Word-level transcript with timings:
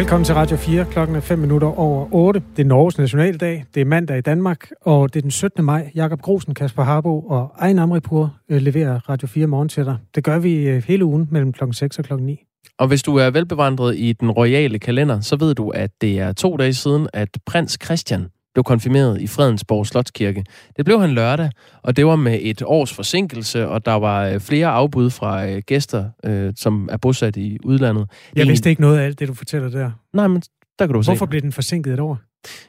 Velkommen 0.00 0.24
til 0.24 0.34
Radio 0.34 0.56
4. 0.56 0.84
Klokken 0.90 1.16
er 1.16 1.20
5 1.20 1.38
minutter 1.38 1.78
over 1.78 2.14
8. 2.14 2.42
Det 2.56 2.62
er 2.62 2.66
Norges 2.66 2.98
nationaldag. 2.98 3.64
Det 3.74 3.80
er 3.80 3.84
mandag 3.84 4.18
i 4.18 4.20
Danmark, 4.20 4.70
og 4.80 5.14
det 5.14 5.20
er 5.20 5.22
den 5.22 5.30
17. 5.30 5.64
maj. 5.64 5.90
Jakob 5.94 6.22
Grosen, 6.22 6.54
Kasper 6.54 6.82
Harbo 6.82 7.20
og 7.20 7.52
Ejn 7.60 7.78
Amripur 7.78 8.34
øh, 8.48 8.60
leverer 8.62 9.08
Radio 9.08 9.28
4 9.28 9.46
morgen 9.46 9.68
til 9.68 9.84
dig. 9.84 9.96
Det 10.14 10.24
gør 10.24 10.38
vi 10.38 10.68
øh, 10.68 10.82
hele 10.86 11.04
ugen 11.04 11.28
mellem 11.30 11.52
klokken 11.52 11.74
6 11.74 11.98
og 11.98 12.04
klokken 12.04 12.26
9. 12.26 12.44
Og 12.78 12.88
hvis 12.88 13.02
du 13.02 13.16
er 13.16 13.30
velbevandret 13.30 13.96
i 13.96 14.12
den 14.12 14.30
royale 14.30 14.78
kalender, 14.78 15.20
så 15.20 15.36
ved 15.36 15.54
du, 15.54 15.68
at 15.68 15.90
det 16.00 16.18
er 16.18 16.32
to 16.32 16.56
dage 16.56 16.74
siden, 16.74 17.08
at 17.12 17.28
prins 17.46 17.78
Christian 17.84 18.26
blev 18.54 18.64
konfirmeret 18.64 19.20
i 19.20 19.26
Fredensborg 19.26 19.86
Slotskirke. 19.86 20.44
Det 20.76 20.84
blev 20.84 21.00
han 21.00 21.10
lørdag, 21.10 21.50
og 21.82 21.96
det 21.96 22.06
var 22.06 22.16
med 22.16 22.38
et 22.42 22.62
års 22.66 22.92
forsinkelse, 22.92 23.68
og 23.68 23.86
der 23.86 23.92
var 23.92 24.26
øh, 24.26 24.40
flere 24.40 24.66
afbud 24.66 25.10
fra 25.10 25.46
øh, 25.46 25.62
gæster, 25.66 26.04
øh, 26.24 26.52
som 26.56 26.88
er 26.92 26.96
bosat 26.96 27.36
i 27.36 27.58
udlandet. 27.64 28.10
Jeg 28.36 28.46
vidste 28.46 28.70
ikke 28.70 28.82
noget 28.82 28.98
af 28.98 29.04
alt 29.04 29.18
det, 29.18 29.28
du 29.28 29.34
fortæller 29.34 29.68
der. 29.68 29.90
Nej, 30.12 30.26
men 30.26 30.42
der 30.78 30.86
kan 30.86 30.94
du 30.94 31.02
se. 31.02 31.10
Hvorfor 31.10 31.26
blev 31.26 31.40
den 31.42 31.52
forsinket 31.52 31.92
et 31.92 32.00
år? 32.00 32.18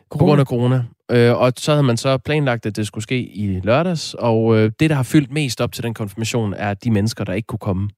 Corona. 0.09 0.19
På 0.19 0.25
grund 0.25 0.39
af 0.39 0.45
corona. 0.45 0.83
Øh, 1.11 1.41
og 1.41 1.53
så 1.57 1.71
havde 1.71 1.83
man 1.83 1.97
så 1.97 2.17
planlagt, 2.17 2.65
at 2.65 2.75
det 2.75 2.87
skulle 2.87 3.03
ske 3.03 3.35
i 3.35 3.59
lørdags, 3.59 4.13
og 4.13 4.57
øh, 4.57 4.71
det, 4.79 4.89
der 4.89 4.95
har 4.95 5.03
fyldt 5.03 5.31
mest 5.31 5.61
op 5.61 5.71
til 5.71 5.83
den 5.83 5.93
konfirmation, 5.93 6.53
er 6.53 6.73
de 6.73 6.91
mennesker, 6.91 7.23
der 7.23 7.33
ikke 7.33 7.47
kunne 7.47 7.59
komme. 7.59 7.89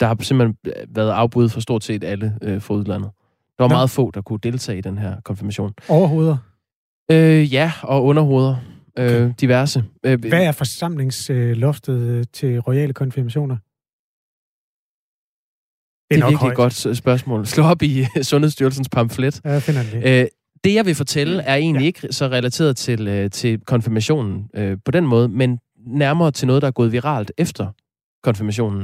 Der 0.00 0.06
har 0.06 0.16
simpelthen 0.20 0.56
været 0.88 1.10
afbud 1.10 1.48
for 1.48 1.60
stort 1.60 1.84
set 1.84 2.04
alle 2.04 2.34
øh, 2.42 2.60
for 2.60 2.74
udlandet. 2.74 3.10
Der 3.58 3.64
var 3.64 3.68
Nå. 3.68 3.74
meget 3.74 3.90
få, 3.90 4.10
der 4.10 4.20
kunne 4.20 4.38
deltage 4.42 4.78
i 4.78 4.80
den 4.80 4.98
her 4.98 5.16
konfirmation. 5.24 5.72
Overhoveder? 5.88 6.36
Øh, 7.10 7.52
ja, 7.52 7.72
og 7.82 8.04
underhoveder. 8.04 8.56
Øh, 8.98 9.06
okay. 9.06 9.34
diverse. 9.40 9.84
Øh, 10.06 10.20
Hvad 10.20 10.44
er 10.44 10.52
forsamlingsloftet 10.52 12.00
øh, 12.00 12.24
til 12.32 12.58
royale 12.58 12.92
konfirmationer? 12.92 13.56
Det 16.10 16.16
er, 16.16 16.16
det 16.16 16.22
er 16.22 16.30
virkelig 16.30 16.50
et 16.50 16.56
godt 16.56 16.96
spørgsmål. 16.96 17.46
Slå 17.46 17.64
op 17.64 17.82
i 17.82 18.04
Sundhedsstyrelsens 18.22 18.88
pamflet. 18.88 19.40
Ja, 19.44 19.58
finder 19.58 19.82
det. 19.82 20.22
Øh, 20.22 20.26
det, 20.64 20.74
jeg 20.74 20.86
vil 20.86 20.94
fortælle, 20.94 21.42
er 21.42 21.54
egentlig 21.54 21.80
ja. 21.80 21.86
ikke 21.86 22.12
så 22.12 22.28
relateret 22.28 22.76
til, 22.76 23.08
øh, 23.08 23.30
til 23.30 23.60
konfirmationen 23.60 24.48
øh, 24.54 24.76
på 24.84 24.90
den 24.90 25.06
måde, 25.06 25.28
men 25.28 25.58
nærmere 25.86 26.30
til 26.30 26.46
noget, 26.46 26.62
der 26.62 26.68
er 26.68 26.72
gået 26.72 26.92
viralt 26.92 27.32
efter 27.38 27.66
konfirmationen. 28.22 28.82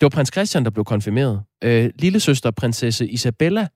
Det 0.00 0.02
var 0.02 0.08
prins 0.08 0.30
Christian, 0.32 0.64
der 0.64 0.70
blev 0.70 0.84
konfirmeret. 0.84 1.42
Øh, 1.64 1.90
lille 1.98 2.20
søster 2.20 2.50
prinsesse 2.50 3.08
Isabella 3.08 3.68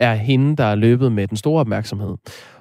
er 0.00 0.14
hende, 0.14 0.56
der 0.56 0.64
er 0.64 0.74
løbet 0.74 1.12
med 1.12 1.28
den 1.28 1.36
store 1.36 1.60
opmærksomhed. 1.60 2.16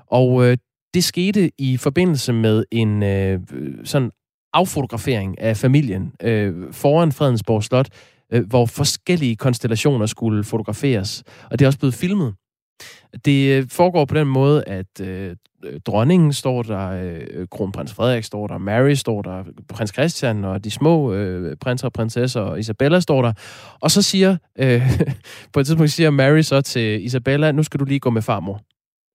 Og 0.08 0.46
øh, 0.46 0.58
det 0.94 1.04
skete 1.04 1.52
i 1.58 1.78
forbindelse 1.78 2.34
med 2.34 2.64
en 2.72 3.04
øh, 3.04 3.40
sådan 3.84 4.12
affotografering 4.54 5.42
af 5.42 5.58
familien 5.58 6.14
øh, 6.22 6.74
foran 6.74 7.12
Fredensborg 7.12 7.64
Slot, 7.64 7.90
øh, 8.34 8.48
hvor 8.48 8.66
forskellige 8.66 9.36
konstellationer 9.36 10.06
skulle 10.06 10.44
fotograferes. 10.44 11.24
Og 11.52 11.60
det 11.60 11.66
er 11.66 11.68
også 11.68 11.80
blevet 11.80 11.96
filmet. 11.96 12.34
Det 13.26 13.58
øh, 13.58 13.70
foregår 13.70 14.06
på 14.06 14.16
den 14.16 14.28
måde, 14.28 14.64
at 14.68 15.02
øh, 15.02 15.36
dronningen 15.86 16.34
står 16.34 16.64
der, 16.64 16.90
øh, 16.90 17.48
kronprins 17.52 17.94
Frederik 17.94 18.24
står 18.24 18.48
der, 18.48 18.58
Mary 18.58 18.94
står 18.94 19.22
der, 19.22 19.44
prins 19.70 19.94
Christian 19.94 20.44
og 20.44 20.64
de 20.64 20.72
små 20.72 21.14
øh, 21.14 21.58
prinser 21.58 21.88
og 21.88 21.94
prinsesser 21.94 22.42
og 22.42 22.60
Isabella 22.60 23.00
står 23.00 23.22
der. 23.22 23.34
Og 23.80 23.92
så 23.92 24.02
siger, 24.02 24.38
øh, 24.60 24.82
på 25.54 25.60
et 25.60 25.66
tidspunkt 25.66 25.92
siger 25.92 26.10
Mary 26.10 26.42
så 26.42 26.62
til 26.62 27.06
Isabella, 27.06 27.52
nu 27.52 27.64
skal 27.64 27.80
du 27.80 27.86
lige 27.86 28.00
gå 28.00 28.10
med 28.10 28.22
farmor 28.22 28.62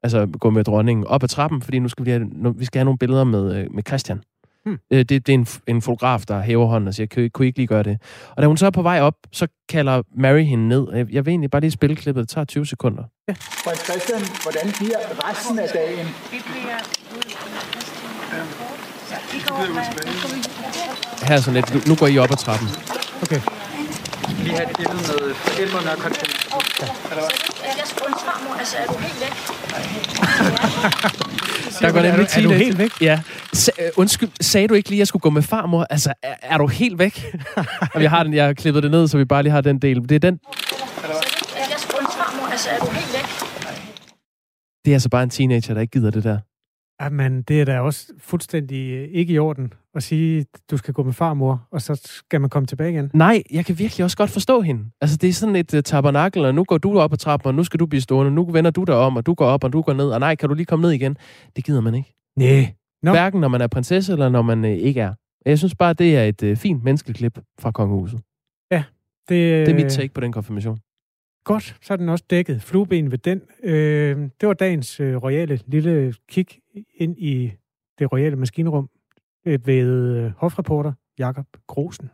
altså 0.03 0.27
gå 0.41 0.51
med 0.51 0.65
dronningen 0.65 1.07
op 1.07 1.23
ad 1.23 1.29
trappen, 1.29 1.63
fordi 1.63 1.79
nu 1.79 1.89
skal 1.89 2.07
vi 2.07 2.11
have, 2.11 2.25
nu, 2.33 2.53
vi 2.53 2.65
skal 2.65 2.79
have 2.79 2.85
nogle 2.85 2.99
billeder 2.99 3.25
med, 3.25 3.57
øh, 3.57 3.67
med 3.75 3.83
Christian. 3.87 4.21
Hmm. 4.65 4.79
Øh, 4.91 4.99
det, 4.99 5.09
det 5.11 5.29
er 5.29 5.35
en, 5.35 5.47
en 5.67 5.83
fotograf, 5.83 6.21
der 6.29 6.41
hæver 6.41 6.67
hånden 6.67 6.89
og 6.89 6.95
siger, 6.95 7.07
kan, 7.07 7.31
kunne 7.31 7.47
I 7.47 7.49
ikke 7.49 7.59
lige 7.59 7.67
gøre 7.67 7.83
det? 7.83 7.99
Og 8.37 8.43
da 8.43 8.47
hun 8.47 8.57
så 8.57 8.67
er 8.67 8.71
på 8.71 8.83
vej 8.83 9.01
op, 9.01 9.15
så 9.33 9.47
kalder 9.69 10.03
Mary 10.17 10.43
hende 10.43 10.69
ned. 10.69 10.87
Jeg, 10.93 11.13
jeg 11.13 11.27
vil 11.27 11.33
egentlig 11.33 11.51
bare 11.51 11.61
lige 11.61 11.71
spille 11.71 11.97
klippet. 11.97 12.23
Det 12.23 12.29
tager 12.29 12.45
20 12.45 12.67
sekunder. 12.67 13.03
Ja. 13.29 13.35
Christian, 13.85 14.21
hvordan 14.43 14.73
bliver 14.79 14.99
resten 15.31 15.59
af 15.59 15.69
dagen? 15.75 16.07
Vi 16.07 16.39
bliver 16.51 16.79
Her 21.27 21.37
er 21.37 21.41
sådan 21.41 21.55
lidt, 21.55 21.89
nu 21.89 21.95
går 21.95 22.07
I 22.07 22.19
op 22.19 22.31
ad 22.31 22.37
trappen. 22.37 22.69
Okay 23.23 23.62
lige 24.45 24.57
have 24.57 24.71
et 24.71 24.77
billede 24.77 24.97
med 24.97 25.35
forældrene 25.35 25.91
og 25.95 25.99
konfirmation. 25.99 26.63
Ja. 26.81 26.87
Jeg 27.81 27.87
spurgte 27.87 28.19
farmor, 28.27 28.55
altså 28.63 28.77
er 28.83 28.87
du 28.87 28.97
helt 28.99 29.21
væk? 29.25 29.35
Der 31.81 31.93
går 31.93 32.01
nemlig 32.03 32.27
er, 32.35 32.39
er 32.39 32.43
du 32.43 32.51
helt 32.51 32.79
væk? 32.79 33.01
Ja. 33.01 33.21
S- 33.55 33.71
uh, 33.79 33.85
undskyld, 33.97 34.29
sagde 34.41 34.69
du 34.69 34.75
ikke 34.75 34.89
lige, 34.89 34.97
at 34.97 34.99
jeg 34.99 35.07
skulle 35.07 35.21
gå 35.21 35.31
med 35.31 35.43
farmor? 35.43 35.87
Altså, 35.91 36.13
er, 36.23 36.35
er 36.43 36.59
du 36.59 36.67
helt 36.67 36.99
væk? 36.99 37.35
og 37.95 38.03
jeg 38.07 38.11
har 38.11 38.23
den, 38.23 38.35
jeg 38.35 38.45
har 38.47 38.53
klippet 38.53 38.83
det 38.83 38.91
ned, 38.91 39.09
så 39.09 39.19
vi 39.19 39.25
bare 39.25 39.43
lige 39.43 39.53
har 39.53 39.61
den 39.61 39.79
del. 39.79 40.09
Det 40.09 40.13
er 40.15 40.19
den. 40.19 40.41
Jeg 41.55 41.77
spurgte 41.79 42.13
farmor, 42.19 42.47
altså 42.51 42.71
er 42.71 42.79
du 42.79 42.91
helt 42.91 43.13
væk? 43.13 43.27
Det 44.85 44.91
er 44.91 44.95
altså 44.95 45.09
bare 45.09 45.23
en 45.23 45.31
teenager, 45.31 45.75
der 45.75 45.81
ikke 45.81 45.91
gider 45.91 46.11
det 46.11 46.25
der. 46.25 46.39
Jamen, 47.03 47.43
det 47.43 47.61
er 47.61 47.65
da 47.65 47.81
også 47.81 48.07
fuldstændig 48.21 48.91
øh, 48.93 49.09
ikke 49.13 49.33
i 49.33 49.39
orden 49.39 49.73
at 49.95 50.03
sige, 50.03 50.47
du 50.71 50.77
skal 50.77 50.95
gå 50.95 51.03
med 51.03 51.13
farmor, 51.13 51.69
og 51.71 51.83
så 51.83 52.01
skal 52.05 52.41
man 52.41 52.51
komme 52.51 52.67
tilbage 52.67 52.91
igen. 52.91 53.11
Nej, 53.15 53.43
jeg 53.51 53.67
kan 53.67 53.79
virkelig 53.79 54.05
også 54.05 54.17
godt 54.17 54.31
forstå 54.31 54.61
hende. 54.61 54.85
Altså, 55.01 55.17
det 55.17 55.29
er 55.29 55.33
sådan 55.33 55.57
et 55.57 55.75
uh, 55.75 55.81
tabernakel, 55.81 56.45
og 56.45 56.55
nu 56.55 56.65
går 56.65 56.79
du 56.79 56.99
op 56.99 57.13
ad 57.13 57.19
trappen, 57.19 57.49
og 57.49 57.55
nu 57.55 57.65
skal 57.65 57.81
du 57.81 57.87
blive 57.87 58.01
stående, 58.01 58.33
nu 58.33 58.45
vender 58.51 58.71
du 58.71 58.85
dig 58.85 58.95
om, 58.95 59.17
og 59.17 59.27
du 59.27 59.35
går 59.35 59.47
op, 59.47 59.65
og 59.65 59.73
du 59.73 59.83
går 59.83 59.93
ned, 59.93 60.11
og 60.11 60.21
nej, 60.21 60.35
kan 60.35 60.49
du 60.49 60.55
lige 60.55 60.67
komme 60.67 60.83
ned 60.83 60.91
igen? 60.91 61.17
Det 61.57 61.65
gider 61.65 61.81
man 61.81 61.95
ikke. 61.95 62.15
Nej. 62.37 62.75
No. 63.03 63.11
Hverken 63.11 63.41
når 63.41 63.49
man 63.49 63.61
er 63.61 63.67
prinsesse, 63.67 64.13
eller 64.13 64.29
når 64.29 64.43
man 64.43 64.65
uh, 64.65 64.71
ikke 64.71 65.01
er. 65.01 65.15
Jeg 65.47 65.59
synes 65.59 65.75
bare, 65.75 65.93
det 65.93 66.17
er 66.17 66.25
et 66.25 66.43
uh, 66.43 66.57
fint 66.57 66.85
menneskeklip 66.85 67.39
fra 67.61 67.71
kongehuset. 67.71 68.21
Ja. 68.71 68.85
Det, 69.29 69.67
det 69.67 69.69
er 69.69 69.75
mit 69.75 69.93
take 69.93 70.15
på 70.15 70.21
den 70.21 70.33
konfirmation. 70.33 70.79
Godt, 71.45 71.77
så 71.83 71.93
er 71.93 71.97
den 71.97 72.09
også 72.09 72.25
dækket. 72.31 72.63
Flueben 72.63 73.11
ved 73.11 73.19
den. 73.19 73.41
Øh, 73.63 74.17
det 74.41 74.49
var 74.49 74.55
dagens 74.55 75.01
øh, 75.01 75.17
royale 75.17 75.61
lille 75.67 76.15
kig 76.29 76.47
ind 76.95 77.19
i 77.19 77.53
det 77.99 78.13
royale 78.13 78.37
maskinrum 78.37 78.89
Øh, 79.47 79.67
ved 79.67 80.17
øh, 80.17 80.33
hofreporter 80.37 80.93
Jakob 81.19 81.47
Grosen. 81.67 82.11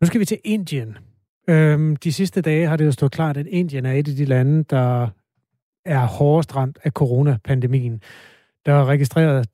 Nu 0.00 0.06
skal 0.06 0.20
vi 0.20 0.24
til 0.24 0.38
Indien. 0.44 0.98
Øhm, 1.48 1.96
de 1.96 2.12
sidste 2.12 2.40
dage 2.40 2.66
har 2.66 2.76
det 2.76 2.86
jo 2.86 2.92
stået 2.92 3.12
klart, 3.12 3.36
at 3.36 3.46
Indien 3.46 3.86
er 3.86 3.92
et 3.92 4.08
af 4.08 4.14
de 4.14 4.24
lande, 4.24 4.64
der 4.70 5.08
er 5.84 6.06
hårdest 6.06 6.56
ramt 6.56 6.78
af 6.84 6.90
coronapandemien. 6.92 8.02
Der 8.66 8.72
er 8.72 8.84
registreret 8.84 9.46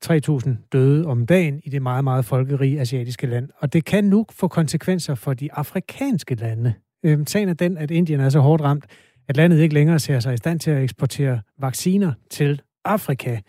3.000 0.45 0.49
døde 0.71 1.05
om 1.05 1.25
dagen 1.25 1.61
i 1.63 1.69
det 1.69 1.81
meget, 1.81 2.03
meget 2.03 2.25
folkerige 2.25 2.79
asiatiske 2.79 3.27
land. 3.27 3.49
Og 3.59 3.73
det 3.73 3.85
kan 3.85 4.03
nu 4.03 4.25
få 4.31 4.47
konsekvenser 4.47 5.15
for 5.15 5.33
de 5.33 5.53
afrikanske 5.53 6.35
lande. 6.35 6.73
Øhm, 7.03 7.27
sagen 7.27 7.49
er 7.49 7.53
den, 7.53 7.77
at 7.77 7.91
Indien 7.91 8.19
er 8.19 8.29
så 8.29 8.39
hårdt 8.39 8.63
ramt, 8.63 8.85
at 9.27 9.37
landet 9.37 9.59
ikke 9.59 9.73
længere 9.73 9.99
ser 9.99 10.19
sig 10.19 10.33
i 10.33 10.37
stand 10.37 10.59
til 10.59 10.71
at 10.71 10.83
eksportere 10.83 11.41
vacciner 11.59 12.13
til 12.29 12.61
Afrika. 12.85 13.39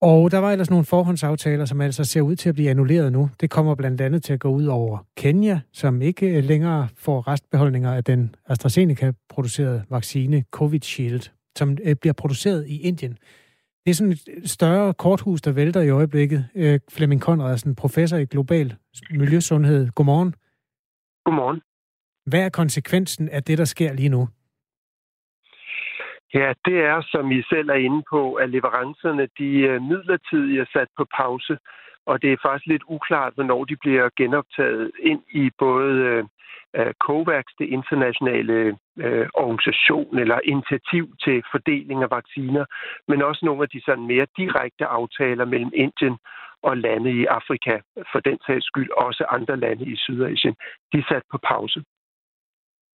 Og 0.00 0.30
der 0.30 0.38
var 0.38 0.52
ellers 0.52 0.70
nogle 0.70 0.84
forhåndsaftaler, 0.84 1.64
som 1.64 1.80
altså 1.80 2.04
ser 2.04 2.20
ud 2.20 2.36
til 2.36 2.48
at 2.48 2.54
blive 2.54 2.70
annulleret 2.70 3.12
nu. 3.12 3.30
Det 3.40 3.50
kommer 3.50 3.74
blandt 3.74 4.00
andet 4.00 4.22
til 4.22 4.32
at 4.32 4.40
gå 4.40 4.48
ud 4.48 4.66
over 4.66 5.06
Kenya, 5.16 5.60
som 5.72 6.02
ikke 6.02 6.40
længere 6.40 6.88
får 6.96 7.28
restbeholdninger 7.28 7.92
af 7.94 8.04
den 8.04 8.34
AstraZeneca-producerede 8.46 9.84
vaccine 9.90 10.44
Covishield, 10.50 11.30
som 11.56 11.78
øh, 11.84 11.96
bliver 11.96 12.12
produceret 12.12 12.66
i 12.68 12.80
Indien. 12.80 13.18
Det 13.84 13.90
er 13.90 13.94
sådan 13.94 14.12
et 14.12 14.50
større 14.50 14.94
korthus, 14.94 15.42
der 15.42 15.52
vælter 15.52 15.80
i 15.80 15.90
øjeblikket. 15.90 16.48
Øh, 16.54 16.80
Flemming 16.90 17.20
Conradsen, 17.20 17.74
professor 17.74 18.16
i 18.16 18.24
global 18.24 18.74
miljøsundhed. 19.10 19.90
Godmorgen. 19.90 20.34
Godmorgen. 21.24 21.60
Hvad 22.26 22.40
er 22.40 22.48
konsekvensen 22.48 23.28
af 23.28 23.42
det, 23.42 23.58
der 23.58 23.64
sker 23.64 23.92
lige 23.92 24.08
nu? 24.08 24.28
Ja, 26.40 26.52
det 26.64 26.78
er, 26.92 26.98
som 27.12 27.30
I 27.32 27.42
selv 27.42 27.68
er 27.68 27.80
inde 27.86 28.02
på, 28.10 28.34
at 28.34 28.50
leverancerne 28.50 29.28
de 29.38 29.50
øh, 29.70 29.82
midlertidigt 29.82 30.60
er 30.60 30.66
sat 30.72 30.88
på 30.96 31.04
pause, 31.16 31.58
og 32.06 32.22
det 32.22 32.32
er 32.32 32.42
faktisk 32.42 32.66
lidt 32.66 32.82
uklart, 32.88 33.34
hvornår 33.34 33.64
de 33.64 33.76
bliver 33.76 34.08
genoptaget 34.16 34.90
ind 35.02 35.22
i 35.30 35.50
både 35.58 35.94
øh, 36.10 36.24
øh, 36.76 36.92
COVAX, 37.06 37.44
det 37.58 37.68
internationale 37.68 38.78
øh, 39.04 39.28
organisation 39.34 40.18
eller 40.18 40.38
initiativ 40.44 41.04
til 41.24 41.42
fordeling 41.52 42.02
af 42.02 42.10
vacciner, 42.10 42.64
men 43.08 43.22
også 43.22 43.42
nogle 43.44 43.62
af 43.62 43.68
de 43.68 43.80
sådan 43.84 44.06
mere 44.06 44.26
direkte 44.36 44.86
aftaler 44.86 45.44
mellem 45.44 45.72
Indien 45.74 46.16
og 46.62 46.76
lande 46.76 47.10
i 47.20 47.24
Afrika, 47.24 47.74
for 48.12 48.20
den 48.20 48.38
sags 48.46 48.66
skyld 48.66 48.90
også 48.90 49.24
andre 49.30 49.56
lande 49.56 49.84
i 49.84 49.96
Sydasien, 49.96 50.54
de 50.92 50.98
er 50.98 51.08
sat 51.08 51.22
på 51.30 51.38
pause. 51.38 51.82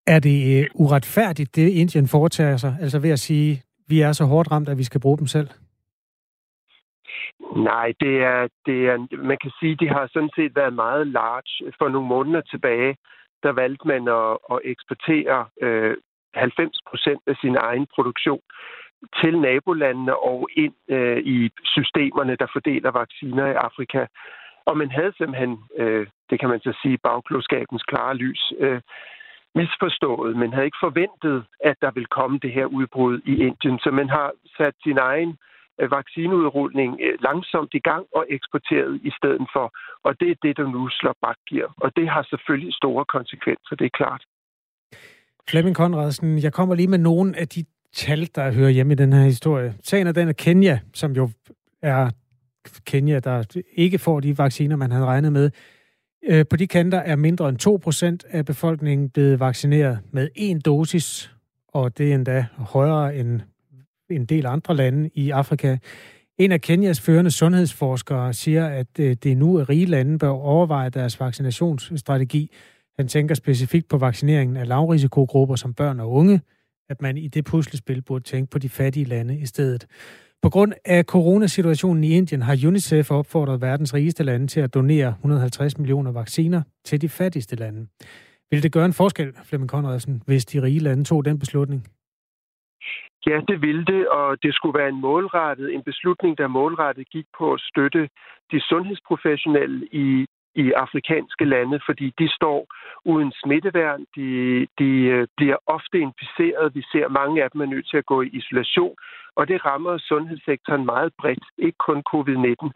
Er 0.06 0.20
det 0.20 0.62
øh, 0.62 0.66
uretfærdigt, 0.74 1.56
det 1.56 1.68
Indien 1.68 2.08
foretager 2.08 2.56
sig? 2.56 2.76
Altså 2.80 2.98
ved 2.98 3.10
at 3.10 3.18
sige, 3.18 3.62
vi 3.88 4.00
er 4.00 4.12
så 4.12 4.24
hårdt 4.24 4.50
ramt, 4.52 4.68
at 4.68 4.78
vi 4.78 4.84
skal 4.84 5.00
bruge 5.00 5.18
dem 5.18 5.26
selv? 5.26 5.48
Nej, 7.56 7.92
det 8.00 8.14
er, 8.22 8.48
det 8.66 8.88
er, 8.88 8.96
man 9.16 9.38
kan 9.42 9.52
sige, 9.60 9.76
de 9.76 9.88
har 9.88 10.08
sådan 10.12 10.30
set 10.36 10.56
været 10.56 10.72
meget 10.72 11.06
large. 11.06 11.72
For 11.78 11.88
nogle 11.88 12.08
måneder 12.08 12.40
tilbage, 12.40 12.96
der 13.42 13.52
valgte 13.52 13.88
man 13.88 14.08
at, 14.08 14.38
at 14.52 14.58
eksportere 14.64 15.46
øh, 15.62 15.96
90 16.34 16.78
procent 16.88 17.22
af 17.26 17.36
sin 17.40 17.56
egen 17.56 17.86
produktion 17.94 18.42
til 19.20 19.38
nabolandene 19.38 20.16
og 20.16 20.48
ind 20.56 20.74
øh, 20.88 21.18
i 21.18 21.50
systemerne, 21.64 22.36
der 22.36 22.46
fordeler 22.52 22.90
vacciner 22.90 23.46
i 23.46 23.60
Afrika. 23.68 24.06
Og 24.64 24.76
man 24.76 24.90
havde 24.90 25.12
simpelthen, 25.16 25.58
øh, 25.76 26.06
det 26.30 26.40
kan 26.40 26.48
man 26.48 26.60
så 26.60 26.72
sige, 26.82 26.98
bagklodskabens 26.98 27.82
klare 27.82 28.14
lys 28.14 28.52
øh, 28.58 28.80
misforstået. 29.54 30.36
Man 30.36 30.52
havde 30.52 30.68
ikke 30.70 30.84
forventet, 30.86 31.38
at 31.64 31.76
der 31.82 31.90
ville 31.96 32.10
komme 32.18 32.38
det 32.44 32.52
her 32.52 32.66
udbrud 32.66 33.20
i 33.32 33.34
Indien. 33.46 33.78
Så 33.84 33.90
man 33.90 34.08
har 34.08 34.28
sat 34.58 34.74
sin 34.82 34.98
egen 34.98 35.30
øh, 35.80 35.90
vaccineudrulning 35.90 36.90
øh, 37.04 37.14
langsomt 37.28 37.72
i 37.74 37.82
gang 37.90 38.04
og 38.18 38.26
eksporteret 38.36 39.00
i 39.08 39.10
stedet 39.18 39.46
for. 39.54 39.66
Og 40.06 40.20
det 40.20 40.28
er 40.30 40.38
det, 40.42 40.56
der 40.56 40.66
nu 40.76 40.88
slår 40.98 41.16
bakgear. 41.24 41.68
Og 41.84 41.88
det 41.96 42.06
har 42.08 42.22
selvfølgelig 42.30 42.74
store 42.74 43.04
konsekvenser, 43.04 43.76
det 43.78 43.86
er 43.86 43.96
klart. 44.00 44.22
Flemming 45.50 45.76
Konradsen, 45.76 46.38
jeg 46.38 46.52
kommer 46.52 46.74
lige 46.74 46.88
med 46.88 46.98
nogle 46.98 47.36
af 47.36 47.48
de 47.48 47.64
tal, 47.92 48.28
der 48.34 48.52
hører 48.52 48.70
hjemme 48.70 48.92
i 48.92 48.96
den 48.96 49.12
her 49.12 49.24
historie. 49.24 49.74
Sagen 49.82 50.06
er 50.06 50.12
den 50.12 50.28
af 50.28 50.36
Kenya, 50.36 50.78
som 50.94 51.12
jo 51.12 51.30
er 51.82 52.10
Kenya, 52.86 53.18
der 53.18 53.62
ikke 53.76 53.98
får 53.98 54.20
de 54.20 54.38
vacciner, 54.38 54.76
man 54.76 54.90
havde 54.90 55.06
regnet 55.06 55.32
med. 55.32 55.50
Øh, 56.24 56.44
på 56.50 56.56
de 56.56 56.66
kanter 56.66 56.98
er 56.98 57.16
mindre 57.16 57.48
end 57.48 58.22
2% 58.26 58.30
af 58.30 58.44
befolkningen 58.44 59.10
blevet 59.10 59.40
vaccineret 59.40 59.98
med 60.10 60.28
en 60.34 60.60
dosis, 60.60 61.30
og 61.68 61.98
det 61.98 62.10
er 62.10 62.14
endda 62.14 62.46
højere 62.58 63.16
end 63.16 63.40
en 64.10 64.24
del 64.24 64.46
andre 64.46 64.76
lande 64.76 65.10
i 65.14 65.30
Afrika. 65.30 65.76
En 66.38 66.52
af 66.52 66.60
Kenyas 66.60 67.00
førende 67.00 67.30
sundhedsforskere 67.30 68.32
siger, 68.32 68.66
at 68.66 68.86
øh, 68.98 69.16
det 69.22 69.36
nu 69.36 69.56
er 69.56 69.68
rige 69.68 69.86
lande 69.86 70.18
bør 70.18 70.28
overveje 70.28 70.90
deres 70.90 71.20
vaccinationsstrategi. 71.20 72.50
Han 72.98 73.08
tænker 73.08 73.34
specifikt 73.34 73.88
på 73.88 73.98
vaccineringen 73.98 74.56
af 74.56 74.68
lavrisikogrupper 74.68 75.56
som 75.56 75.74
børn 75.74 76.00
og 76.00 76.10
unge, 76.10 76.40
at 76.88 77.02
man 77.02 77.16
i 77.16 77.28
det 77.28 77.44
puslespil 77.44 78.02
burde 78.02 78.24
tænke 78.24 78.50
på 78.50 78.58
de 78.58 78.68
fattige 78.68 79.04
lande 79.04 79.38
i 79.38 79.46
stedet. 79.46 79.86
På 80.42 80.50
grund 80.50 80.72
af 80.84 81.04
coronasituationen 81.04 82.04
i 82.04 82.10
Indien 82.18 82.42
har 82.42 82.56
UNICEF 82.66 83.10
opfordret 83.10 83.60
verdens 83.60 83.94
rigeste 83.94 84.24
lande 84.24 84.46
til 84.46 84.60
at 84.60 84.74
donere 84.74 85.08
150 85.08 85.78
millioner 85.78 86.12
vacciner 86.12 86.62
til 86.84 87.00
de 87.00 87.08
fattigste 87.08 87.56
lande. 87.56 87.88
Vil 88.50 88.62
det 88.62 88.72
gøre 88.72 88.84
en 88.84 88.92
forskel, 88.92 89.32
Flemming 89.48 89.70
Conradsen, 89.70 90.22
hvis 90.26 90.44
de 90.44 90.62
rige 90.62 90.80
lande 90.80 91.04
tog 91.04 91.24
den 91.24 91.38
beslutning? 91.38 91.80
Ja, 93.26 93.40
det 93.48 93.62
ville 93.62 93.84
det, 93.84 94.08
og 94.08 94.42
det 94.42 94.54
skulle 94.54 94.78
være 94.78 94.88
en 94.88 95.00
målrettet, 95.00 95.74
en 95.74 95.82
beslutning, 95.82 96.38
der 96.38 96.46
målrettet 96.46 97.08
gik 97.08 97.26
på 97.38 97.52
at 97.52 97.60
støtte 97.60 98.08
de 98.52 98.60
sundhedsprofessionelle 98.60 99.86
i 99.92 100.26
i 100.54 100.72
afrikanske 100.72 101.44
lande, 101.44 101.80
fordi 101.86 102.14
de 102.18 102.28
står 102.28 102.66
uden 103.04 103.32
smitteværn. 103.42 104.06
De, 104.16 104.30
de 104.78 104.90
øh, 105.14 105.26
bliver 105.36 105.56
ofte 105.66 105.98
inficeret. 105.98 106.74
Vi 106.74 106.82
ser 106.92 107.08
mange 107.08 107.44
af 107.44 107.50
dem 107.50 107.60
er 107.60 107.66
nødt 107.66 107.88
til 107.90 107.96
at 107.96 108.06
gå 108.06 108.22
i 108.22 108.28
isolation, 108.32 108.94
og 109.36 109.48
det 109.48 109.64
rammer 109.64 109.98
sundhedssektoren 109.98 110.84
meget 110.86 111.12
bredt, 111.18 111.44
ikke 111.58 111.78
kun 111.78 112.02
covid-19. 112.12 112.70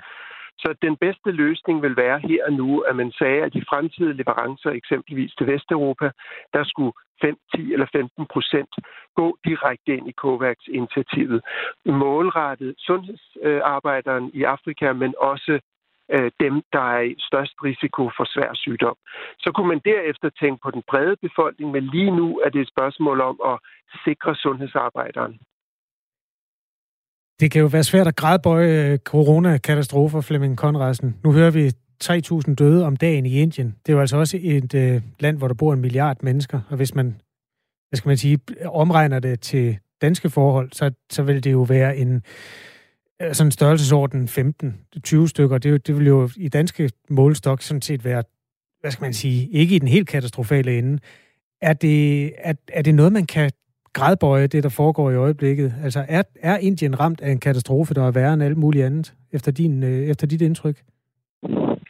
Så 0.58 0.74
den 0.82 0.96
bedste 0.96 1.30
løsning 1.30 1.82
vil 1.82 1.96
være 1.96 2.18
her 2.18 2.44
og 2.46 2.52
nu, 2.52 2.80
at 2.80 2.96
man 2.96 3.12
sagde, 3.12 3.42
at 3.42 3.54
de 3.54 3.64
fremtidige 3.68 4.16
leverancer, 4.16 4.70
eksempelvis 4.70 5.32
til 5.34 5.46
Vesteuropa, 5.46 6.10
der 6.54 6.64
skulle 6.64 6.92
5, 7.20 7.36
10 7.54 7.72
eller 7.72 7.86
15 7.92 8.26
procent 8.26 8.72
gå 9.16 9.38
direkte 9.44 9.96
ind 9.96 10.08
i 10.08 10.12
COVAX-initiativet. 10.12 11.40
Målrettet 11.86 12.74
sundhedsarbejderen 12.78 14.30
i 14.34 14.42
Afrika, 14.42 14.92
men 14.92 15.14
også 15.18 15.60
øh, 16.12 16.30
dem, 16.40 16.54
der 16.72 16.84
er 16.96 17.00
i 17.00 17.14
størst 17.18 17.54
risiko 17.64 18.02
for 18.16 18.24
svær 18.34 18.50
sygdom. 18.54 18.96
Så 19.38 19.52
kunne 19.54 19.68
man 19.68 19.80
derefter 19.84 20.28
tænke 20.40 20.58
på 20.62 20.70
den 20.70 20.82
brede 20.90 21.16
befolkning, 21.26 21.70
men 21.70 21.84
lige 21.94 22.10
nu 22.10 22.26
er 22.44 22.48
det 22.50 22.60
et 22.60 22.68
spørgsmål 22.68 23.20
om 23.20 23.36
at 23.50 23.56
sikre 24.04 24.34
sundhedsarbejderen. 24.34 25.34
Det 27.40 27.50
kan 27.50 27.60
jo 27.60 27.68
være 27.72 27.84
svært 27.84 28.06
at 28.06 28.16
gradbøje 28.16 28.92
øh, 28.92 28.98
coronakatastrofer, 28.98 30.20
Flemming 30.20 30.58
Konradsen. 30.58 31.16
Nu 31.24 31.32
hører 31.32 31.50
vi 31.50 31.64
3.000 32.04 32.54
døde 32.54 32.86
om 32.86 32.96
dagen 32.96 33.26
i 33.26 33.40
Indien. 33.40 33.76
Det 33.86 33.92
er 33.92 33.96
jo 33.96 34.00
altså 34.00 34.16
også 34.16 34.38
et 34.42 34.74
øh, 34.74 35.02
land, 35.20 35.38
hvor 35.38 35.48
der 35.48 35.54
bor 35.54 35.72
en 35.72 35.80
milliard 35.80 36.16
mennesker, 36.22 36.60
og 36.70 36.76
hvis 36.76 36.94
man, 36.94 37.06
hvad 37.88 37.96
skal 37.96 38.08
man 38.08 38.16
sige, 38.16 38.38
omregner 38.66 39.18
det 39.18 39.40
til 39.40 39.78
danske 40.02 40.30
forhold, 40.30 40.68
så, 40.72 40.90
så 41.10 41.22
vil 41.22 41.44
det 41.44 41.52
jo 41.52 41.62
være 41.62 41.96
en, 41.96 42.22
sådan 43.20 43.46
en 43.46 43.50
størrelsesorden 43.50 44.24
15-20 44.24 45.26
stykker, 45.26 45.58
det, 45.58 45.86
det 45.86 45.98
vil 45.98 46.06
jo 46.06 46.28
i 46.36 46.48
danske 46.48 46.90
målestok 47.10 47.62
sådan 47.62 47.82
set 47.82 48.04
være, 48.04 48.22
hvad 48.80 48.90
skal 48.90 49.02
man 49.02 49.12
sige, 49.12 49.48
ikke 49.50 49.76
i 49.76 49.78
den 49.78 49.88
helt 49.88 50.08
katastrofale 50.08 50.78
ende. 50.78 50.98
Er 51.62 51.72
det, 51.72 52.32
er, 52.38 52.54
er 52.68 52.82
det 52.82 52.94
noget, 52.94 53.12
man 53.12 53.26
kan 53.26 53.50
gradbøje, 53.92 54.46
det 54.46 54.62
der 54.62 54.68
foregår 54.68 55.10
i 55.10 55.16
øjeblikket? 55.16 55.74
Altså 55.82 56.04
er, 56.08 56.22
er 56.40 56.56
Indien 56.58 57.00
ramt 57.00 57.20
af 57.20 57.30
en 57.30 57.40
katastrofe, 57.40 57.94
der 57.94 58.06
er 58.06 58.10
værre 58.10 58.34
end 58.34 58.42
alt 58.42 58.56
muligt 58.56 58.84
andet, 58.84 59.14
efter, 59.32 59.52
din, 59.52 59.82
øh, 59.82 60.08
efter 60.10 60.26
dit 60.26 60.42
indtryk? 60.42 60.76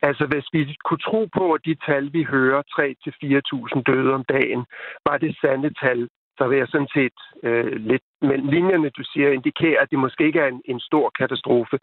Altså, 0.09 0.25
hvis 0.33 0.47
vi 0.53 0.77
kunne 0.85 1.05
tro 1.09 1.21
på, 1.39 1.53
at 1.53 1.61
de 1.65 1.75
tal, 1.89 2.13
vi 2.13 2.23
hører, 2.35 2.63
3-4.000 2.63 3.83
døde 3.91 4.11
om 4.19 4.25
dagen, 4.37 4.63
var 5.07 5.17
det 5.25 5.37
sande 5.41 5.71
tal, 5.83 6.09
så 6.39 6.49
vil 6.49 6.59
jeg 6.59 6.69
sådan 6.69 6.95
set 6.95 7.19
øh, 7.43 7.73
lidt 7.91 8.03
mellem 8.23 8.49
linjerne, 8.49 8.89
du 8.89 9.03
siger, 9.13 9.31
indikere, 9.31 9.81
at 9.83 9.91
det 9.91 9.99
måske 9.99 10.27
ikke 10.27 10.41
er 10.41 10.49
en, 10.49 10.63
en 10.65 10.81
stor 10.81 11.11
katastrofe. 11.19 11.79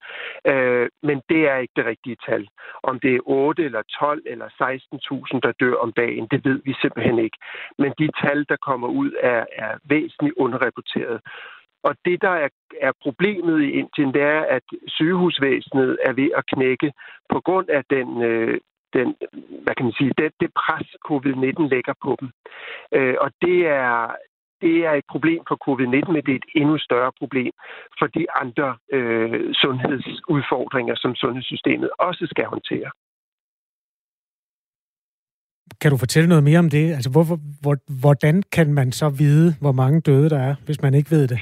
Øh, 0.48 0.90
men 1.04 1.22
det 1.30 1.42
er 1.50 1.58
ikke 1.58 1.74
det 1.76 1.86
rigtige 1.86 2.18
tal. 2.28 2.48
Om 2.84 3.00
det 3.00 3.16
er 3.16 3.20
8 3.26 3.66
eller 3.66 3.82
12 4.00 4.22
eller 4.26 4.48
16.000, 4.48 5.40
der 5.44 5.52
dør 5.60 5.76
om 5.76 5.92
dagen, 5.94 6.28
det 6.32 6.46
ved 6.46 6.62
vi 6.66 6.74
simpelthen 6.82 7.20
ikke. 7.20 7.38
Men 7.78 7.94
de 8.00 8.10
tal, 8.24 8.46
der 8.50 8.56
kommer 8.56 8.88
ud, 8.88 9.12
er, 9.20 9.46
er 9.52 9.78
væsentligt 9.84 10.36
underrapporteret. 10.38 11.22
Og 11.84 11.96
det, 12.06 12.22
der 12.22 12.30
er, 12.30 12.50
er 12.82 12.92
problemet 13.02 13.62
i 13.62 13.72
Indien, 13.72 14.14
det 14.14 14.22
er, 14.22 14.42
at 14.42 14.64
sygehusvæsenet 14.88 15.98
er 16.04 16.14
ved 16.14 16.30
at 16.38 16.46
knække 16.46 16.94
på 17.30 17.42
grund 17.42 17.70
af 17.70 17.84
den, 17.90 18.22
øh, 18.22 18.60
den 18.94 19.16
hvad 19.64 19.76
kan 19.76 19.86
man 19.86 19.94
sige, 19.94 20.14
det, 20.18 20.32
det 20.40 20.52
pres, 20.54 20.88
covid-19 21.10 21.68
lægger 21.74 21.94
på 22.04 22.18
dem. 22.20 22.30
Øh, 22.92 23.16
og 23.20 23.32
det 23.42 23.68
er, 23.68 24.16
det 24.62 24.76
er 24.86 24.92
et 24.92 25.08
problem 25.14 25.42
for 25.48 25.58
covid-19, 25.66 26.12
men 26.12 26.22
det 26.26 26.32
er 26.32 26.40
et 26.44 26.50
endnu 26.56 26.78
større 26.78 27.12
problem 27.20 27.52
for 28.00 28.08
de 28.08 28.26
andre 28.42 28.78
øh, 28.94 29.54
sundhedsudfordringer, 29.54 30.96
som 30.96 31.16
sundhedssystemet 31.16 31.90
også 32.00 32.28
skal 32.32 32.46
håndtere. 32.46 32.92
Kan 35.82 35.92
du 35.92 35.98
fortælle 35.98 36.30
noget 36.30 36.44
mere 36.44 36.60
om 36.60 36.70
det? 36.70 36.94
Altså, 36.98 37.10
hvor, 37.12 37.26
hvor, 37.62 37.76
hvordan 38.02 38.44
kan 38.52 38.74
man 38.74 38.92
så 38.92 39.10
vide, 39.10 39.56
hvor 39.62 39.72
mange 39.72 40.02
døde 40.02 40.30
der 40.30 40.40
er, 40.40 40.56
hvis 40.66 40.82
man 40.82 40.94
ikke 40.94 41.12
ved 41.12 41.28
det? 41.28 41.40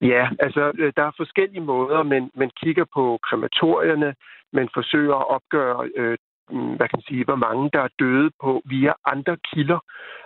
Ja, 0.00 0.28
altså, 0.40 0.72
øh, 0.78 0.92
der 0.96 1.02
er 1.02 1.12
forskellige 1.16 1.60
måder, 1.60 2.02
men 2.02 2.30
man 2.34 2.50
kigger 2.62 2.84
på 2.94 3.18
krematorierne, 3.22 4.14
man 4.52 4.68
forsøger 4.74 5.14
at 5.14 5.30
opgøre 5.36 5.90
øh, 5.96 6.16
hvad 6.50 6.88
kan 6.88 6.98
man 6.98 7.08
sige, 7.08 7.24
hvor 7.24 7.40
mange 7.46 7.70
der 7.72 7.80
er 7.80 7.96
døde 7.98 8.30
på 8.42 8.62
via 8.64 8.92
andre 9.06 9.36
kilder. 9.48 9.80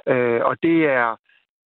Øh, 0.09 0.41
og 0.45 0.57
det 0.63 0.79
er 0.85 1.17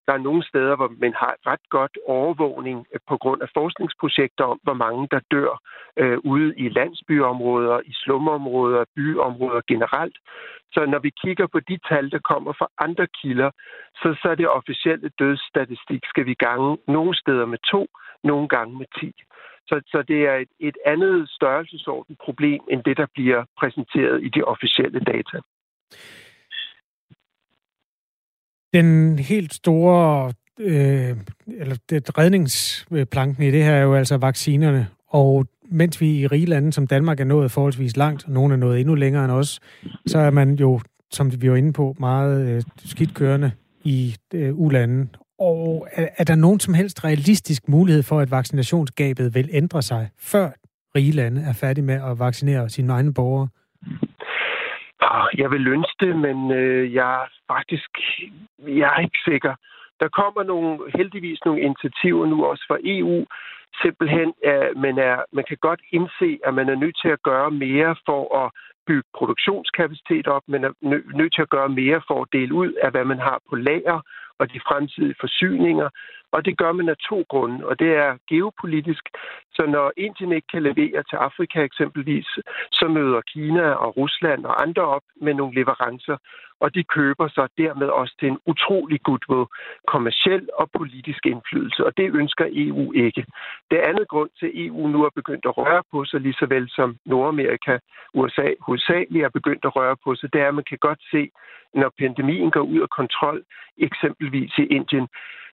der 0.08 0.14
er 0.14 0.26
nogle 0.28 0.44
steder, 0.44 0.76
hvor 0.76 0.92
man 1.04 1.14
har 1.14 1.36
ret 1.48 1.66
godt 1.70 1.98
overvågning 2.08 2.86
øh, 2.94 3.00
på 3.10 3.18
grund 3.18 3.42
af 3.42 3.50
forskningsprojekter 3.54 4.44
om, 4.44 4.60
hvor 4.64 4.74
mange 4.74 5.08
der 5.12 5.20
dør 5.32 5.54
øh, 5.98 6.18
ude 6.24 6.54
i 6.58 6.70
landsbyområder, 6.70 7.80
i 7.86 7.94
slumområder, 7.94 8.84
byområder 8.96 9.62
generelt. 9.68 10.18
Så 10.74 10.86
når 10.86 11.00
vi 11.00 11.12
kigger 11.24 11.48
på 11.48 11.60
de 11.60 11.78
tal, 11.90 12.12
der 12.12 12.20
kommer 12.20 12.54
fra 12.60 12.68
andre 12.78 13.08
kilder, 13.22 13.52
så, 13.96 14.18
så 14.22 14.28
er 14.30 14.36
det 14.36 14.50
officielle 14.50 15.10
dødsstatistik, 15.20 16.02
skal 16.06 16.26
vi 16.26 16.34
gange 16.34 16.78
nogle 16.88 17.16
steder 17.16 17.46
med 17.46 17.58
to, 17.72 17.88
nogle 18.24 18.48
gange 18.48 18.78
med 18.78 18.86
ti. 19.00 19.12
Så, 19.68 19.82
så 19.88 20.04
det 20.08 20.20
er 20.28 20.36
et, 20.36 20.52
et 20.60 20.78
andet 20.86 21.30
størrelsesorden 21.30 22.16
problem, 22.26 22.62
end 22.72 22.84
det, 22.84 22.98
der 22.98 23.08
bliver 23.14 23.46
præsenteret 23.60 24.24
i 24.24 24.30
de 24.30 24.44
officielle 24.44 25.00
data. 25.00 25.38
Den 28.74 29.20
helt 29.20 29.54
store 29.54 30.34
øh, 30.60 31.18
eller 31.48 31.76
det 31.90 32.18
redningsplanken 32.18 33.44
i 33.44 33.52
det 33.52 33.64
her 33.64 33.72
er 33.72 33.82
jo 33.82 33.96
altså 33.96 34.18
vaccinerne. 34.18 34.88
Og 35.08 35.46
mens 35.70 36.02
vi 36.02 36.20
i 36.20 36.28
rige 36.28 36.46
lande 36.46 36.74
som 36.74 36.88
Danmark 36.88 37.20
er 37.20 37.24
nået 37.24 37.52
forholdsvis 37.52 37.98
langt, 37.98 38.26
og 38.26 38.32
nogle 38.32 38.54
er 38.54 38.58
nået 38.58 38.80
endnu 38.80 38.96
længere 38.96 39.26
end 39.26 39.32
os, 39.32 39.60
så 40.08 40.20
er 40.20 40.30
man 40.30 40.56
jo, 40.56 40.82
som 41.12 41.42
vi 41.42 41.50
var 41.50 41.56
inde 41.56 41.74
på, 41.74 41.96
meget 42.00 42.48
øh, 42.48 42.64
skidt 42.86 43.14
kørende 43.14 43.52
i 43.84 44.16
øh, 44.34 44.60
ulande. 44.60 45.08
Og 45.40 45.88
er, 45.92 46.08
er 46.18 46.24
der 46.24 46.36
nogen 46.36 46.60
som 46.60 46.74
helst 46.74 47.04
realistisk 47.04 47.68
mulighed 47.68 48.04
for, 48.04 48.20
at 48.20 48.32
vaccinationsgabet 48.32 49.36
vil 49.36 49.50
ændre 49.52 49.82
sig, 49.82 50.10
før 50.20 50.50
rige 50.96 51.12
lande 51.12 51.42
er 51.42 51.54
færdige 51.54 51.86
med 51.86 51.96
at 51.96 52.20
vaccinere 52.20 52.70
sine 52.70 52.94
egne 52.94 53.14
borgere? 53.14 53.48
Ah, 55.12 55.28
jeg 55.38 55.52
vil 55.52 55.68
ønske 55.68 56.06
det, 56.06 56.16
men 56.16 56.52
øh, 56.52 56.94
jeg 56.94 57.14
er 57.22 57.28
faktisk 57.54 57.90
jeg 58.60 58.94
er 58.96 59.00
ikke 59.00 59.20
sikker. 59.26 59.56
Der 60.00 60.08
kommer 60.08 60.44
nogle, 60.44 60.80
heldigvis 60.96 61.40
nogle 61.46 61.62
initiativer 61.62 62.26
nu 62.26 62.46
også 62.46 62.64
fra 62.68 62.78
EU. 62.84 63.26
Simpelthen, 63.82 64.34
at 64.44 64.78
man, 64.78 64.98
er, 64.98 65.18
man 65.32 65.46
kan 65.48 65.58
godt 65.62 65.82
indse, 65.92 66.40
at 66.46 66.54
man 66.54 66.70
er 66.70 66.76
nødt 66.76 66.98
til 67.02 67.10
at 67.10 67.24
gøre 67.24 67.52
mere 67.52 67.96
for 68.06 68.38
at 68.44 68.52
bygge 68.88 69.10
produktionskapacitet 69.18 70.28
op. 70.28 70.44
Man 70.48 70.64
er 70.64 70.72
nødt 71.18 71.34
til 71.34 71.42
at 71.42 71.50
gøre 71.50 71.70
mere 71.70 72.02
for 72.08 72.22
at 72.22 72.28
dele 72.32 72.54
ud 72.54 72.72
af, 72.84 72.92
hvad 72.92 73.06
man 73.06 73.20
har 73.20 73.40
på 73.50 73.56
lager 73.56 74.00
og 74.40 74.54
de 74.54 74.60
fremtidige 74.68 75.16
forsyninger. 75.20 75.90
Og 76.36 76.46
det 76.46 76.58
gør 76.58 76.72
man 76.72 76.90
af 76.90 76.98
to 77.10 77.26
grunde, 77.30 77.68
og 77.68 77.80
det 77.80 77.92
er 77.96 78.18
geopolitisk. 78.30 79.04
Så 79.56 79.64
når 79.66 79.92
Indien 79.98 80.32
ikke 80.32 80.48
kan 80.54 80.64
levere 80.64 81.04
til 81.10 81.16
Afrika 81.16 81.58
eksempelvis, 81.64 82.28
så 82.72 82.86
møder 82.88 83.22
Kina 83.22 83.66
og 83.84 83.98
Rusland 83.98 84.46
og 84.46 84.62
andre 84.62 84.82
op 84.82 85.06
med 85.22 85.34
nogle 85.34 85.56
leverancer, 85.56 86.18
og 86.64 86.76
de 86.76 86.84
køber 86.84 87.28
sig 87.28 87.48
dermed 87.58 87.88
også 87.88 88.14
til 88.20 88.28
en 88.28 88.40
utrolig 88.46 89.00
goodwill, 89.04 89.46
kommersiel 89.88 90.50
og 90.54 90.72
politisk 90.78 91.26
indflydelse, 91.26 91.86
og 91.86 91.98
det 91.98 92.16
ønsker 92.22 92.46
EU 92.52 92.94
ikke. 92.94 93.26
Det 93.72 93.78
andet 93.90 94.08
grund 94.08 94.30
til, 94.40 94.46
at 94.46 94.52
EU 94.56 94.88
nu 94.88 95.04
er 95.04 95.10
begyndt 95.16 95.46
at 95.46 95.58
røre 95.58 95.84
på 95.92 96.06
sig, 96.06 96.22
lige 96.22 96.40
så 96.42 96.46
vel 96.46 96.70
som 96.70 96.98
Nordamerika, 97.06 97.78
USA 98.14 98.48
hovedsageligt 98.66 99.26
er 99.26 99.30
begyndt 99.30 99.66
at 99.66 99.76
røre 99.76 99.96
på 100.04 100.16
sig, 100.16 100.34
det 100.34 100.42
er, 100.42 100.48
at 100.48 100.56
man 100.56 100.70
kan 100.70 100.78
godt 100.78 101.02
se, 101.12 101.32
når 101.74 101.92
pandemien 102.00 102.52
går 102.52 102.66
ud 102.74 102.80
af 102.80 102.90
kontrol, 102.90 103.44
eksempelvis 103.78 104.54
i 104.58 104.66
Indien, 104.78 105.08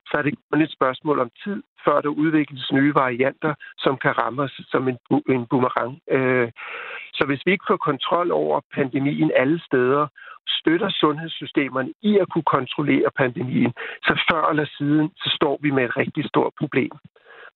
så 0.07 0.19
er 0.19 0.23
det 0.23 0.35
kun 0.51 0.63
et 0.63 0.73
spørgsmål 0.73 1.19
om 1.19 1.31
tid, 1.45 1.63
før 1.85 2.01
der 2.01 2.09
udvikles 2.09 2.73
nye 2.73 2.95
varianter, 2.95 3.55
som 3.79 3.97
kan 3.97 4.19
ramme 4.19 4.43
os 4.43 4.61
som 4.71 4.89
en, 4.89 4.99
en 5.29 5.47
boomerang. 5.47 6.01
Øh, 6.11 6.51
så 7.13 7.25
hvis 7.27 7.43
vi 7.47 7.53
ikke 7.53 7.65
får 7.69 7.77
kontrol 7.77 8.31
over 8.33 8.61
pandemien 8.75 9.31
alle 9.35 9.61
steder, 9.69 10.07
støtter 10.49 10.91
sundhedssystemerne 10.91 11.93
i 12.03 12.19
at 12.19 12.29
kunne 12.33 12.51
kontrollere 12.57 13.11
pandemien, 13.17 13.73
så 14.03 14.13
før 14.31 14.43
eller 14.51 14.67
siden, 14.79 15.11
så 15.17 15.31
står 15.37 15.59
vi 15.63 15.71
med 15.71 15.85
et 15.85 15.97
rigtig 15.97 16.25
stort 16.25 16.53
problem. 16.59 16.93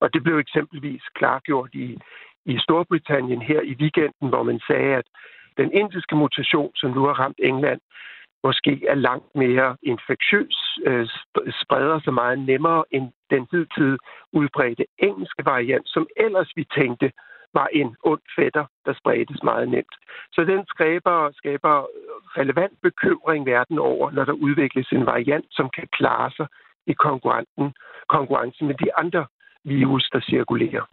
Og 0.01 0.15
det 0.15 0.23
blev 0.23 0.39
eksempelvis 0.39 1.03
klargjort 1.15 1.71
i, 1.73 1.99
i 2.47 2.59
Storbritannien 2.59 3.43
her 3.43 3.61
i 3.61 3.75
weekenden, 3.81 4.29
hvor 4.29 4.43
man 4.43 4.61
sagde, 4.67 4.95
at 5.01 5.07
den 5.57 5.73
indiske 5.73 6.17
mutation, 6.17 6.71
som 6.75 6.91
nu 6.91 7.03
har 7.07 7.15
ramt 7.23 7.41
England, 7.43 7.81
måske 8.45 8.73
er 8.89 8.95
langt 8.95 9.31
mere 9.35 9.77
infektiøs, 9.83 10.57
øh, 10.87 11.07
spreder 11.63 12.01
sig 12.01 12.15
meget 12.15 12.39
nemmere 12.39 12.85
end 12.91 13.07
den 13.31 13.47
hidtil 13.53 13.99
udbredte 14.33 14.85
engelske 14.99 15.43
variant, 15.45 15.87
som 15.95 16.07
ellers 16.17 16.51
vi 16.57 16.65
tænkte 16.79 17.13
var 17.59 17.69
en 17.81 17.97
ond 18.05 18.25
fætter, 18.37 18.65
der 18.87 18.95
spredtes 19.01 19.43
meget 19.43 19.69
nemt. 19.69 19.95
Så 20.35 20.41
den 20.51 20.61
skaber, 20.75 21.31
skaber 21.41 21.75
relevant 22.41 22.77
bekymring 22.83 23.47
verden 23.47 23.79
over, 23.79 24.11
når 24.11 24.25
der 24.25 24.33
udvikles 24.33 24.89
en 24.93 25.07
variant, 25.07 25.47
som 25.51 25.67
kan 25.77 25.87
klare 25.99 26.31
sig 26.37 26.47
i 26.87 26.93
konkurrenten, 26.93 27.67
konkurrencen 28.09 28.67
med 28.67 28.75
de 28.75 28.89
andre 29.03 29.27
virus, 29.65 30.05
der 30.13 30.21
cirkulerer. 30.21 30.85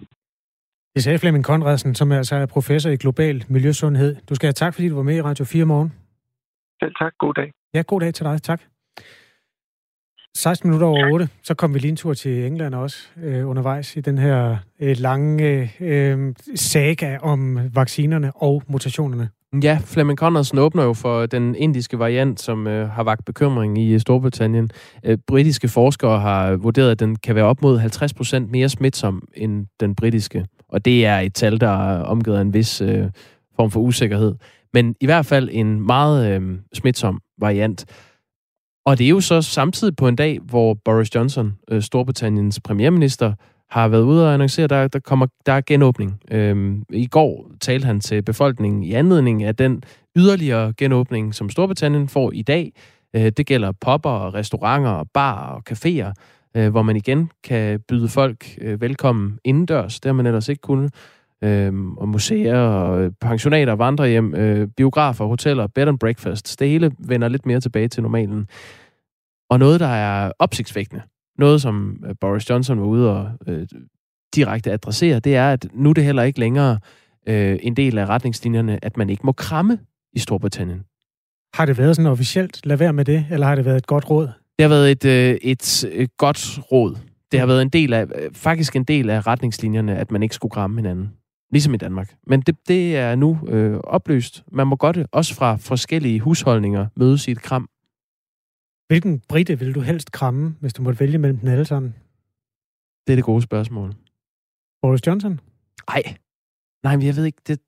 Det 0.95 1.03
sagde 1.03 1.19
Flemming 1.19 1.45
Konradsen, 1.45 1.95
som 1.95 2.11
altså 2.11 2.35
er 2.35 2.39
altså 2.39 2.53
professor 2.53 2.89
i 2.89 2.95
global 2.95 3.45
miljøsundhed. 3.49 4.15
Du 4.29 4.35
skal 4.35 4.47
have 4.47 4.53
tak, 4.63 4.73
fordi 4.73 4.89
du 4.89 4.95
var 4.95 5.03
med 5.03 5.15
i 5.15 5.21
Radio 5.21 5.45
4 5.45 5.65
morgen. 5.65 6.00
Selv 6.83 6.95
tak. 6.99 7.13
God 7.19 7.33
dag. 7.33 7.51
Ja, 7.73 7.81
god 7.81 7.99
dag 7.99 8.13
til 8.13 8.25
dig. 8.25 8.41
Tak. 8.41 8.61
16 10.37 10.69
minutter 10.69 10.87
over 10.87 11.13
8, 11.13 11.29
så 11.43 11.53
kom 11.53 11.73
vi 11.73 11.79
lige 11.79 11.89
en 11.89 11.95
tur 11.95 12.13
til 12.13 12.45
England 12.45 12.75
også 12.75 12.97
øh, 13.23 13.49
undervejs 13.49 13.95
i 13.95 14.01
den 14.01 14.17
her 14.17 14.57
øh, 14.79 14.95
lange 14.99 15.71
øh, 15.79 16.35
saga 16.55 17.17
om 17.17 17.59
vaccinerne 17.75 18.31
og 18.35 18.63
mutationerne. 18.67 19.29
Ja, 19.63 19.79
Flemming 19.85 20.17
Conradsen 20.17 20.57
åbner 20.57 20.83
jo 20.83 20.93
for 20.93 21.25
den 21.25 21.55
indiske 21.55 21.99
variant, 21.99 22.39
som 22.39 22.67
øh, 22.67 22.89
har 22.89 23.03
vagt 23.03 23.25
bekymring 23.25 23.77
i 23.81 23.99
Storbritannien. 23.99 24.69
Øh, 25.05 25.17
britiske 25.27 25.67
forskere 25.67 26.19
har 26.19 26.55
vurderet, 26.55 26.91
at 26.91 26.99
den 26.99 27.15
kan 27.15 27.35
være 27.35 27.45
op 27.45 27.61
mod 27.61 27.79
50% 27.79 28.51
mere 28.51 28.69
smitsom 28.69 29.27
end 29.33 29.65
den 29.79 29.95
britiske. 29.95 30.45
Og 30.69 30.85
det 30.85 31.05
er 31.05 31.19
et 31.19 31.33
tal, 31.33 31.59
der 31.61 31.89
er 31.89 32.03
omgivet 32.03 32.37
af 32.37 32.41
en 32.41 32.53
vis 32.53 32.81
øh, 32.81 33.09
form 33.55 33.71
for 33.71 33.79
usikkerhed. 33.79 34.35
Men 34.73 34.95
i 35.01 35.05
hvert 35.05 35.25
fald 35.25 35.49
en 35.51 35.85
meget 35.85 36.41
øh, 36.41 36.59
smitsom 36.73 37.21
variant. 37.37 37.85
Og 38.85 38.97
det 38.97 39.05
er 39.05 39.09
jo 39.09 39.19
så 39.19 39.41
samtidig 39.41 39.95
på 39.95 40.07
en 40.07 40.15
dag, 40.15 40.39
hvor 40.43 40.73
Boris 40.85 41.15
Johnson, 41.15 41.53
øh, 41.71 41.81
Storbritanniens 41.81 42.59
premierminister, 42.59 43.33
har 43.69 43.87
været 43.87 44.03
ude 44.03 44.27
og 44.27 44.33
annoncere, 44.33 44.63
at 44.63 44.69
der, 44.69 44.87
der, 44.87 44.99
kommer, 44.99 45.27
der 45.45 45.53
er 45.53 45.61
genåbning. 45.65 46.19
Øhm, 46.31 46.83
I 46.89 47.07
går 47.07 47.51
talte 47.61 47.85
han 47.85 47.99
til 47.99 48.21
befolkningen 48.21 48.83
i 48.83 48.93
anledning 48.93 49.43
af 49.43 49.55
den 49.55 49.83
yderligere 50.17 50.73
genåbning, 50.77 51.35
som 51.35 51.49
Storbritannien 51.49 52.07
får 52.07 52.31
i 52.31 52.41
dag. 52.41 52.73
Øh, 53.15 53.31
det 53.37 53.45
gælder 53.45 53.71
popper, 53.81 54.33
restauranter, 54.33 55.03
bar 55.13 55.53
og 55.53 55.63
caféer, 55.71 56.13
øh, 56.57 56.69
hvor 56.69 56.81
man 56.81 56.95
igen 56.95 57.31
kan 57.43 57.79
byde 57.87 58.09
folk 58.09 58.45
øh, 58.61 58.81
velkommen 58.81 59.39
indendørs. 59.43 59.99
Det 59.99 60.09
har 60.09 60.13
man 60.13 60.25
ellers 60.25 60.49
ikke 60.49 60.61
kunnet. 60.61 60.93
Øh, 61.43 61.73
og 61.97 62.09
museer, 62.09 62.59
og 62.59 63.11
pensionater, 63.21 63.73
vandrehjem, 63.73 64.35
øh, 64.35 64.67
biografer, 64.77 65.25
hoteller, 65.25 65.67
bed 65.67 65.87
and 65.87 65.99
breakfast. 65.99 66.59
Det 66.59 66.69
hele 66.69 66.91
vender 66.99 67.27
lidt 67.27 67.45
mere 67.45 67.59
tilbage 67.59 67.87
til 67.87 68.03
normalen. 68.03 68.47
Og 69.49 69.59
noget, 69.59 69.79
der 69.79 69.87
er 69.87 70.31
opsigtsvækkende, 70.39 71.01
noget 71.37 71.61
som 71.61 72.03
øh, 72.07 72.15
Boris 72.21 72.49
Johnson 72.49 72.79
var 72.79 72.85
ude 72.85 73.17
og 73.17 73.31
øh, 73.47 73.67
direkte 74.35 74.71
adressere, 74.71 75.19
det 75.19 75.35
er, 75.35 75.53
at 75.53 75.67
nu 75.73 75.89
er 75.89 75.93
det 75.93 76.03
heller 76.03 76.23
ikke 76.23 76.39
længere 76.39 76.79
øh, 77.27 77.59
en 77.61 77.75
del 77.75 77.97
af 77.97 78.05
retningslinjerne, 78.05 78.85
at 78.85 78.97
man 78.97 79.09
ikke 79.09 79.25
må 79.25 79.31
kramme 79.31 79.79
i 80.13 80.19
Storbritannien. 80.19 80.83
Har 81.53 81.65
det 81.65 81.77
været 81.77 81.95
sådan 81.95 82.11
officielt, 82.11 82.65
lad 82.65 82.77
være 82.77 82.93
med 82.93 83.05
det, 83.05 83.25
eller 83.31 83.47
har 83.47 83.55
det 83.55 83.65
været 83.65 83.77
et 83.77 83.87
godt 83.87 84.09
råd? 84.09 84.29
Det 84.59 84.63
har 84.63 84.69
været 84.69 84.91
et, 84.91 85.05
øh, 85.05 85.37
et, 85.41 85.85
et 85.91 86.17
godt 86.17 86.59
råd. 86.71 86.97
Det 87.31 87.39
har 87.39 87.47
været 87.47 87.61
en 87.61 87.69
del 87.69 87.93
af, 87.93 88.05
øh, 88.15 88.33
faktisk 88.33 88.75
en 88.75 88.83
del 88.83 89.09
af 89.09 89.27
retningslinjerne, 89.27 89.95
at 89.97 90.11
man 90.11 90.23
ikke 90.23 90.35
skulle 90.35 90.51
kramme 90.51 90.77
hinanden. 90.77 91.09
Ligesom 91.51 91.73
i 91.73 91.77
Danmark. 91.77 92.15
Men 92.27 92.41
det, 92.41 92.67
det 92.67 92.97
er 92.97 93.15
nu 93.15 93.47
øh, 93.47 93.79
opløst. 93.83 94.43
Man 94.51 94.67
må 94.67 94.75
godt, 94.75 94.97
også 95.11 95.35
fra 95.35 95.55
forskellige 95.55 96.19
husholdninger, 96.19 96.87
mødes 96.95 97.27
i 97.27 97.31
et 97.31 97.41
kram. 97.41 97.69
Hvilken 98.87 99.19
brite 99.19 99.59
vil 99.59 99.75
du 99.75 99.81
helst 99.81 100.11
kramme, 100.11 100.55
hvis 100.59 100.73
du 100.73 100.81
måtte 100.81 100.99
vælge 100.99 101.17
mellem 101.17 101.39
dem 101.39 101.49
alle 101.49 101.65
sammen? 101.65 101.95
Det 103.07 103.13
er 103.13 103.15
det 103.15 103.25
gode 103.25 103.41
spørgsmål. 103.41 103.93
Boris 104.81 105.07
Johnson? 105.07 105.39
Nej. 105.89 106.01
Nej, 106.83 106.95
men 106.95 107.05
jeg 107.05 107.15
ved 107.15 107.25
ikke. 107.25 107.41
Det... 107.47 107.59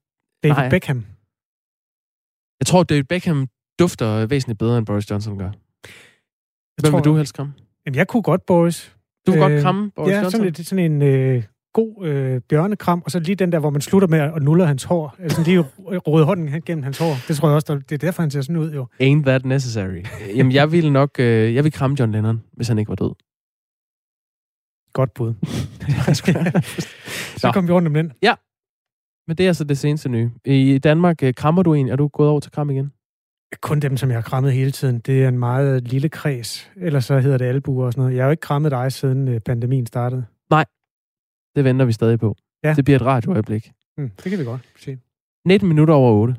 David 0.44 0.56
Nej. 0.56 0.70
Beckham? 0.70 1.06
Jeg 2.60 2.68
tror, 2.68 2.84
David 2.84 3.04
Beckham 3.04 3.48
dufter 3.80 4.26
væsentligt 4.26 4.60
bedre, 4.60 4.78
end 4.78 4.86
Boris 4.86 5.10
Johnson 5.10 5.38
gør. 5.38 5.46
Jeg 5.46 5.54
Hvem 6.82 6.92
tror, 6.92 6.98
vil 6.98 7.06
du 7.06 7.16
helst 7.16 7.34
kramme? 7.34 7.54
Jamen, 7.86 7.96
jeg 7.96 8.08
kunne 8.08 8.24
godt, 8.24 8.46
Boris. 8.46 8.96
Du 9.26 9.32
vil 9.32 9.42
øh, 9.42 9.50
godt 9.50 9.62
kramme 9.62 9.92
Boris 9.92 10.12
ja, 10.12 10.22
Johnson? 10.22 10.44
Ja, 10.44 10.54
sådan, 10.54 10.66
sådan 10.66 10.92
en 10.92 11.02
øh, 11.02 11.44
god 11.74 12.06
øh, 12.06 12.42
bjørnekram, 12.42 13.02
og 13.06 13.12
så 13.12 13.20
lige 13.20 13.36
den 13.36 13.52
der, 13.52 13.60
hvor 13.60 13.70
man 13.70 13.82
slutter 13.82 14.08
med 14.08 14.20
at 14.20 14.44
nulle 14.44 14.66
hans 14.66 14.84
hår. 14.84 15.16
Altså 15.20 15.44
lige 15.44 15.60
rode 16.08 16.26
hånden 16.26 16.62
gennem 16.66 16.84
hans 16.84 16.98
hår. 16.98 17.14
Det 17.28 17.36
tror 17.36 17.48
jeg 17.48 17.56
også, 17.56 17.82
det 17.90 17.92
er 17.92 17.98
derfor, 17.98 18.22
han 18.22 18.32
ser 18.32 18.42
sådan 18.42 18.58
ud 18.58 18.74
jo. 18.74 18.88
Ain't 19.02 19.24
that 19.26 19.46
necessary? 19.46 20.06
Jamen, 20.36 20.52
jeg 20.52 20.72
ville 20.72 20.92
nok, 20.92 21.20
øh, 21.20 21.56
jeg 21.56 21.64
ville 21.64 21.72
kramme 21.72 21.96
John 22.00 22.12
Lennon, 22.12 22.44
hvis 22.54 22.68
han 22.68 22.80
ikke 22.80 22.90
var 22.90 22.96
død. 22.96 23.14
Godt 24.94 25.14
bud. 25.14 25.34
så 27.42 27.52
kom 27.54 27.68
vi 27.68 27.74
rundt 27.74 27.88
om 27.88 27.94
den. 27.94 28.12
Ja, 28.22 28.34
men 29.28 29.38
det 29.38 29.44
er 29.44 29.48
altså 29.48 29.64
det 29.64 29.78
seneste 29.78 30.10
nye. 30.10 30.32
I 30.46 30.78
Danmark, 30.78 31.24
øh, 31.24 31.34
krammer 31.34 31.64
du 31.64 31.74
en? 31.74 31.90
Er 31.90 31.96
du 31.96 32.08
gået 32.08 32.30
over 32.30 32.40
til 32.40 32.52
kram 32.52 32.70
igen? 32.70 32.92
Kun 33.62 33.80
dem, 33.80 33.98
som 33.98 34.10
jeg 34.10 34.18
har 34.18 34.22
krammet 34.22 34.54
hele 34.54 34.72
tiden. 34.72 35.00
Det 35.00 35.24
er 35.24 35.28
en 35.28 35.40
meget 35.40 35.88
lille 35.88 36.10
kreds. 36.10 36.72
Ellers 36.76 37.06
så 37.06 37.20
hedder 37.20 37.38
det 37.38 37.46
albuer 37.46 37.86
og 37.86 37.94
sådan 37.94 38.02
noget. 38.02 38.16
Jeg 38.16 38.24
har 38.24 38.28
jo 38.28 38.32
ikke 38.32 38.42
krammet 38.42 38.72
dig, 38.72 38.92
siden 38.92 39.28
øh, 39.28 39.40
pandemien 39.40 39.86
startede. 39.86 40.26
Nej, 40.50 40.66
det 41.56 41.64
venter 41.64 41.86
vi 41.86 41.92
stadig 41.92 42.20
på. 42.20 42.36
Ja. 42.64 42.74
Det 42.74 42.86
bliver 42.86 43.00
et 43.00 43.06
radioøjeblik. 43.06 43.72
Mm, 43.98 44.12
det 44.24 44.30
kan 44.30 44.40
vi 44.40 44.44
godt 44.44 44.62
se. 44.80 44.98
19 45.46 45.68
minutter 45.70 45.94
over 45.94 46.12
8. 46.12 46.36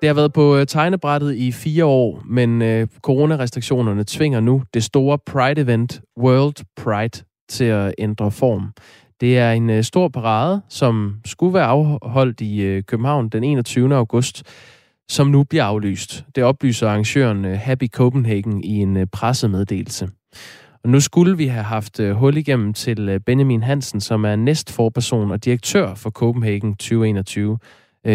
Det 0.00 0.08
har 0.08 0.14
været 0.14 0.32
på 0.32 0.56
øh, 0.56 0.66
tegnebrættet 0.66 1.34
i 1.34 1.52
fire 1.52 1.84
år, 1.84 2.22
men 2.24 2.62
øh, 2.62 2.86
coronarestriktionerne 3.02 4.04
tvinger 4.04 4.40
nu 4.40 4.62
det 4.74 4.84
store 4.84 5.18
Pride-event 5.30 6.14
World 6.20 6.64
Pride 6.76 7.24
til 7.48 7.64
at 7.64 7.94
ændre 7.98 8.30
form. 8.30 8.72
Det 9.20 9.38
er 9.38 9.52
en 9.52 9.70
øh, 9.70 9.84
stor 9.84 10.08
parade, 10.08 10.62
som 10.68 11.16
skulle 11.24 11.54
være 11.54 11.64
afholdt 11.64 12.40
i 12.40 12.60
øh, 12.60 12.82
København 12.82 13.28
den 13.28 13.44
21. 13.44 13.94
august, 13.94 14.42
som 15.08 15.26
nu 15.26 15.44
bliver 15.44 15.64
aflyst. 15.64 16.24
Det 16.34 16.44
oplyser 16.44 16.88
arrangøren 16.88 17.44
øh, 17.44 17.58
Happy 17.58 17.88
Copenhagen 17.88 18.64
i 18.64 18.76
en 18.76 18.96
øh, 18.96 19.06
pressemeddelelse. 19.12 20.08
Og 20.84 20.90
nu 20.90 21.00
skulle 21.00 21.36
vi 21.36 21.46
have 21.46 21.64
haft 21.64 22.00
øh, 22.00 22.12
hul 22.14 22.36
igennem 22.36 22.72
til 22.72 23.20
Benjamin 23.26 23.62
Hansen, 23.62 24.00
som 24.00 24.24
er 24.24 24.36
næstforperson 24.36 25.30
og 25.30 25.44
direktør 25.44 25.94
for 25.94 26.10
Copenhagen 26.10 26.74
2021, 26.74 27.58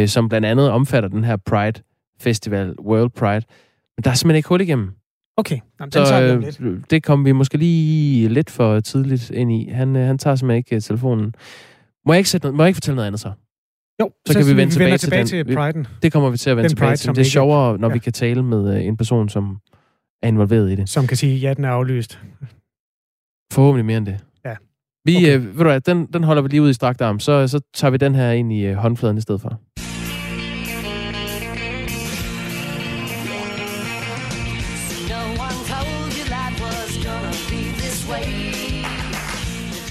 som 0.06 0.30
blandt 0.30 0.48
andet 0.48 0.70
omfatter 0.70 1.10
den 1.10 1.24
her 1.24 1.38
Pride 1.38 1.82
Festival, 2.20 2.76
World 2.80 3.10
Pride. 3.10 3.46
Men 3.98 4.04
der 4.04 4.10
er 4.10 4.14
simpelthen 4.14 4.38
ikke 4.38 4.50
hul 4.50 4.62
igennem. 4.62 4.92
Okay, 5.38 5.60
Jamen, 5.80 5.92
den 5.92 5.92
så 5.92 6.06
tager 6.06 6.36
vi 6.36 6.46
lidt. 6.46 6.92
det 6.92 7.04
kom 7.04 7.26
vi 7.26 7.32
måske 7.32 7.58
lige 7.58 8.30
lidt 8.30 8.50
for 8.50 8.80
tidligt 8.80 9.30
ind 9.30 9.52
i. 9.52 9.70
Han, 9.70 9.96
han 9.96 10.18
tager 10.18 10.36
simpelthen 10.36 10.58
ikke 10.58 10.80
telefonen. 10.80 11.34
Må 12.06 12.14
jeg 12.14 12.18
ikke, 12.18 12.30
sætte 12.30 12.46
noget, 12.46 12.56
må 12.58 12.64
jeg 12.64 12.68
ikke 12.68 12.76
fortælle 12.76 12.96
noget 12.96 13.08
andet 13.08 13.22
så? 13.22 13.32
Jo, 14.02 14.12
så, 14.28 14.34
så 14.34 14.40
kan 14.40 14.48
vi 14.48 14.58
vende 14.58 14.66
vi 14.66 14.98
tilbage, 14.98 14.98
til, 14.98 15.12
den. 15.12 15.48
til 15.48 15.56
priden. 15.56 15.88
Det 16.02 16.12
kommer 16.12 16.30
vi 16.30 16.38
til 16.38 16.50
at 16.50 16.58
vende 16.58 16.70
den 16.70 16.76
tilbage 16.76 16.90
pride, 16.90 16.98
til. 16.98 17.16
Det 17.16 17.22
er 17.22 17.26
sjovere, 17.26 17.78
når 17.78 17.88
ja. 17.88 17.94
vi 17.94 18.00
kan 18.00 18.14
tale 18.14 18.44
med 18.44 18.76
øh, 18.76 18.86
en 18.86 18.98
person, 18.98 19.30
som 19.30 19.58
er 20.24 20.28
involveret 20.28 20.72
i 20.72 20.76
det. 20.76 20.90
Som 20.90 21.08
kan 21.08 21.18
sige, 21.18 21.38
ja, 21.38 21.54
den 21.54 21.66
er 21.66 21.70
aflyst. 21.70 22.20
Forhåbentlig 23.54 23.86
mere 23.86 23.98
end 23.98 24.06
det. 24.06 24.18
Ja. 24.46 24.56
Vi, 25.06 25.16
okay. 25.16 25.36
øh, 25.36 25.46
ved 25.46 25.58
du 25.58 25.64
hvad, 25.64 25.82
den, 25.82 26.06
den 26.06 26.24
holder 26.24 26.42
vi 26.42 26.48
lige 26.48 26.62
ud 26.62 26.70
i 26.70 26.74
strakt 26.74 27.02
arm, 27.02 27.20
så, 27.20 27.48
så 27.48 27.60
tager 27.74 27.92
vi 27.92 27.98
den 27.98 28.16
her 28.16 28.32
ind 28.32 28.54
i 28.54 28.66
øh, 28.66 28.76
håndfladen 28.76 29.18
i 29.18 29.22
stedet 29.22 29.42
for. 29.42 29.60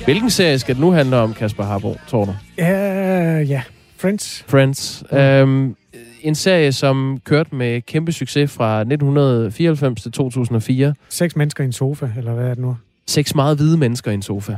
Hvilken 0.05 0.31
serie 0.31 0.59
skal 0.59 0.75
det 0.75 0.81
nu 0.81 0.91
handle 0.91 1.17
om, 1.17 1.35
Kasper 1.35 1.65
Harbo, 1.65 1.97
tror 2.09 2.25
du? 2.25 2.31
Øh, 2.31 2.67
ja, 2.67 3.41
ja. 3.41 3.63
Friends. 4.01 4.45
Friends. 4.49 5.05
Mm. 5.11 5.19
Øhm, 5.19 5.77
en 6.23 6.35
serie, 6.35 6.73
som 6.73 7.21
kørte 7.25 7.55
med 7.55 7.81
kæmpe 7.81 8.13
succes 8.13 8.53
fra 8.53 8.81
1994 8.81 10.03
til 10.03 10.13
2004. 10.13 10.95
Seks 11.09 11.37
mennesker 11.37 11.65
i 11.65 11.67
en 11.67 11.73
sofa, 11.73 12.09
eller 12.17 12.35
hvad 12.35 12.45
er 12.45 12.49
det 12.49 12.59
nu? 12.59 12.77
Seks 13.07 13.35
meget 13.35 13.57
hvide 13.57 13.77
mennesker 13.77 14.11
i 14.11 14.15
en 14.15 14.23
sofa. 14.23 14.57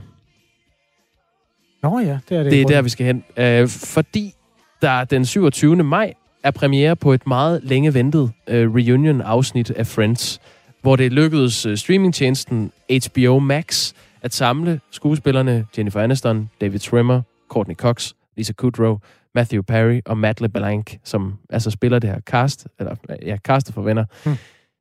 Nå 1.83 1.99
ja, 1.99 2.19
det 2.29 2.37
er 2.37 2.43
det. 2.43 2.53
Det 2.53 2.63
er 2.63 2.67
der, 2.67 2.83
vi 2.83 2.89
skal 2.89 3.07
hen. 3.07 3.25
Øh, 3.37 3.69
fordi 3.69 4.35
der 4.83 5.05
den 5.05 5.27
27. 5.27 5.77
maj 5.77 6.15
er 6.43 6.51
premiere 6.51 6.97
på 6.97 7.13
et 7.13 7.27
meget 7.27 7.61
længe 7.65 7.95
ventet 7.95 8.33
øh, 8.49 8.75
reunion-afsnit 8.75 9.71
af 9.71 9.87
Friends, 9.87 10.41
hvor 10.83 10.97
det 10.97 11.13
lykkedes 11.13 11.67
øh, 11.67 11.77
streamingtjenesten 11.77 12.73
HBO 13.07 13.39
Max 13.39 13.93
at 14.23 14.35
samle 14.35 14.81
skuespillerne 14.91 15.67
Jennifer 15.79 16.01
Aniston, 16.01 16.51
David 16.61 16.79
Schwimmer, 16.79 17.23
Courtney 17.49 17.77
Cox, 17.77 18.13
Lisa 18.37 18.53
Kudrow, 18.53 18.99
Matthew 19.35 19.62
Perry 19.62 20.01
og 20.07 20.19
Matt 20.19 20.41
LeBlanc, 20.41 20.97
som 21.05 21.39
altså 21.51 21.71
spiller 21.71 21.99
det 21.99 22.11
her 22.11 22.21
cast, 22.21 22.69
eller 22.79 22.97
ja, 23.23 23.37
castet 23.37 23.75
for 23.75 23.83
venner, 23.83 24.05
hmm. 24.25 24.37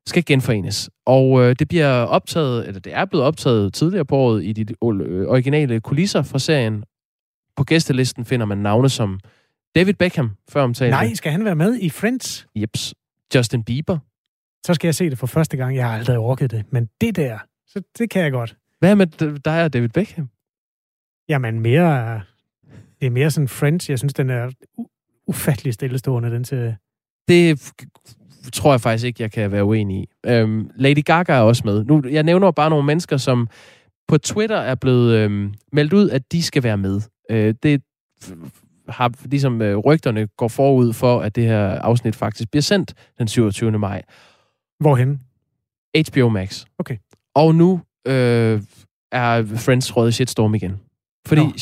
skal 0.06 0.24
genforenes. 0.24 0.90
Og 1.06 1.42
øh, 1.42 1.56
det 1.58 1.68
bliver 1.68 1.88
optaget, 1.88 2.68
eller 2.68 2.80
det 2.80 2.94
er 2.94 3.04
blevet 3.04 3.26
optaget 3.26 3.74
tidligere 3.74 4.04
på 4.04 4.16
året 4.16 4.44
i 4.44 4.52
de 4.52 4.62
øh, 4.62 5.28
originale 5.28 5.80
kulisser 5.80 6.22
fra 6.22 6.38
serien. 6.38 6.84
På 7.56 7.64
gæstelisten 7.64 8.24
finder 8.24 8.46
man 8.46 8.58
navne 8.58 8.88
som 8.88 9.20
David 9.74 9.94
Beckham, 9.94 10.30
før 10.48 10.62
omtalt. 10.62 10.90
Nej, 10.90 11.14
skal 11.14 11.32
han 11.32 11.44
være 11.44 11.54
med 11.54 11.78
i 11.78 11.90
Friends? 11.90 12.46
Jeps. 12.56 12.94
Justin 13.34 13.64
Bieber. 13.64 13.98
Så 14.66 14.74
skal 14.74 14.88
jeg 14.88 14.94
se 14.94 15.10
det 15.10 15.18
for 15.18 15.26
første 15.26 15.56
gang. 15.56 15.76
Jeg 15.76 15.84
har 15.90 15.98
aldrig 15.98 16.18
orket 16.18 16.50
det. 16.50 16.64
Men 16.70 16.88
det 17.00 17.16
der, 17.16 17.38
så 17.66 17.82
det 17.98 18.10
kan 18.10 18.22
jeg 18.22 18.32
godt. 18.32 18.56
Hvad 18.78 18.96
med 18.96 19.06
dig 19.38 19.64
og 19.64 19.72
David 19.72 19.88
Beckham? 19.88 20.28
Jamen 21.28 21.60
mere... 21.60 22.22
Det 23.02 23.06
er 23.06 23.10
mere 23.10 23.30
sådan 23.30 23.48
Friends. 23.48 23.90
Jeg 23.90 23.98
synes, 23.98 24.14
den 24.14 24.30
er 24.30 24.50
ufattelig 25.26 25.74
stillestående, 25.74 26.30
den 26.30 26.44
til... 26.44 26.76
Det 27.28 27.72
tror 28.52 28.72
jeg 28.72 28.80
faktisk 28.80 29.06
ikke, 29.06 29.22
jeg 29.22 29.32
kan 29.32 29.52
være 29.52 29.64
uenig 29.64 30.02
i. 30.02 30.08
Øhm, 30.26 30.70
Lady 30.76 31.04
Gaga 31.04 31.32
er 31.32 31.40
også 31.40 31.62
med. 31.64 31.84
Nu, 31.84 32.02
jeg 32.10 32.22
nævner 32.22 32.50
bare 32.50 32.70
nogle 32.70 32.86
mennesker, 32.86 33.16
som 33.16 33.48
på 34.08 34.18
Twitter 34.18 34.56
er 34.56 34.74
blevet 34.74 35.16
øhm, 35.16 35.54
meldt 35.72 35.92
ud, 35.92 36.10
at 36.10 36.32
de 36.32 36.42
skal 36.42 36.62
være 36.62 36.78
med. 36.78 37.00
Øh, 37.30 37.54
det 37.62 37.82
har 38.88 39.12
ligesom 39.24 39.62
øh, 39.62 39.76
rygterne 39.76 40.28
går 40.36 40.48
forud 40.48 40.92
for, 40.92 41.20
at 41.20 41.36
det 41.36 41.44
her 41.44 41.68
afsnit 41.68 42.16
faktisk 42.16 42.50
bliver 42.50 42.62
sendt 42.62 42.94
den 43.18 43.28
27. 43.28 43.78
maj. 43.78 44.02
Hvorhen? 44.80 45.20
HBO 46.10 46.28
Max. 46.28 46.64
Okay. 46.78 46.96
Og 47.34 47.54
nu 47.54 47.80
øh, 48.06 48.62
er 49.12 49.44
Friends 49.56 49.96
råd 49.96 50.08
i 50.08 50.12
shitstorm 50.12 50.54
igen. 50.54 50.80
Fordi 51.26 51.42
Nå. 51.42 51.52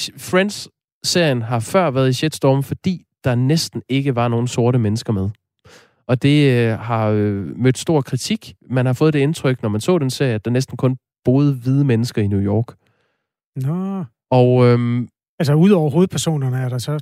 Friends-serien 1.01 1.43
har 1.43 1.61
før 1.61 1.91
været 1.91 2.09
i 2.09 2.13
shitstorm, 2.13 2.63
fordi 2.63 3.07
der 3.25 3.35
næsten 3.35 3.83
ikke 3.89 4.15
var 4.15 4.29
nogen 4.29 4.49
sorte 4.49 4.79
mennesker 4.79 5.13
med. 5.13 5.31
Og 6.07 6.23
det 6.23 6.53
øh, 6.53 6.79
har 6.79 7.09
øh, 7.09 7.59
mødt 7.59 7.79
stor 7.79 8.01
kritik. 8.01 8.55
Man 8.71 8.87
har 8.87 8.93
fået 8.93 9.13
det 9.13 9.21
indtryk, 9.21 9.63
når 9.63 9.69
man 9.69 9.81
så 9.81 9.99
den 9.99 10.11
serie, 10.11 10.35
at 10.35 10.45
der 10.45 10.51
næsten 10.51 10.77
kun 10.77 10.97
boede 11.25 11.55
hvide 11.55 11.85
mennesker 11.85 12.23
i 12.23 12.27
New 12.27 12.41
York. 12.41 12.75
Nå. 13.57 14.05
Og 14.31 14.67
øhm, 14.67 15.09
Altså, 15.39 15.55
udover 15.55 15.91
hovedpersonerne, 15.91 16.59
er 16.59 16.69
der 16.69 16.79
så 16.79 16.93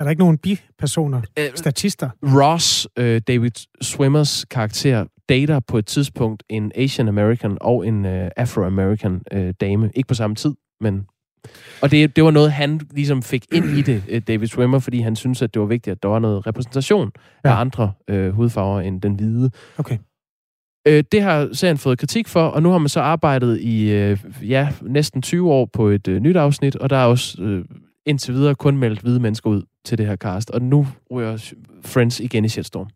er 0.00 0.04
der 0.04 0.10
ikke 0.10 0.22
nogen 0.22 0.38
bipersoner, 0.38 1.22
øh, 1.38 1.50
statister? 1.54 2.10
Ross, 2.22 2.88
øh, 2.96 3.20
David 3.28 3.50
Swimmers 3.80 4.44
karakter, 4.44 5.06
dater 5.28 5.60
på 5.60 5.78
et 5.78 5.86
tidspunkt 5.86 6.42
en 6.48 6.72
Asian 6.74 7.08
American 7.08 7.58
og 7.60 7.86
en 7.86 8.06
øh, 8.06 8.30
Afro-American 8.36 9.20
øh, 9.32 9.54
dame. 9.60 9.90
Ikke 9.94 10.08
på 10.08 10.14
samme 10.14 10.36
tid, 10.36 10.54
men... 10.80 11.06
Og 11.82 11.90
det, 11.90 12.16
det 12.16 12.24
var 12.24 12.30
noget, 12.30 12.52
han 12.52 12.80
ligesom 12.90 13.22
fik 13.22 13.44
ind 13.52 13.64
i 13.64 13.82
det, 13.82 14.02
øh, 14.08 14.22
David 14.28 14.46
Swimmer, 14.46 14.78
fordi 14.78 15.00
han 15.00 15.16
synes 15.16 15.42
at 15.42 15.54
det 15.54 15.60
var 15.60 15.66
vigtigt, 15.66 15.92
at 15.92 16.02
der 16.02 16.08
var 16.08 16.18
noget 16.18 16.46
repræsentation 16.46 17.10
ja. 17.44 17.50
af 17.50 17.60
andre 17.60 17.92
øh, 18.08 18.30
hudfarver 18.30 18.80
end 18.80 19.02
den 19.02 19.14
hvide. 19.14 19.50
Okay. 19.78 19.98
Øh, 20.88 21.04
det 21.12 21.22
har 21.22 21.48
serien 21.52 21.78
fået 21.78 21.98
kritik 21.98 22.28
for, 22.28 22.42
og 22.42 22.62
nu 22.62 22.70
har 22.70 22.78
man 22.78 22.88
så 22.88 23.00
arbejdet 23.00 23.60
i 23.60 23.90
øh, 23.90 24.18
ja, 24.42 24.68
næsten 24.82 25.22
20 25.22 25.52
år 25.52 25.70
på 25.72 25.88
et 25.88 26.08
øh, 26.08 26.20
nyt 26.20 26.36
afsnit, 26.36 26.76
og 26.76 26.90
der 26.90 26.96
er 26.96 27.04
også 27.04 27.42
øh, 27.42 27.64
indtil 28.06 28.34
videre 28.34 28.54
kun 28.54 28.76
meldt 28.76 29.00
hvide 29.00 29.20
mennesker 29.20 29.50
ud 29.50 29.62
til 29.84 29.98
det 29.98 30.06
her 30.06 30.16
cast, 30.16 30.50
og 30.50 30.62
nu 30.62 30.86
ryger 31.12 31.52
Friends 31.84 32.20
igen 32.20 32.44
i 32.44 32.48
shitstorm. 32.48 32.88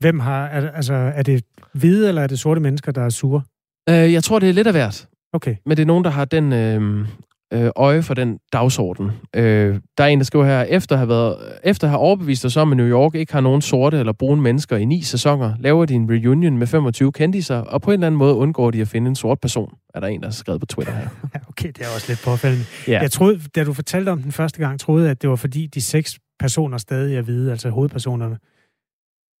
Hvem 0.00 0.20
har, 0.20 0.46
er, 0.46 0.70
altså, 0.70 0.94
er 0.94 1.22
det 1.22 1.44
hvide, 1.72 2.08
eller 2.08 2.22
er 2.22 2.26
det 2.26 2.38
sorte 2.38 2.60
mennesker, 2.60 2.92
der 2.92 3.02
er 3.02 3.08
sure? 3.08 3.42
Øh, 3.88 4.12
jeg 4.12 4.24
tror, 4.24 4.38
det 4.38 4.48
er 4.48 4.52
lidt 4.52 4.66
af 4.66 4.72
hvert. 4.72 5.08
Okay. 5.32 5.56
Men 5.66 5.76
det 5.76 5.82
er 5.82 5.86
nogen, 5.86 6.04
der 6.04 6.10
har 6.10 6.24
den 6.24 6.52
øh, 6.52 7.06
øh, 7.52 7.70
øje 7.76 8.02
for 8.02 8.14
den 8.14 8.38
dagsorden. 8.52 9.10
Øh, 9.36 9.80
der 9.98 10.04
er 10.04 10.08
en, 10.08 10.18
der 10.18 10.24
skriver 10.24 10.44
her, 10.44 10.62
efter 10.62 10.94
at 10.94 10.98
have, 10.98 11.08
været, 11.08 11.36
efter 11.64 11.86
at 11.86 11.90
have 11.90 12.00
overbevist 12.00 12.44
os 12.44 12.56
om, 12.56 12.70
at 12.70 12.76
New 12.76 12.86
York 12.86 13.14
ikke 13.14 13.32
har 13.32 13.40
nogen 13.40 13.62
sorte 13.62 13.98
eller 13.98 14.12
brune 14.12 14.42
mennesker 14.42 14.76
i 14.76 14.84
ni 14.84 15.02
sæsoner, 15.02 15.54
laver 15.58 15.84
de 15.86 15.94
en 15.94 16.10
reunion 16.10 16.58
med 16.58 16.66
25 16.66 17.12
kendiser, 17.12 17.56
og 17.56 17.82
på 17.82 17.90
en 17.90 17.92
eller 17.92 18.06
anden 18.06 18.18
måde 18.18 18.34
undgår 18.34 18.70
de 18.70 18.80
at 18.80 18.88
finde 18.88 19.08
en 19.08 19.16
sort 19.16 19.40
person, 19.40 19.74
er 19.94 20.00
der 20.00 20.06
en, 20.06 20.20
der 20.20 20.26
har 20.26 20.32
skrevet 20.32 20.60
på 20.60 20.66
Twitter 20.66 20.94
her. 20.94 21.08
okay, 21.50 21.68
det 21.68 21.80
er 21.80 21.94
også 21.94 22.06
lidt 22.08 22.20
påfældende. 22.24 22.64
Ja. 22.88 23.00
Jeg 23.00 23.10
troede, 23.10 23.40
da 23.54 23.64
du 23.64 23.72
fortalte 23.72 24.10
om 24.10 24.22
den 24.22 24.32
første 24.32 24.58
gang, 24.58 24.80
troede 24.80 25.10
at 25.10 25.22
det 25.22 25.30
var 25.30 25.36
fordi 25.36 25.66
de 25.66 25.80
seks 25.80 26.18
personer 26.38 26.78
stadig 26.78 27.16
er 27.16 27.22
hvide, 27.22 27.50
altså 27.50 27.70
hovedpersonerne. 27.70 28.38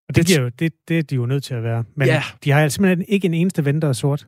Og 0.08 0.16
det, 0.16 0.28
det, 0.28 0.38
jo, 0.38 0.48
det, 0.48 0.72
det 0.88 0.98
er 0.98 1.02
de 1.02 1.14
jo 1.14 1.26
nødt 1.26 1.44
til 1.44 1.54
at 1.54 1.62
være. 1.62 1.84
Men 1.96 2.06
ja. 2.06 2.22
de 2.44 2.50
har 2.50 2.68
simpelthen 2.68 3.04
ikke 3.08 3.26
en 3.26 3.34
eneste 3.34 3.64
ven, 3.64 3.82
der 3.82 3.88
er 3.88 3.92
sort. 3.92 4.26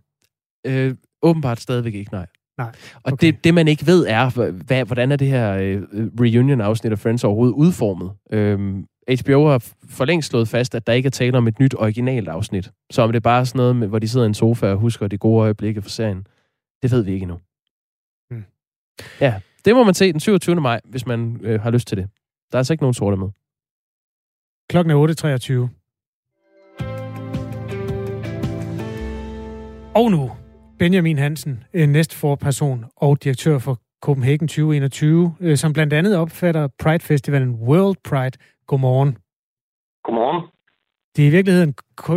Øh, 0.67 0.95
åbenbart 1.23 1.61
stadigvæk 1.61 1.95
ikke, 1.95 2.13
nej. 2.13 2.27
Nej. 2.63 2.73
Og 2.95 3.13
okay. 3.13 3.27
det, 3.27 3.45
det, 3.45 3.55
man 3.55 3.69
ikke 3.69 3.87
ved, 3.87 4.07
er, 4.09 4.51
hvad, 4.51 4.85
hvordan 4.85 5.13
er 5.13 5.17
det 5.17 5.29
her 5.29 5.55
øh, 5.55 5.83
reunion-afsnit 6.21 6.93
af 6.93 6.99
Friends 6.99 7.25
overhovedet 7.25 7.55
udformet. 7.55 8.13
Øhm, 8.33 8.87
HBO 9.21 9.49
har 9.49 9.73
for 9.89 10.05
længst 10.05 10.31
slået 10.31 10.49
fast, 10.49 10.75
at 10.75 10.87
der 10.87 10.93
ikke 10.93 11.07
er 11.07 11.11
tale 11.11 11.39
om 11.39 11.49
et 11.49 11.59
nyt 11.59 11.75
originalt 11.79 12.29
afsnit. 12.29 12.71
Så 12.91 13.03
om 13.03 13.13
det 13.13 13.17
er 13.17 13.21
bare 13.21 13.47
sådan 13.47 13.59
noget, 13.59 13.77
med, 13.77 13.89
hvor 13.89 13.99
de 13.99 14.09
sidder 14.09 14.27
i 14.27 14.29
en 14.29 14.35
sofa 14.35 14.67
og 14.67 14.79
husker 14.79 15.09
de 15.09 15.19
gode 15.19 15.43
øjeblikke 15.43 15.83
for 15.83 15.91
serien, 15.91 16.27
det 16.83 16.91
ved 16.91 17.03
vi 17.03 17.13
ikke 17.13 17.25
endnu. 17.25 17.39
Hmm. 18.31 18.45
Ja, 19.21 19.41
det 19.65 19.75
må 19.75 19.85
man 19.85 19.95
se 19.95 20.13
den 20.13 20.21
27. 20.21 20.61
maj, 20.61 20.81
hvis 20.85 21.07
man 21.07 21.41
øh, 21.43 21.61
har 21.61 21.71
lyst 21.71 21.89
til 21.89 21.97
det. 21.97 22.09
Der 22.53 22.57
er 22.57 22.59
altså 22.59 22.73
ikke 22.73 22.83
nogen 22.83 22.95
sorte 22.95 23.17
med. 23.17 23.29
Klokken 24.71 24.91
er 24.91 25.69
8.23. 25.69 25.83
Og 29.95 30.11
nu 30.11 30.31
Benjamin 30.79 31.19
Hansen, 31.19 31.65
næste 31.75 32.17
forperson 32.17 32.85
og 32.97 33.25
direktør 33.25 33.59
for 33.59 33.79
Copenhagen 34.03 34.49
2021, 34.49 35.35
øh, 35.41 35.57
som 35.57 35.73
blandt 35.73 35.93
andet 35.93 36.17
opfatter 36.17 36.69
Pride 36.79 37.05
Festivalen 37.05 37.51
World 37.51 37.97
Pride. 38.05 38.39
Godmorgen. 38.67 39.17
Godmorgen. 40.05 40.49
Det 41.17 41.23
er 41.23 41.29
i 41.29 41.31
virkeligheden 41.31 41.75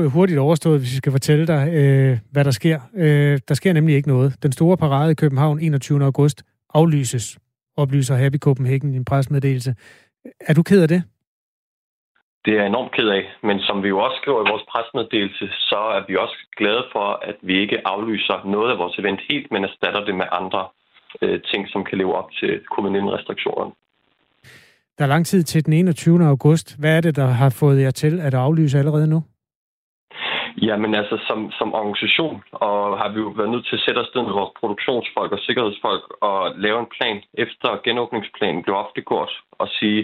hurtigt 0.10 0.40
overstået, 0.40 0.80
hvis 0.80 0.92
vi 0.92 0.98
skal 0.98 1.12
fortælle 1.12 1.48
dig, 1.48 1.74
øh, 1.74 2.20
hvad 2.32 2.44
der 2.44 2.52
sker. 2.52 2.80
Øh, 2.96 3.40
der 3.48 3.54
sker 3.54 3.74
nemlig 3.74 3.96
ikke 3.96 4.08
noget. 4.08 4.44
Den 4.44 4.52
store 4.52 4.78
parade 4.78 5.12
i 5.12 5.16
København 5.16 5.60
21. 5.60 6.04
august 6.04 6.44
aflyses, 6.74 7.38
oplyser 7.78 8.16
Happy 8.16 8.38
Copenhagen 8.38 8.94
i 8.94 8.98
en 8.98 9.06
presmeddelelse. 9.06 9.76
Er 10.40 10.54
du 10.54 10.64
ked 10.64 10.82
af 10.82 10.88
det? 10.88 11.04
Det 12.46 12.54
er 12.54 12.58
jeg 12.58 12.68
enormt 12.68 12.92
ked 12.92 13.10
af, 13.10 13.24
men 13.48 13.60
som 13.60 13.84
vi 13.84 13.88
jo 13.88 14.00
også 14.00 14.18
skriver 14.22 14.40
i 14.42 14.52
vores 14.52 14.66
presmeddelelse, 14.72 15.46
så 15.70 15.80
er 15.98 16.02
vi 16.08 16.16
også 16.16 16.38
glade 16.58 16.84
for, 16.92 17.08
at 17.30 17.38
vi 17.42 17.56
ikke 17.64 17.88
aflyser 17.88 18.38
noget 18.46 18.72
af 18.72 18.78
vores 18.78 19.00
event 19.00 19.22
helt, 19.30 19.52
men 19.52 19.64
erstatter 19.64 20.06
det 20.06 20.16
med 20.16 20.26
andre 20.32 20.68
øh, 21.22 21.42
ting, 21.52 21.70
som 21.70 21.84
kan 21.84 21.98
leve 21.98 22.16
op 22.16 22.30
til 22.40 22.52
covid-19-restriktionerne. 22.74 23.72
Der 24.98 25.04
er 25.04 25.08
lang 25.08 25.26
tid 25.26 25.44
til 25.44 25.66
den 25.66 25.74
21. 25.74 26.26
august. 26.28 26.80
Hvad 26.80 26.98
er 26.98 27.02
det, 27.02 27.16
der 27.16 27.28
har 27.28 27.50
fået 27.60 27.82
jer 27.82 27.92
til 27.92 28.20
at 28.20 28.34
aflyse 28.34 28.80
allerede 28.80 29.08
nu? 29.08 29.24
Jamen 30.62 30.96
altså, 30.96 31.18
som, 31.28 31.52
som 31.60 31.74
organisation 31.74 32.44
og 32.52 32.98
har 33.02 33.10
vi 33.14 33.20
jo 33.20 33.30
været 33.38 33.52
nødt 33.54 33.66
til 33.68 33.76
at 33.76 33.86
sætte 33.86 34.00
os 34.00 34.12
ned 34.16 34.24
med 34.24 34.36
vores 34.40 34.54
produktionsfolk 34.60 35.32
og 35.32 35.40
sikkerhedsfolk 35.40 36.06
og 36.22 36.40
lave 36.66 36.80
en 36.80 36.94
plan 36.96 37.18
efter 37.34 37.70
genåbningsplanen 37.88 38.64
blev 38.64 38.76
offentliggjort 38.76 39.32
og 39.52 39.68
sige, 39.80 40.00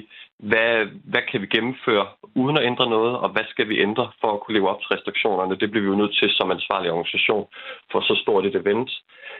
hvad, 0.50 0.74
hvad 1.12 1.24
kan 1.32 1.42
vi 1.42 1.48
gennemføre 1.56 2.08
uden 2.36 2.58
at 2.58 2.66
ændre 2.66 2.90
noget, 2.90 3.14
og 3.24 3.30
hvad 3.30 3.46
skal 3.50 3.70
vi 3.70 3.82
ændre 3.88 4.12
for 4.22 4.30
at 4.34 4.42
kunne 4.42 4.58
leve 4.58 4.70
op 4.70 4.80
til 4.82 4.94
restriktionerne. 4.96 5.60
Det 5.62 5.72
bliver 5.72 5.86
vi 5.86 5.92
jo 5.94 6.02
nødt 6.02 6.16
til 6.20 6.30
som 6.30 6.52
ansvarlig 6.52 6.92
organisation 6.92 7.46
for 7.92 8.02
så 8.02 8.16
stort 8.24 8.46
et 8.46 8.56
event, 8.56 8.92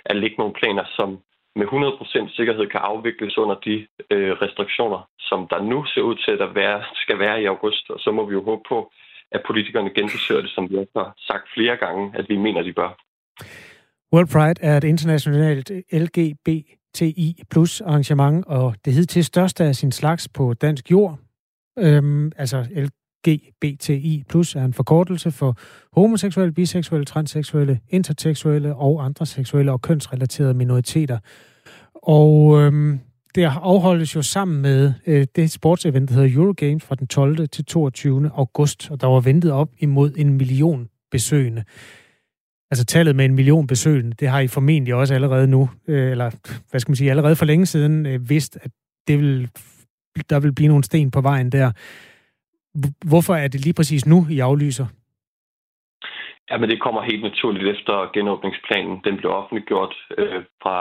at 0.06 0.16
lægge 0.16 0.38
nogle 0.40 0.54
planer, 0.54 0.86
som 0.98 1.10
med 1.56 1.68
100% 1.68 2.36
sikkerhed 2.38 2.68
kan 2.68 2.82
afvikles 2.84 3.38
under 3.38 3.56
de 3.56 3.76
øh, 4.14 4.32
restriktioner, 4.44 5.02
som 5.20 5.48
der 5.52 5.62
nu 5.72 5.86
ser 5.86 6.02
ud 6.02 6.16
til 6.26 6.36
at 6.46 6.56
være, 6.56 6.84
skal 6.96 7.20
være 7.20 7.42
i 7.42 7.46
august. 7.46 7.90
Og 7.90 8.00
så 8.00 8.12
må 8.12 8.26
vi 8.26 8.34
jo 8.34 8.44
håbe 8.44 8.64
på, 8.70 8.92
at 9.32 9.42
politikerne 9.48 9.90
genbesøger 9.90 10.42
det, 10.42 10.52
som 10.56 10.70
vi 10.70 10.76
har 10.96 11.14
sagt 11.18 11.46
flere 11.56 11.78
gange, 11.78 12.12
at 12.20 12.26
vi 12.30 12.38
mener, 12.38 12.62
de 12.62 12.74
bør. 12.74 12.92
World 14.14 14.30
Pride 14.34 14.60
er 14.70 14.78
et 14.78 14.84
internationalt 14.84 15.72
LGBT 15.94 16.50
LGBTI 16.92 17.44
plus 17.50 17.82
arrangement, 17.82 18.46
og 18.48 18.76
det 18.86 18.94
hed 18.94 19.06
til 19.06 19.26
største 19.26 19.64
af 19.64 19.76
sin 19.76 19.92
slags 19.92 20.30
på 20.30 20.54
dansk 20.54 20.92
jord. 20.92 21.20
Øhm, 21.80 22.32
altså 22.38 22.66
LGBTI 23.26 24.24
plus 24.30 24.56
er 24.56 24.66
en 24.66 24.74
forkortelse 24.74 25.32
for 25.32 25.58
homoseksuelle, 25.94 26.54
biseksuelle, 26.54 27.06
transseksuelle, 27.06 27.80
interseksuelle 27.90 28.76
og 28.76 29.06
andre 29.06 29.26
seksuelle 29.26 29.72
og 29.72 29.82
kønsrelaterede 29.82 30.54
minoriteter. 30.54 31.20
Og 31.94 32.62
øhm, 32.62 33.00
det 33.36 33.44
afholdes 33.44 34.16
jo 34.16 34.22
sammen 34.22 34.62
med 34.62 34.94
øh, 35.08 35.28
det 35.36 35.52
sportsevent, 35.52 36.10
der 36.10 36.16
hedder 36.16 36.36
Eurogames 36.36 36.84
fra 36.84 36.96
den 36.96 37.08
12. 37.08 37.48
til 37.48 37.66
22. 37.66 38.32
august, 38.34 38.92
og 38.92 39.02
der 39.02 39.08
var 39.08 39.20
ventet 39.20 39.52
op 39.52 39.70
imod 39.80 40.12
en 40.18 40.34
million 40.34 40.90
besøgende. 41.12 41.64
Altså 42.72 42.86
tallet 42.86 43.16
med 43.16 43.26
en 43.26 43.36
million 43.36 43.68
besøgende, 43.68 44.16
det 44.20 44.28
har 44.28 44.40
I 44.40 44.48
formentlig 44.48 44.94
også 44.96 45.14
allerede 45.14 45.48
nu, 45.48 45.70
øh, 45.88 46.12
eller 46.12 46.30
hvad 46.70 46.80
skal 46.80 46.92
man 46.92 46.96
sige, 46.96 47.10
allerede 47.10 47.36
for 47.36 47.46
længe 47.46 47.66
siden 47.66 48.06
øh, 48.06 48.30
vidst, 48.30 48.60
at 48.62 48.72
det 49.08 49.20
vil, 49.20 49.50
der 50.30 50.40
vil 50.40 50.56
blive 50.56 50.68
nogle 50.68 50.84
sten 50.84 51.12
på 51.12 51.22
vejen 51.22 51.52
der. 51.52 51.72
Hvorfor 53.10 53.36
er 53.36 53.48
det 53.48 53.62
lige 53.66 53.74
præcis 53.74 54.06
nu, 54.06 54.28
I 54.30 54.40
aflyser? 54.40 54.88
Ja, 56.50 56.58
men 56.58 56.70
det 56.70 56.82
kommer 56.82 57.02
helt 57.02 57.24
naturligt 57.24 57.68
efter 57.76 58.12
genåbningsplanen. 58.14 59.02
Den 59.04 59.18
blev 59.18 59.32
offentliggjort 59.32 59.96
øh, 60.18 60.44
fra 60.64 60.78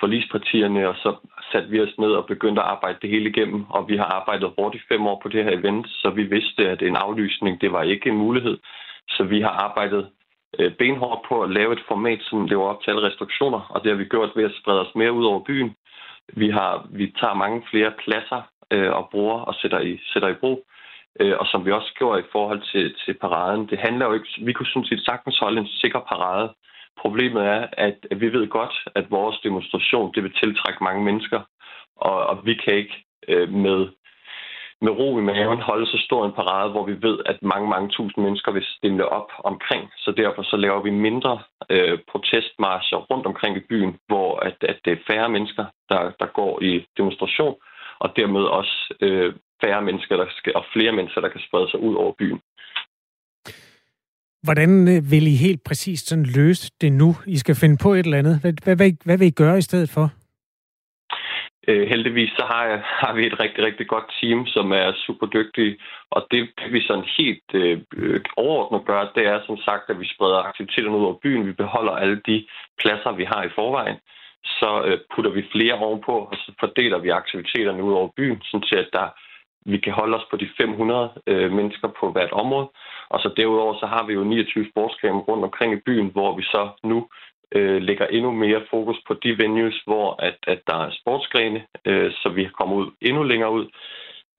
forlispartierne, 0.00 0.88
og 0.88 0.94
så 0.94 1.10
satte 1.52 1.68
vi 1.68 1.80
os 1.80 1.98
ned 1.98 2.12
og 2.20 2.26
begyndte 2.26 2.62
at 2.62 2.68
arbejde 2.68 2.98
det 3.02 3.10
hele 3.10 3.30
igennem. 3.30 3.64
Og 3.70 3.88
vi 3.88 3.96
har 3.96 4.08
arbejdet 4.18 4.52
hårdt 4.58 4.74
i 4.74 4.86
fem 4.90 5.06
år 5.06 5.20
på 5.22 5.28
det 5.28 5.44
her 5.44 5.58
event, 5.60 5.86
så 5.88 6.10
vi 6.10 6.22
vidste, 6.22 6.68
at 6.68 6.82
en 6.82 6.96
aflysning, 6.96 7.60
det 7.60 7.72
var 7.72 7.82
ikke 7.82 8.08
en 8.10 8.16
mulighed. 8.16 8.58
Så 9.08 9.24
vi 9.24 9.40
har 9.40 9.54
arbejdet 9.66 10.08
Øh, 10.58 10.72
benhårdt 10.72 11.22
på 11.28 11.42
at 11.42 11.50
lave 11.50 11.72
et 11.72 11.84
format, 11.88 12.20
som 12.22 12.46
lever 12.46 12.66
op 12.68 12.82
til 12.82 12.90
alle 12.90 13.06
restriktioner, 13.08 13.60
og 13.70 13.82
det 13.82 13.90
har 13.90 13.98
vi 13.98 14.04
gjort 14.04 14.36
ved 14.36 14.44
at 14.44 14.56
sprede 14.60 14.80
os 14.80 14.94
mere 14.94 15.12
ud 15.12 15.24
over 15.24 15.40
byen. 15.44 15.76
Vi, 16.28 16.50
har, 16.50 16.86
vi 16.90 17.14
tager 17.20 17.34
mange 17.34 17.62
flere 17.70 17.92
pladser 18.04 18.42
øh, 18.70 18.92
og 18.92 19.08
bruger 19.10 19.38
og 19.40 19.54
sætter 19.54 19.80
i, 19.80 20.00
sætter 20.12 20.28
i 20.28 20.34
brug 20.34 20.66
øh, 21.20 21.34
og 21.40 21.46
som 21.46 21.64
vi 21.66 21.72
også 21.72 21.92
gjorde 21.98 22.20
i 22.20 22.30
forhold 22.32 22.62
til, 22.72 22.94
til 23.04 23.14
paraden. 23.14 23.66
Det 23.70 23.78
handler 23.78 24.06
jo 24.06 24.12
ikke, 24.12 24.28
vi 24.42 24.52
kunne 24.52 24.66
sådan 24.66 24.86
set 24.86 25.04
sagtens 25.04 25.38
holde 25.38 25.60
en 25.60 25.66
sikker 25.66 26.00
parade. 26.00 26.54
Problemet 27.02 27.42
er, 27.44 27.66
at, 27.72 27.98
vi 28.16 28.32
ved 28.32 28.48
godt, 28.48 28.74
at 28.94 29.10
vores 29.10 29.36
demonstration 29.42 30.12
det 30.14 30.22
vil 30.22 30.32
tiltrække 30.42 30.84
mange 30.84 31.04
mennesker, 31.04 31.40
og, 31.96 32.26
og 32.26 32.46
vi 32.46 32.54
kan 32.54 32.74
ikke 32.74 33.04
øh, 33.28 33.48
med, 33.48 33.88
med 34.84 34.92
ro 34.98 35.18
i 35.18 35.22
maven 35.22 35.60
holde 35.60 35.86
så 35.86 35.98
stor 36.06 36.26
en 36.26 36.38
parade, 36.40 36.70
hvor 36.70 36.84
vi 36.86 36.96
ved, 37.06 37.18
at 37.26 37.38
mange, 37.42 37.68
mange 37.68 37.88
tusind 37.88 38.24
mennesker 38.24 38.52
vil 38.52 38.64
stemme 38.76 39.08
op 39.08 39.30
omkring. 39.44 39.84
Så 39.96 40.10
derfor 40.16 40.42
så 40.42 40.56
laver 40.56 40.82
vi 40.82 40.90
mindre 40.90 41.42
øh, 41.70 41.98
protestmarscher 42.10 42.98
rundt 43.10 43.26
omkring 43.26 43.56
i 43.56 43.66
byen, 43.70 43.96
hvor 44.06 44.30
at, 44.48 44.56
at 44.60 44.78
det 44.84 44.92
er 44.92 45.04
færre 45.10 45.28
mennesker, 45.28 45.64
der, 45.88 46.02
der 46.20 46.26
går 46.26 46.62
i 46.62 46.86
demonstration, 46.96 47.54
og 47.98 48.08
dermed 48.16 48.44
også 48.58 48.94
øh, 49.00 49.34
færre 49.62 49.82
mennesker 49.82 50.16
der 50.16 50.26
skal, 50.38 50.52
og 50.54 50.64
flere 50.72 50.92
mennesker, 50.92 51.20
der 51.20 51.28
kan 51.28 51.40
sprede 51.48 51.70
sig 51.70 51.80
ud 51.80 51.94
over 51.94 52.12
byen. 52.18 52.40
Hvordan 54.42 54.88
øh, 54.88 55.10
vil 55.10 55.26
I 55.26 55.36
helt 55.46 55.64
præcist 55.64 56.08
sådan 56.08 56.24
løse 56.24 56.70
det 56.80 56.92
nu? 56.92 57.16
I 57.26 57.36
skal 57.36 57.54
finde 57.54 57.76
på 57.82 57.92
et 57.94 58.04
eller 58.04 58.18
andet. 58.18 58.40
Hvad, 58.40 58.52
hvad, 58.64 58.76
hvad, 58.76 58.90
hvad 59.04 59.18
vil 59.18 59.26
I 59.26 59.30
gøre 59.30 59.58
i 59.58 59.68
stedet 59.68 59.90
for? 59.90 60.10
Øh, 61.68 61.88
heldigvis 61.88 62.30
så 62.30 62.44
har, 62.52 62.64
jeg, 62.64 62.80
har 62.84 63.12
vi 63.12 63.26
et 63.26 63.40
rigtig, 63.40 63.64
rigtig 63.64 63.86
godt 63.88 64.14
team, 64.20 64.46
som 64.46 64.72
er 64.72 64.92
super 65.06 65.26
dygtige. 65.26 65.78
Og 66.10 66.26
det, 66.30 66.48
vi 66.70 66.80
sådan 66.86 67.08
helt 67.18 67.48
øh, 67.54 67.80
øh, 67.96 68.20
overordnet 68.36 68.86
gør, 68.86 69.12
det 69.14 69.26
er 69.26 69.40
som 69.46 69.56
sagt, 69.56 69.90
at 69.90 70.00
vi 70.00 70.06
spreder 70.14 70.38
aktiviteterne 70.38 70.96
ud 70.96 71.04
over 71.04 71.18
byen. 71.22 71.46
Vi 71.46 71.52
beholder 71.52 71.92
alle 71.92 72.20
de 72.26 72.46
pladser, 72.80 73.12
vi 73.12 73.24
har 73.24 73.42
i 73.44 73.54
forvejen. 73.54 73.96
Så 74.44 74.82
øh, 74.86 74.98
putter 75.14 75.30
vi 75.30 75.42
flere 75.52 75.74
ovenpå, 75.74 76.12
og 76.30 76.36
så 76.36 76.52
fordeler 76.60 76.98
vi 76.98 77.08
aktiviteterne 77.08 77.82
ud 77.82 77.92
over 77.92 78.08
byen, 78.16 78.42
sådan 78.42 78.78
at 78.78 78.88
der 78.92 79.08
vi 79.72 79.78
kan 79.78 79.92
holde 79.92 80.16
os 80.16 80.26
på 80.30 80.36
de 80.36 80.48
500 80.56 81.10
øh, 81.26 81.52
mennesker 81.52 81.88
på 82.00 82.12
hvert 82.12 82.32
område. 82.32 82.68
Og 83.08 83.20
så 83.20 83.28
derudover 83.36 83.74
så 83.80 83.86
har 83.86 84.06
vi 84.06 84.12
jo 84.12 84.24
29 84.24 84.66
sportskampe 84.70 85.20
rundt 85.28 85.44
omkring 85.44 85.72
i 85.72 85.84
byen, 85.86 86.08
hvor 86.08 86.36
vi 86.36 86.42
så 86.42 86.68
nu 86.84 87.08
øh, 87.54 87.82
lægger 87.82 88.06
endnu 88.06 88.30
mere 88.30 88.62
fokus 88.70 88.98
på 89.06 89.14
de 89.14 89.38
venues, 89.38 89.82
hvor 89.86 90.22
at, 90.22 90.38
at 90.46 90.60
der 90.66 90.76
er 90.76 90.90
sportsgrene, 91.00 91.66
øh, 91.84 92.12
så 92.12 92.28
vi 92.28 92.48
kommer 92.58 92.76
ud 92.76 92.90
endnu 93.00 93.22
længere 93.22 93.52
ud. 93.52 93.66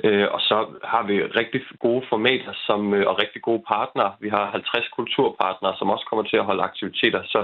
Øh, 0.04 0.28
og 0.32 0.42
så 0.42 0.58
har 0.84 1.04
vi 1.04 1.16
rigtig 1.24 1.62
gode 1.80 2.04
formater 2.10 2.54
som, 2.68 2.94
øh, 2.94 3.08
og 3.08 3.20
rigtig 3.22 3.42
gode 3.42 3.64
partnere. 3.68 4.14
Vi 4.20 4.30
har 4.30 4.52
50 4.52 4.88
kulturpartnere, 4.96 5.76
som 5.78 5.90
også 5.90 6.06
kommer 6.10 6.24
til 6.24 6.38
at 6.38 6.46
holde 6.46 6.64
aktiviteter. 6.64 7.22
Så 7.26 7.40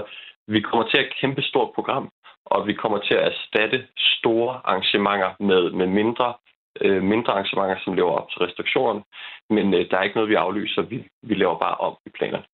vi 0.48 0.60
kommer 0.60 0.86
til 0.88 0.98
at 1.00 1.12
kæmpe 1.20 1.42
stort 1.42 1.70
program, 1.74 2.08
og 2.46 2.66
vi 2.66 2.72
kommer 2.72 2.98
til 2.98 3.14
at 3.14 3.26
erstatte 3.32 3.86
store 4.18 4.60
arrangementer 4.64 5.30
med, 5.40 5.70
med 5.70 5.86
mindre 5.86 6.34
øh, 6.80 7.02
mindre 7.02 7.32
arrangementer, 7.32 7.76
som 7.84 7.94
lever 7.94 8.10
op 8.10 8.28
til 8.30 8.38
restriktionerne. 8.38 9.02
Men 9.50 9.74
øh, 9.74 9.90
der 9.90 9.96
er 9.98 10.02
ikke 10.02 10.16
noget, 10.16 10.30
vi 10.30 10.34
aflyser. 10.34 10.82
Vi, 10.82 11.08
vi 11.22 11.34
laver 11.34 11.58
bare 11.58 11.76
om 11.86 11.96
i 12.06 12.10
planerne. 12.18 12.44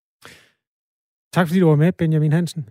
Tak 1.33 1.46
fordi 1.46 1.61
du 1.61 1.68
var 1.68 1.77
med, 1.77 1.92
Benjamin 1.92 2.33
Hansen. 2.33 2.68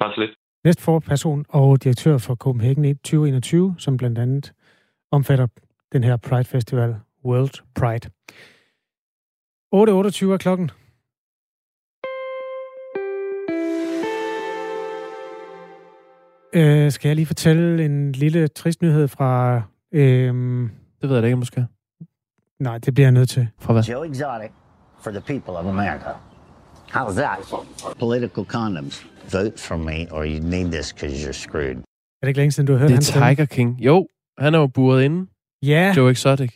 Tak 0.00 0.10
så 0.14 0.20
lidt. 0.20 0.30
Næste 0.64 0.82
forperson 0.82 1.44
og 1.48 1.84
direktør 1.84 2.18
for 2.18 2.34
Copenhagen 2.34 2.96
2021, 2.96 3.74
som 3.78 3.96
blandt 3.96 4.18
andet 4.18 4.52
omfatter 5.10 5.46
den 5.92 6.04
her 6.04 6.16
Pride 6.16 6.44
Festival, 6.44 6.96
World 7.24 7.62
Pride. 7.74 8.10
8.28 9.74 10.32
er 10.32 10.38
klokken. 10.38 10.70
Øh, 16.54 16.92
skal 16.92 17.08
jeg 17.08 17.16
lige 17.16 17.26
fortælle 17.26 17.84
en 17.84 18.12
lille 18.12 18.48
trist 18.48 18.82
nyhed 18.82 19.08
fra 19.08 19.62
Øhm, 19.94 20.70
det 21.00 21.08
ved 21.08 21.16
jeg 21.16 21.22
da 21.22 21.26
ikke, 21.26 21.36
måske. 21.36 21.66
Nej, 22.58 22.78
det 22.78 22.94
bliver 22.94 23.06
jeg 23.06 23.12
nødt 23.12 23.28
til. 23.28 23.48
Fra 23.58 23.72
hvad? 23.72 23.82
Joe 23.82 24.08
Exotic 24.08 24.50
for 24.98 25.10
the 25.10 25.20
people 25.20 25.52
of 25.52 25.66
America. 25.66 26.10
How's 26.94 27.14
that? 27.14 27.38
Political 27.98 28.44
condoms. 28.54 29.06
Vote 29.32 29.60
for 29.60 29.76
me, 29.76 30.06
or 30.10 30.24
you 30.26 30.40
need 30.40 30.72
this 30.72 30.92
because 30.92 31.26
you're 31.26 31.32
screwed. 31.32 31.76
Er 31.76 32.26
det 32.26 32.28
ikke 32.28 32.40
længe 32.40 32.52
siden, 32.52 32.66
du 32.66 32.72
har 32.72 32.78
hørt 32.78 32.90
Det 32.90 32.96
er 32.96 33.34
Tiger 33.34 33.44
King. 33.44 33.80
Jo, 33.80 34.06
han 34.38 34.54
er 34.54 34.58
jo 34.58 34.66
buret 34.66 35.04
inde. 35.04 35.26
Ja. 35.62 35.94
Joe 35.96 36.10
Exotic. 36.10 36.50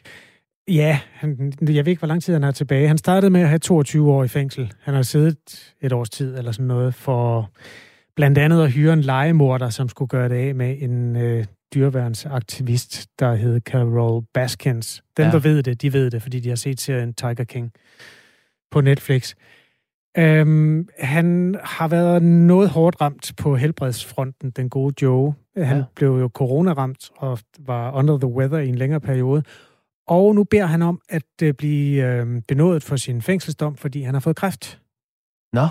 Ja, 0.68 1.00
han, 1.12 1.52
jeg 1.60 1.84
ved 1.84 1.86
ikke, 1.86 1.98
hvor 1.98 2.08
lang 2.08 2.22
tid 2.22 2.32
han 2.32 2.44
er 2.44 2.50
tilbage. 2.50 2.88
Han 2.88 2.98
startede 2.98 3.30
med 3.30 3.40
at 3.40 3.48
have 3.48 3.58
22 3.58 4.12
år 4.12 4.24
i 4.24 4.28
fængsel. 4.28 4.72
Han 4.80 4.94
har 4.94 5.02
siddet 5.02 5.72
et 5.80 5.92
års 5.92 6.10
tid 6.10 6.38
eller 6.38 6.52
sådan 6.52 6.66
noget 6.66 6.94
for 6.94 7.50
blandt 8.16 8.38
andet 8.38 8.64
at 8.64 8.72
hyre 8.72 8.92
en 8.92 9.00
legemorder, 9.00 9.70
som 9.70 9.88
skulle 9.88 10.08
gøre 10.08 10.28
det 10.28 10.34
af 10.34 10.54
med 10.54 10.76
en 10.82 11.16
øh, 11.16 11.44
dyreværnsaktivist, 11.74 13.06
der 13.18 13.34
hed 13.34 13.60
Carol 13.60 14.24
Baskins. 14.34 15.02
Den, 15.16 15.24
ja. 15.24 15.30
der 15.30 15.38
ved 15.38 15.62
det, 15.62 15.82
de 15.82 15.92
ved 15.92 16.10
det, 16.10 16.22
fordi 16.22 16.40
de 16.40 16.48
har 16.48 16.56
set 16.56 16.80
serien 16.80 17.14
Tiger 17.14 17.44
King 17.44 17.72
på 18.70 18.80
Netflix. 18.80 19.34
Øhm, 20.16 20.88
han 20.98 21.56
har 21.64 21.88
været 21.88 22.22
noget 22.22 22.70
hårdt 22.70 23.00
ramt 23.00 23.32
på 23.36 23.56
helbredsfronten, 23.56 24.50
den 24.50 24.70
gode 24.70 24.94
Joe. 25.02 25.34
Han 25.56 25.76
ja. 25.76 25.84
blev 25.96 26.08
jo 26.08 26.30
coronaramt 26.34 27.10
og 27.16 27.38
var 27.58 27.92
under 27.92 28.18
the 28.18 28.28
weather 28.28 28.58
i 28.58 28.68
en 28.68 28.74
længere 28.74 29.00
periode. 29.00 29.42
Og 30.06 30.34
nu 30.34 30.44
beder 30.44 30.66
han 30.66 30.82
om 30.82 31.00
at 31.08 31.42
øh, 31.42 31.54
blive 31.54 32.04
øh, 32.04 32.42
benådet 32.48 32.82
for 32.82 32.96
sin 32.96 33.22
fængselsdom, 33.22 33.76
fordi 33.76 34.02
han 34.02 34.14
har 34.14 34.20
fået 34.20 34.36
kræft. 34.36 34.80
Nå. 35.52 35.66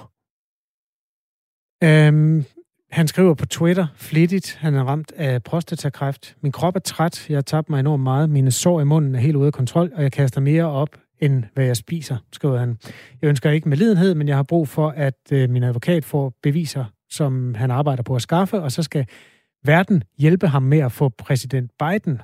Øhm, 1.84 2.46
han 2.92 3.08
skriver 3.08 3.34
på 3.34 3.46
Twitter 3.46 3.88
flittigt, 3.96 4.56
han 4.56 4.76
er 4.76 4.84
ramt 4.84 5.12
af 5.12 5.44
prostatakræft. 5.44 6.38
Min 6.42 6.52
krop 6.52 6.76
er 6.76 6.80
træt, 6.80 7.30
jeg 7.30 7.38
har 7.38 7.42
tabt 7.42 7.70
mig 7.70 7.80
enormt 7.80 8.04
meget, 8.04 8.30
mine 8.30 8.52
sår 8.52 8.82
i 8.82 8.84
munden 8.84 9.16
er 9.16 9.20
helt 9.20 9.36
ude 9.36 9.48
af 9.48 9.54
kontrol, 9.54 9.92
og 9.96 10.04
jeg 10.04 10.12
kaster 10.12 10.42
mere 10.42 10.66
op, 10.66 10.90
end 11.20 11.44
hvad 11.54 11.66
jeg 11.66 11.78
spiser, 11.78 12.18
skriver 12.34 12.58
han. 12.58 12.78
Jeg 13.22 13.28
ønsker 13.28 13.50
ikke 13.50 13.70
med 13.70 13.78
lidenhed, 13.78 14.16
men 14.16 14.28
jeg 14.28 14.36
har 14.36 14.44
brug 14.44 14.68
for, 14.68 14.90
at 14.90 15.32
øh, 15.32 15.50
min 15.50 15.64
advokat 15.64 16.06
får 16.06 16.34
beviser, 16.44 16.86
som 17.10 17.56
han 17.56 17.72
arbejder 17.72 18.04
på 18.04 18.16
at 18.16 18.22
skaffe, 18.22 18.62
og 18.62 18.72
så 18.72 18.84
skal 18.84 19.06
verden 19.66 20.04
hjælpe 20.18 20.48
ham 20.48 20.64
med 20.64 20.80
at 20.80 20.92
få 20.92 21.10
præsident 21.10 21.72
Biden 21.80 22.22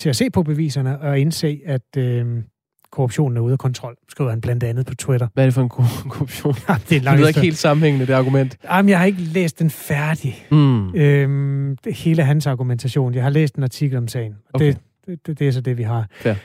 til 0.00 0.08
at 0.08 0.16
se 0.16 0.30
på 0.30 0.42
beviserne 0.42 1.00
og 1.00 1.18
indse, 1.18 1.60
at 1.64 1.96
øh, 1.96 2.42
korruptionen 2.90 3.36
er 3.36 3.40
ude 3.40 3.52
af 3.52 3.58
kontrol, 3.58 3.96
skriver 4.08 4.30
han 4.30 4.40
blandt 4.40 4.64
andet 4.64 4.86
på 4.86 4.94
Twitter. 4.94 5.28
Hvad 5.34 5.44
er 5.44 5.46
det 5.46 5.54
for 5.54 5.62
en 5.62 5.68
korruption? 5.68 6.54
Ja, 6.68 6.74
det 6.88 6.96
er 6.96 7.00
langt. 7.00 7.18
Det 7.18 7.24
er 7.24 7.28
ikke 7.28 7.40
helt 7.40 7.58
sammenhængende, 7.58 8.06
det 8.06 8.12
argument. 8.12 8.58
Jamen, 8.64 8.88
jeg 8.88 8.98
har 8.98 9.06
ikke 9.06 9.20
læst 9.20 9.58
den 9.58 9.70
færdig. 9.70 10.46
Mm. 10.50 10.94
Øhm, 10.94 11.76
det, 11.84 11.94
hele 11.94 12.22
hans 12.22 12.46
argumentation. 12.46 13.14
Jeg 13.14 13.22
har 13.22 13.30
læst 13.30 13.54
en 13.54 13.62
artikel 13.62 13.98
om 13.98 14.08
sagen. 14.08 14.36
Okay. 14.54 14.74
Det, 15.06 15.26
det, 15.26 15.38
det 15.38 15.48
er 15.48 15.52
så 15.52 15.60
det, 15.60 15.78
vi 15.78 15.82
har. 15.82 16.06
Ja. 16.24 16.36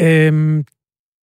Øhm, 0.00 0.64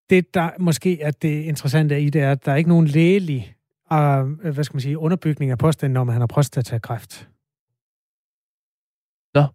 det, 0.09 0.33
der 0.33 0.49
måske 0.59 1.01
er 1.01 1.11
det 1.11 1.43
interessante 1.43 2.01
i 2.01 2.09
det, 2.09 2.21
er, 2.21 2.31
at 2.31 2.45
der 2.45 2.51
er 2.51 2.55
ikke 2.55 2.69
nogen 2.69 2.87
lægelig 2.87 3.55
uh, 3.91 4.53
hvad 4.53 4.63
skal 4.63 4.75
man 4.75 4.81
sige, 4.81 4.97
underbygning 4.97 5.51
af 5.51 5.57
påstanden 5.57 5.97
om, 5.97 6.09
at 6.09 6.13
han 6.13 6.21
har 6.21 6.27
prostatakræft. 6.27 7.29
Nå. 9.33 9.45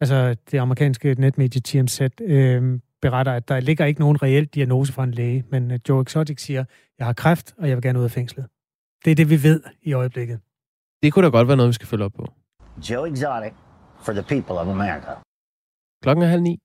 Altså, 0.00 0.36
det 0.50 0.58
amerikanske 0.58 1.14
netmedie 1.18 1.60
TMZ 1.60 2.00
øh, 2.20 2.80
beretter, 3.02 3.32
at 3.32 3.48
der 3.48 3.60
ligger 3.60 3.84
ikke 3.84 4.00
nogen 4.00 4.22
reel 4.22 4.46
diagnose 4.46 4.92
fra 4.92 5.04
en 5.04 5.10
læge, 5.10 5.44
men 5.50 5.70
øh, 5.70 5.78
Joe 5.88 6.02
Exotic 6.02 6.42
siger, 6.42 6.64
jeg 6.98 7.06
har 7.06 7.12
kræft, 7.12 7.54
og 7.58 7.68
jeg 7.68 7.76
vil 7.76 7.82
gerne 7.82 7.98
ud 7.98 8.04
af 8.04 8.10
fængslet. 8.10 8.46
Det 9.04 9.10
er 9.10 9.14
det, 9.14 9.30
vi 9.30 9.42
ved 9.42 9.62
i 9.82 9.92
øjeblikket. 9.92 10.40
Det 11.02 11.12
kunne 11.12 11.24
da 11.24 11.30
godt 11.30 11.48
være 11.48 11.56
noget, 11.56 11.68
vi 11.68 11.72
skal 11.72 11.88
følge 11.88 12.04
op 12.04 12.12
på. 12.12 12.26
Joe 12.90 13.10
Exotic 13.10 13.52
for 14.04 14.12
the 14.12 14.22
people 14.22 14.54
of 14.54 14.68
America. 14.68 15.12
Klokken 16.02 16.24
er 16.24 16.28
halv 16.28 16.42
ni. 16.42 16.58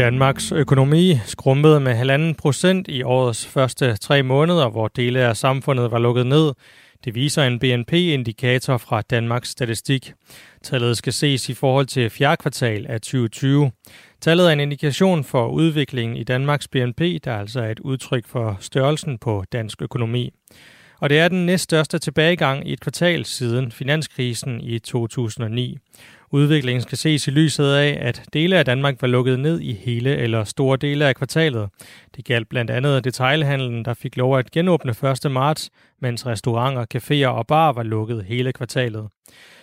Danmarks 0.00 0.52
økonomi 0.52 1.18
skrumpede 1.24 1.80
med 1.80 1.94
halvanden 1.94 2.34
procent 2.34 2.88
i 2.88 3.02
årets 3.02 3.46
første 3.46 3.96
tre 3.96 4.22
måneder, 4.22 4.68
hvor 4.68 4.88
dele 4.88 5.20
af 5.20 5.36
samfundet 5.36 5.90
var 5.90 5.98
lukket 5.98 6.26
ned. 6.26 6.52
Det 7.04 7.14
viser 7.14 7.42
en 7.42 7.58
BNP-indikator 7.58 8.76
fra 8.76 9.02
Danmarks 9.02 9.48
Statistik. 9.48 10.12
Tallet 10.62 10.96
skal 10.96 11.12
ses 11.12 11.48
i 11.48 11.54
forhold 11.54 11.86
til 11.86 12.10
fjerde 12.10 12.36
kvartal 12.36 12.86
af 12.88 13.00
2020. 13.00 13.70
Tallet 14.20 14.48
er 14.48 14.52
en 14.52 14.60
indikation 14.60 15.24
for 15.24 15.48
udviklingen 15.48 16.16
i 16.16 16.24
Danmarks 16.24 16.68
BNP, 16.68 17.00
der 17.24 17.36
altså 17.36 17.60
er 17.60 17.70
et 17.70 17.80
udtryk 17.80 18.26
for 18.26 18.56
størrelsen 18.60 19.18
på 19.18 19.44
dansk 19.52 19.82
økonomi. 19.82 20.30
Og 21.00 21.10
det 21.10 21.18
er 21.18 21.28
den 21.28 21.46
næststørste 21.46 21.98
tilbagegang 21.98 22.68
i 22.68 22.72
et 22.72 22.80
kvartal 22.80 23.24
siden 23.24 23.72
finanskrisen 23.72 24.60
i 24.60 24.78
2009. 24.78 25.78
Udviklingen 26.32 26.82
skal 26.82 26.98
ses 26.98 27.28
i 27.28 27.30
lyset 27.30 27.72
af, 27.72 27.98
at 28.00 28.22
dele 28.32 28.58
af 28.58 28.64
Danmark 28.64 29.02
var 29.02 29.08
lukket 29.08 29.40
ned 29.40 29.60
i 29.60 29.72
hele 29.72 30.16
eller 30.16 30.44
store 30.44 30.76
dele 30.76 31.06
af 31.06 31.16
kvartalet. 31.16 31.68
Det 32.16 32.24
galt 32.24 32.48
blandt 32.48 32.70
andet 32.70 33.04
detailhandlen, 33.04 33.84
der 33.84 33.94
fik 33.94 34.16
lov 34.16 34.38
at 34.38 34.50
genåbne 34.50 34.94
1. 35.24 35.30
marts, 35.30 35.70
mens 36.00 36.26
restauranter, 36.26 36.86
caféer 36.94 37.28
og 37.28 37.46
bar 37.46 37.72
var 37.72 37.82
lukket 37.82 38.24
hele 38.24 38.52
kvartalet. 38.52 39.08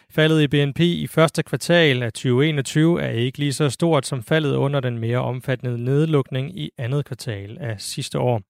Faldet 0.10 0.42
i 0.42 0.48
BNP 0.48 0.80
i 0.80 1.08
første 1.08 1.44
kvartal 1.44 2.04
af 2.04 2.14
2021 2.14 3.02
er 3.02 3.10
ikke 3.10 3.40
lige 3.40 3.54
så 3.54 3.70
stort 3.70 4.06
som 4.06 4.24
faldet 4.24 4.56
under 4.56 4.80
den 4.80 4.98
mere 4.98 5.18
omfattende 5.18 5.84
nedlukning 5.84 6.60
i 6.60 6.72
andet 6.78 7.06
kvartal 7.06 7.58
af 7.60 7.76
sidste 7.82 8.20
år. 8.20 8.42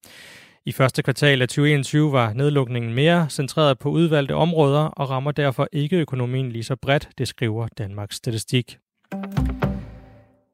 I 0.67 0.71
første 0.71 1.03
kvartal 1.03 1.41
af 1.41 1.47
2021 1.47 2.11
var 2.11 2.33
nedlukningen 2.33 2.93
mere 2.93 3.29
centreret 3.29 3.79
på 3.79 3.89
udvalgte 3.89 4.35
områder 4.35 4.79
og 4.79 5.09
rammer 5.09 5.31
derfor 5.31 5.67
ikke 5.71 5.95
økonomien 5.97 6.51
lige 6.51 6.63
så 6.63 6.75
bredt, 6.75 7.09
det 7.17 7.27
skriver 7.27 7.67
Danmarks 7.77 8.15
Statistik. 8.15 8.77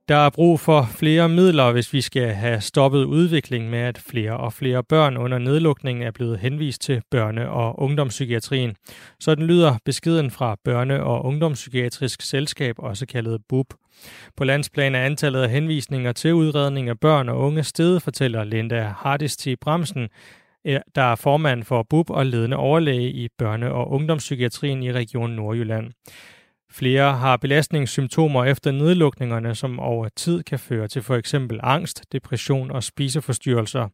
Der 0.07 0.15
er 0.15 0.29
brug 0.29 0.59
for 0.59 0.87
flere 0.91 1.29
midler, 1.29 1.71
hvis 1.71 1.93
vi 1.93 2.01
skal 2.01 2.27
have 2.27 2.61
stoppet 2.61 3.03
udviklingen 3.03 3.71
med, 3.71 3.79
at 3.79 3.97
flere 3.97 4.37
og 4.37 4.53
flere 4.53 4.83
børn 4.83 5.17
under 5.17 5.37
nedlukningen 5.37 6.03
er 6.03 6.11
blevet 6.11 6.39
henvist 6.39 6.81
til 6.81 7.01
børne- 7.15 7.47
og 7.47 7.79
ungdomspsykiatrien. 7.79 8.75
Sådan 9.19 9.45
lyder 9.45 9.77
beskeden 9.85 10.31
fra 10.31 10.55
Børne- 10.69 11.01
og 11.01 11.25
Ungdomspsykiatrisk 11.25 12.21
Selskab, 12.21 12.75
også 12.79 13.05
kaldet 13.05 13.41
BUB. 13.49 13.73
På 14.37 14.43
landsplan 14.43 14.95
er 14.95 15.05
antallet 15.05 15.41
af 15.41 15.49
henvisninger 15.49 16.11
til 16.11 16.33
udredning 16.33 16.89
af 16.89 16.99
børn 16.99 17.29
og 17.29 17.39
unge 17.39 17.63
steget, 17.63 18.01
fortæller 18.01 18.43
Linda 18.43 18.93
Hardis 18.97 19.37
til 19.37 19.57
Bremsen, 19.61 20.09
eh, 20.65 20.79
der 20.95 21.01
er 21.01 21.15
formand 21.15 21.63
for 21.63 21.83
BUB 21.89 22.09
og 22.09 22.25
ledende 22.25 22.57
overlæge 22.57 23.11
i 23.11 23.27
børne- 23.43 23.65
og 23.65 23.91
ungdomspsykiatrien 23.91 24.83
i 24.83 24.91
Region 24.91 25.29
Nordjylland. 25.29 25.91
Flere 26.73 27.13
har 27.13 27.37
belastningssymptomer 27.37 28.45
efter 28.45 28.71
nedlukningerne, 28.71 29.55
som 29.55 29.79
over 29.79 30.09
tid 30.15 30.43
kan 30.43 30.59
føre 30.59 30.87
til 30.87 31.01
for 31.01 31.15
eksempel 31.15 31.59
angst, 31.63 32.05
depression 32.11 32.71
og 32.71 32.83
spiseforstyrrelser. 32.83 33.87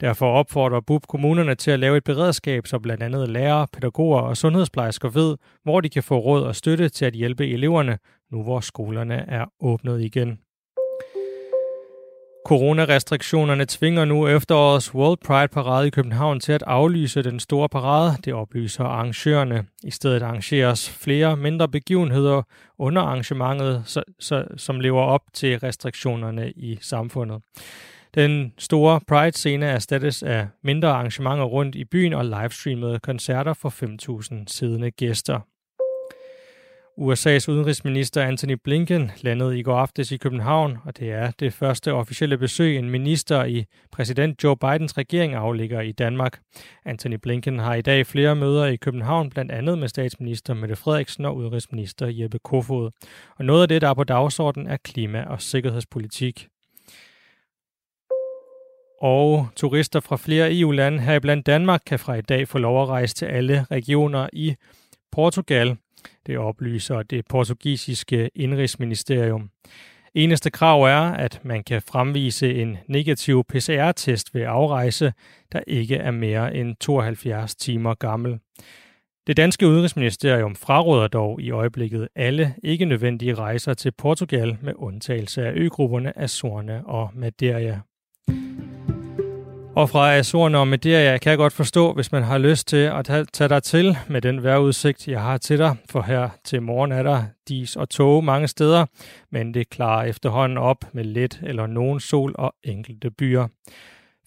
Derfor 0.00 0.26
opfordrer 0.26 0.80
BUB 0.80 1.06
kommunerne 1.06 1.54
til 1.54 1.70
at 1.70 1.78
lave 1.78 1.96
et 1.96 2.04
beredskab, 2.04 2.66
så 2.66 2.78
blandt 2.78 3.02
andet 3.02 3.28
lærere, 3.28 3.66
pædagoger 3.72 4.20
og 4.20 4.36
sundhedsplejersker 4.36 5.08
ved, 5.08 5.36
hvor 5.62 5.80
de 5.80 5.88
kan 5.88 6.02
få 6.02 6.18
råd 6.18 6.42
og 6.42 6.56
støtte 6.56 6.88
til 6.88 7.04
at 7.04 7.12
hjælpe 7.12 7.48
eleverne, 7.48 7.98
nu 8.30 8.42
hvor 8.42 8.60
skolerne 8.60 9.14
er 9.14 9.46
åbnet 9.60 10.00
igen. 10.00 10.38
Coronarestriktionerne 12.46 13.66
tvinger 13.66 14.04
nu 14.04 14.28
efterårets 14.28 14.94
World 14.94 15.18
Pride-parade 15.24 15.86
i 15.86 15.90
København 15.90 16.40
til 16.40 16.52
at 16.52 16.62
aflyse 16.66 17.22
den 17.22 17.40
store 17.40 17.68
parade, 17.68 18.16
det 18.24 18.34
oplyser 18.34 18.84
arrangørerne. 18.84 19.64
I 19.84 19.90
stedet 19.90 20.22
arrangeres 20.22 20.90
flere 20.90 21.36
mindre 21.36 21.68
begivenheder 21.68 22.42
under 22.78 23.02
arrangementet, 23.02 23.82
så, 23.86 24.02
så, 24.18 24.44
som 24.56 24.80
lever 24.80 25.02
op 25.02 25.22
til 25.34 25.58
restriktionerne 25.58 26.50
i 26.50 26.78
samfundet. 26.80 27.42
Den 28.14 28.52
store 28.58 29.00
Pride-scene 29.08 29.66
erstattes 29.66 30.22
af 30.22 30.48
mindre 30.64 30.88
arrangementer 30.88 31.44
rundt 31.44 31.74
i 31.74 31.84
byen 31.84 32.12
og 32.12 32.24
livestreamede 32.24 32.98
koncerter 32.98 33.52
for 33.52 33.68
5.000 33.68 34.44
siddende 34.46 34.90
gæster. 34.90 35.40
USA's 37.02 37.48
udenrigsminister 37.48 38.22
Anthony 38.22 38.56
Blinken 38.64 39.10
landede 39.20 39.58
i 39.58 39.62
går 39.62 39.76
aftes 39.76 40.12
i 40.12 40.16
København, 40.16 40.78
og 40.84 40.98
det 40.98 41.10
er 41.10 41.30
det 41.30 41.52
første 41.52 41.92
officielle 41.92 42.38
besøg, 42.38 42.76
en 42.76 42.90
minister 42.90 43.44
i 43.44 43.64
præsident 43.92 44.44
Joe 44.44 44.56
Bidens 44.56 44.98
regering 44.98 45.34
aflægger 45.34 45.80
i 45.80 45.92
Danmark. 45.92 46.40
Anthony 46.84 47.14
Blinken 47.14 47.58
har 47.58 47.74
i 47.74 47.82
dag 47.82 48.06
flere 48.06 48.36
møder 48.36 48.66
i 48.66 48.76
København, 48.76 49.30
blandt 49.30 49.52
andet 49.52 49.78
med 49.78 49.88
statsminister 49.88 50.54
Mette 50.54 50.76
Frederiksen 50.76 51.24
og 51.24 51.36
udenrigsminister 51.36 52.06
Jeppe 52.06 52.38
Kofod. 52.38 52.90
Og 53.38 53.44
noget 53.44 53.62
af 53.62 53.68
det, 53.68 53.82
der 53.82 53.88
er 53.88 53.94
på 53.94 54.04
dagsordenen, 54.04 54.68
er 54.68 54.76
klima- 54.76 55.24
og 55.24 55.42
sikkerhedspolitik. 55.42 56.48
Og 59.00 59.48
turister 59.56 60.00
fra 60.00 60.16
flere 60.16 60.58
EU-lande, 60.58 61.00
heriblandt 61.00 61.46
Danmark, 61.46 61.80
kan 61.86 61.98
fra 61.98 62.14
i 62.14 62.20
dag 62.20 62.48
få 62.48 62.58
lov 62.58 62.82
at 62.82 62.88
rejse 62.88 63.14
til 63.14 63.26
alle 63.26 63.66
regioner 63.70 64.28
i 64.32 64.54
Portugal. 65.12 65.76
Det 66.26 66.38
oplyser 66.38 67.02
det 67.02 67.26
portugisiske 67.28 68.30
indrigsministerium. 68.34 69.50
Eneste 70.14 70.50
krav 70.50 70.82
er, 70.82 71.00
at 71.00 71.40
man 71.44 71.64
kan 71.64 71.82
fremvise 71.82 72.54
en 72.54 72.78
negativ 72.86 73.44
PCR-test 73.44 74.34
ved 74.34 74.42
afrejse, 74.42 75.12
der 75.52 75.60
ikke 75.66 75.96
er 75.96 76.10
mere 76.10 76.54
end 76.54 76.76
72 76.76 77.54
timer 77.54 77.94
gammel. 77.94 78.38
Det 79.26 79.36
danske 79.36 79.68
udenrigsministerium 79.68 80.56
fraråder 80.56 81.08
dog 81.08 81.40
i 81.40 81.50
øjeblikket 81.50 82.08
alle 82.14 82.54
ikke 82.62 82.84
nødvendige 82.84 83.34
rejser 83.34 83.74
til 83.74 83.92
Portugal 83.98 84.56
med 84.62 84.72
undtagelse 84.76 85.46
af 85.46 85.52
øgrupperne 85.54 86.18
Azorne 86.18 86.86
og 86.86 87.10
Madeira. 87.14 87.80
Og 89.76 89.90
fra 89.90 90.14
Azorerne 90.14 90.58
og 90.58 90.68
Madeira 90.68 91.18
kan 91.18 91.30
jeg 91.30 91.38
godt 91.38 91.52
forstå, 91.52 91.92
hvis 91.92 92.12
man 92.12 92.22
har 92.22 92.38
lyst 92.38 92.68
til 92.68 92.76
at 92.76 93.28
tage 93.32 93.48
dig 93.48 93.62
til 93.62 93.96
med 94.08 94.20
den 94.20 94.42
vejrudsigt, 94.42 95.08
jeg 95.08 95.22
har 95.22 95.38
til 95.38 95.58
dig. 95.58 95.76
For 95.90 96.02
her 96.02 96.28
til 96.44 96.62
morgen 96.62 96.92
er 96.92 97.02
der 97.02 97.24
dis 97.48 97.76
og 97.76 97.88
tog 97.88 98.24
mange 98.24 98.48
steder, 98.48 98.86
men 99.30 99.54
det 99.54 99.70
klarer 99.70 100.04
efterhånden 100.04 100.58
op 100.58 100.84
med 100.92 101.04
let 101.04 101.40
eller 101.42 101.66
nogen 101.66 102.00
sol 102.00 102.34
og 102.38 102.54
enkelte 102.64 103.10
byer. 103.10 103.48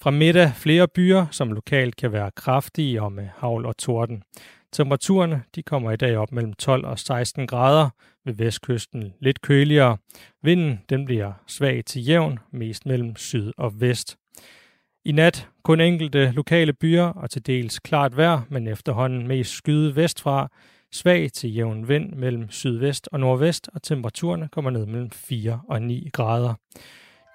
Fra 0.01 0.11
middag 0.11 0.51
flere 0.55 0.87
byer, 0.87 1.25
som 1.31 1.51
lokalt 1.51 1.95
kan 1.95 2.11
være 2.11 2.31
kraftige 2.35 3.01
og 3.01 3.11
med 3.11 3.27
havl 3.37 3.65
og 3.65 3.77
torden. 3.77 4.23
Temperaturerne 4.71 5.43
de 5.55 5.63
kommer 5.63 5.91
i 5.91 5.97
dag 5.97 6.17
op 6.17 6.31
mellem 6.31 6.53
12 6.53 6.85
og 6.85 6.99
16 6.99 7.47
grader, 7.47 7.89
ved 8.25 8.33
vestkysten 8.33 9.13
lidt 9.19 9.41
køligere. 9.41 9.97
Vinden 10.43 10.79
den 10.89 11.05
bliver 11.05 11.31
svag 11.47 11.85
til 11.85 12.05
jævn, 12.05 12.39
mest 12.51 12.85
mellem 12.85 13.15
syd 13.15 13.51
og 13.57 13.81
vest. 13.81 14.17
I 15.07 15.11
nat 15.11 15.47
kun 15.63 15.81
enkelte 15.81 16.31
lokale 16.31 16.73
byer 16.73 17.03
og 17.03 17.29
til 17.29 17.47
dels 17.47 17.79
klart 17.79 18.17
vejr, 18.17 18.41
men 18.49 18.67
efterhånden 18.67 19.27
mest 19.27 19.51
skyde 19.51 19.95
vestfra, 19.95 20.47
svag 20.91 21.31
til 21.31 21.55
jævn 21.55 21.87
vind 21.87 22.13
mellem 22.13 22.51
sydvest 22.51 23.09
og 23.11 23.19
nordvest, 23.19 23.69
og 23.73 23.83
temperaturerne 23.83 24.47
kommer 24.51 24.71
ned 24.71 24.85
mellem 24.85 25.09
4 25.11 25.61
og 25.69 25.81
9 25.81 26.09
grader. 26.13 26.53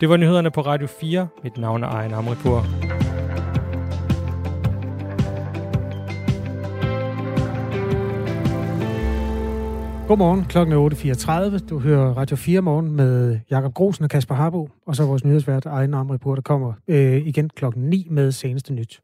Det 0.01 0.09
var 0.09 0.17
nyhederne 0.17 0.51
på 0.51 0.61
Radio 0.61 0.87
4. 0.87 1.29
Mit 1.45 1.57
navn 1.59 1.83
er 1.83 1.89
Ejn 1.89 2.13
Amripour. 2.13 2.90
Godmorgen, 10.11 10.45
klokken 10.45 10.75
er 10.75 11.59
8.34. 11.61 11.67
Du 11.67 11.79
hører 11.79 12.13
Radio 12.13 12.37
4 12.37 12.61
morgen 12.61 12.91
med 12.91 13.39
Jakob 13.51 13.75
Grosen 13.75 14.05
og 14.05 14.11
Kasper 14.11 14.35
Harbo, 14.35 14.69
og 14.87 14.97
så 14.97 15.07
vores 15.07 15.25
nyhedsvært 15.25 15.67
Ejne 15.67 15.97
Amripur, 15.97 16.35
der 16.35 16.43
kommer 16.43 16.73
øh, 16.89 17.27
igen 17.27 17.49
klokken 17.49 17.83
9 17.83 18.07
med 18.11 18.33
seneste 18.33 18.73
nyt. 18.73 19.01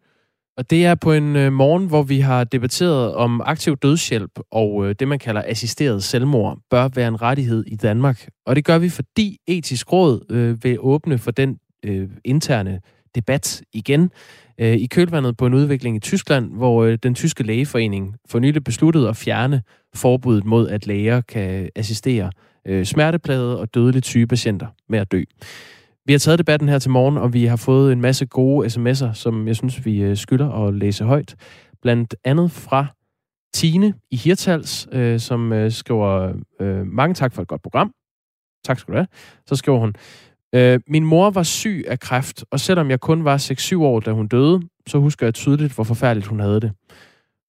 Og 0.57 0.71
det 0.71 0.87
er 0.87 0.95
på 0.95 1.13
en 1.13 1.37
øh, 1.37 1.53
morgen, 1.53 1.87
hvor 1.87 2.03
vi 2.03 2.21
har 2.21 2.45
debatteret 2.45 3.15
om 3.15 3.41
aktiv 3.45 3.77
dødshjælp 3.77 4.31
og 4.51 4.87
øh, 4.87 4.95
det, 4.99 5.09
man 5.09 5.19
kalder 5.19 5.43
assisteret 5.47 6.03
selvmord, 6.03 6.59
bør 6.71 6.89
være 6.95 7.09
en 7.09 7.23
rettighed 7.23 7.65
i 7.67 7.77
Danmark. 7.77 8.29
Og 8.47 8.57
det 8.57 8.65
gør 8.65 8.79
vi, 8.79 8.89
fordi 8.89 9.39
etisk 9.47 9.93
råd 9.93 10.25
øh, 10.31 10.65
vil 10.65 10.77
åbne 10.81 11.19
for 11.19 11.31
den 11.31 11.59
øh, 11.85 12.09
interne 12.25 12.81
debat 13.17 13.63
igen 13.73 14.11
øh, 14.61 14.75
i 14.75 14.87
kølvandet 14.87 15.37
på 15.37 15.47
en 15.47 15.55
udvikling 15.55 15.97
i 15.97 16.01
Tyskland, 16.01 16.53
hvor 16.53 16.85
øh, 16.85 16.99
den 17.03 17.15
tyske 17.15 17.43
lægeforening 17.43 18.15
for 18.29 18.39
nylig 18.39 18.65
besluttede 18.65 19.09
at 19.09 19.17
fjerne 19.17 19.63
forbuddet 19.95 20.45
mod, 20.45 20.69
at 20.69 20.87
læger 20.87 21.21
kan 21.21 21.69
assistere 21.77 22.31
øh, 22.67 22.85
smerteplade 22.85 23.61
og 23.61 23.75
dødeligt 23.75 24.07
syge 24.07 24.27
patienter 24.27 24.67
med 24.89 24.99
at 24.99 25.13
dø. 25.13 25.23
Vi 26.07 26.13
har 26.13 26.19
taget 26.19 26.39
debatten 26.39 26.69
her 26.69 26.79
til 26.79 26.91
morgen, 26.91 27.17
og 27.17 27.33
vi 27.33 27.45
har 27.45 27.57
fået 27.57 27.93
en 27.93 28.01
masse 28.01 28.27
gode 28.27 28.67
sms'er, 28.67 29.13
som 29.13 29.49
jeg 29.49 29.57
synes, 29.57 29.85
vi 29.85 30.03
øh, 30.03 30.17
skylder 30.17 30.51
at 30.51 30.75
læse 30.75 31.05
højt. 31.05 31.37
Blandt 31.83 32.15
andet 32.25 32.51
fra 32.51 32.87
Tine 33.55 33.95
i 34.11 34.17
Hirtals, 34.17 34.89
øh, 34.93 35.21
som 35.21 35.53
øh, 35.53 35.71
skriver, 35.73 36.33
øh, 36.61 36.87
mange 36.87 37.15
tak 37.15 37.33
for 37.33 37.43
et 37.43 37.49
godt 37.49 37.63
program. 37.63 37.93
Tak 38.65 38.79
skal 38.79 38.93
du 38.93 38.97
have. 38.97 39.07
Så 39.47 39.57
skriver 39.57 39.79
hun, 39.79 39.95
øh, 40.57 40.81
min 40.89 41.05
mor 41.05 41.31
var 41.31 41.43
syg 41.43 41.85
af 41.89 42.01
kræft, 42.01 42.45
og 42.51 42.61
selvom 42.61 42.91
jeg 42.91 43.01
kun 43.01 43.25
var 43.25 43.37
6-7 43.39 43.79
år, 43.83 44.01
da 44.01 44.13
hun 44.13 44.27
døde, 44.27 44.61
så 44.87 44.99
husker 44.99 45.27
jeg 45.27 45.35
tydeligt, 45.35 45.75
hvor 45.75 45.85
forfærdeligt 45.85 46.27
hun 46.27 46.41
havde 46.41 46.61
det. 46.61 46.73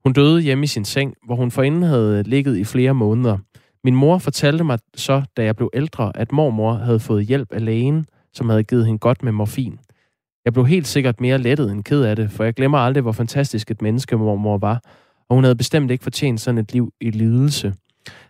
Hun 0.05 0.13
døde 0.13 0.41
hjemme 0.41 0.63
i 0.63 0.67
sin 0.67 0.85
seng, 0.85 1.13
hvor 1.25 1.35
hun 1.35 1.51
forinden 1.51 1.83
havde 1.83 2.23
ligget 2.23 2.57
i 2.57 2.63
flere 2.63 2.93
måneder. 2.93 3.37
Min 3.83 3.95
mor 3.95 4.17
fortalte 4.17 4.63
mig 4.63 4.79
så, 4.95 5.23
da 5.37 5.43
jeg 5.43 5.55
blev 5.55 5.69
ældre, 5.73 6.11
at 6.15 6.31
mormor 6.31 6.73
havde 6.73 6.99
fået 6.99 7.25
hjælp 7.25 7.51
af 7.51 7.65
lægen, 7.65 8.05
som 8.33 8.49
havde 8.49 8.63
givet 8.63 8.85
hende 8.85 8.99
godt 8.99 9.23
med 9.23 9.31
morfin. 9.31 9.79
Jeg 10.45 10.53
blev 10.53 10.65
helt 10.65 10.87
sikkert 10.87 11.21
mere 11.21 11.37
lettet 11.37 11.71
end 11.71 11.83
ked 11.83 12.01
af 12.01 12.15
det, 12.15 12.31
for 12.31 12.43
jeg 12.43 12.53
glemmer 12.53 12.77
aldrig, 12.77 13.01
hvor 13.01 13.11
fantastisk 13.11 13.71
et 13.71 13.81
menneske 13.81 14.17
mormor 14.17 14.57
var, 14.57 14.81
og 15.29 15.35
hun 15.35 15.43
havde 15.43 15.55
bestemt 15.55 15.91
ikke 15.91 16.03
fortjent 16.03 16.41
sådan 16.41 16.57
et 16.57 16.73
liv 16.73 16.93
i 17.01 17.09
lidelse. 17.11 17.73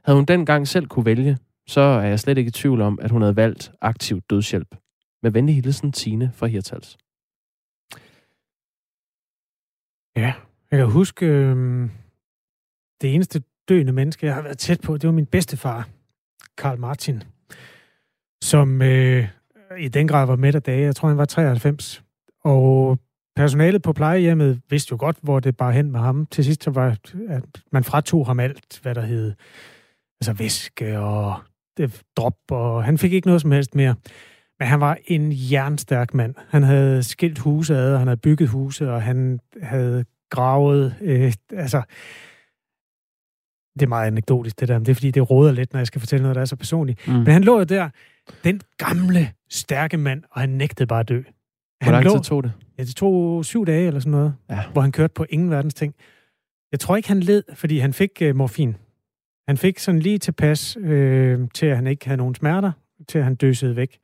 Havde 0.06 0.18
hun 0.18 0.26
dengang 0.26 0.68
selv 0.68 0.88
kunne 0.88 1.06
vælge, 1.06 1.38
så 1.68 1.82
er 1.82 2.08
jeg 2.08 2.20
slet 2.20 2.38
ikke 2.38 2.50
i 2.50 2.52
tvivl 2.52 2.82
om, 2.82 3.00
at 3.02 3.12
hun 3.12 3.22
havde 3.22 3.36
valgt 3.36 3.72
aktiv 3.82 4.22
dødshjælp. 4.30 4.76
Med 5.24 5.32
venlig 5.32 5.56
hilsen, 5.56 5.92
Tine 5.92 6.32
fra 6.34 6.48
Hirtals. 6.48 6.98
Ja, 10.18 10.34
jeg 10.72 10.80
kan 10.80 10.92
huske, 10.92 11.26
øh, 11.26 11.90
det 13.02 13.16
eneste 13.16 13.44
døende 13.70 13.94
menneske, 13.94 14.26
jeg 14.26 14.36
har 14.36 14.42
været 14.42 14.58
tæt 14.58 14.82
på, 14.82 14.98
det 14.98 15.08
var 15.08 15.14
min 15.14 15.26
bedstefar, 15.26 15.90
Karl 16.58 16.80
Martin, 16.80 17.24
som 18.44 18.82
øh, 18.82 19.28
i 19.80 19.88
den 19.88 20.08
grad 20.08 20.28
var 20.28 20.36
med 20.36 20.56
af 20.56 20.64
dage. 20.64 20.82
Jeg 20.82 20.96
tror, 20.96 21.08
han 21.08 21.18
var 21.18 21.26
93. 21.26 22.04
Og 22.44 23.00
personalet 23.36 23.82
på 23.82 23.94
plejehjemmet 23.94 24.62
vidste 24.70 24.92
jo 24.92 24.98
godt, 25.00 25.18
hvor 25.22 25.40
det 25.40 25.58
bare 25.58 25.74
hen 25.74 25.92
med 25.92 26.00
ham. 26.00 26.26
Til 26.26 26.46
sidst 26.46 26.64
så 26.64 26.72
var, 26.72 26.98
at 27.30 27.64
man 27.72 27.84
fratog 27.84 28.26
ham 28.26 28.40
alt, 28.40 28.80
hvad 28.82 28.96
der 28.96 29.02
hed 29.02 29.34
altså 30.22 30.34
væske 30.34 31.00
og 31.00 31.40
drop, 32.18 32.38
og 32.52 32.84
han 32.84 32.98
fik 32.98 33.14
ikke 33.14 33.28
noget 33.28 33.42
som 33.42 33.52
helst 33.52 33.76
mere. 33.76 33.96
Men 34.60 34.68
han 34.68 34.80
var 34.80 34.98
en 35.06 35.32
jernstærk 35.34 36.14
mand. 36.14 36.36
Han 36.50 36.64
havde 36.64 37.04
skilt 37.04 37.40
huse 37.40 37.76
ad, 37.76 37.94
og 37.94 38.00
han 38.00 38.08
havde 38.08 38.20
bygget 38.20 38.50
huse, 38.50 38.92
og 38.92 39.02
han 39.02 39.40
havde 39.62 40.06
gravet, 40.30 40.96
øh, 41.02 41.34
altså, 41.52 41.82
det 43.74 43.86
er 43.86 43.88
meget 43.88 44.08
anekdotisk 44.08 44.60
det 44.60 44.68
der, 44.68 44.78
men 44.78 44.86
det 44.86 44.92
er 44.92 44.96
fordi, 44.96 45.12
det 45.12 45.30
råder 45.30 45.52
lidt, 45.52 45.74
når 45.74 45.80
jeg 45.80 45.88
skal 45.88 46.02
fortælle 46.02 46.22
noget, 46.22 46.36
der 46.36 46.42
er 46.42 46.46
så 46.46 46.56
personligt. 46.56 47.08
Mm. 47.08 47.14
Men 47.14 47.28
han 47.28 47.44
lå 47.44 47.58
jo 47.58 47.64
der, 47.64 47.90
den 48.44 48.62
gamle, 48.78 49.32
stærke 49.50 49.98
mand, 49.98 50.24
og 50.32 50.42
han 50.42 50.50
nægtede 50.50 50.88
bare 50.88 51.00
at 51.00 51.10
dø. 51.10 51.22
Hvor 51.84 51.92
lang 51.92 52.10
tid 52.10 52.20
tog 52.20 52.44
det? 52.44 52.52
Ja, 52.78 52.84
det 52.84 52.96
tog 52.96 53.46
syv 53.46 53.66
dage 53.66 53.88
eller 53.88 54.00
sådan 54.00 54.12
noget, 54.12 54.34
ja. 54.50 54.64
hvor 54.72 54.82
han 54.82 54.92
kørte 54.92 55.14
på 55.14 55.26
ingen 55.30 55.50
verdens 55.50 55.74
ting. 55.74 55.96
Jeg 56.72 56.80
tror 56.80 56.96
ikke, 56.96 57.10
han 57.10 57.20
led, 57.20 57.44
fordi 57.54 57.80
han 57.80 57.94
fik 57.94 58.12
øh, 58.22 58.36
morfin. 58.36 58.76
Han 59.48 59.58
fik 59.58 59.80
sådan 59.80 60.00
lige 60.00 60.18
tilpas 60.18 60.78
øh, 60.78 61.50
til, 61.54 61.66
at 61.66 61.76
han 61.76 61.88
ikke 61.88 62.06
havde 62.06 62.18
nogen 62.18 62.36
smerter, 62.36 62.72
til 63.08 63.18
at 63.18 63.24
han 63.24 63.36
døsede 63.36 63.76
væk. 63.76 64.00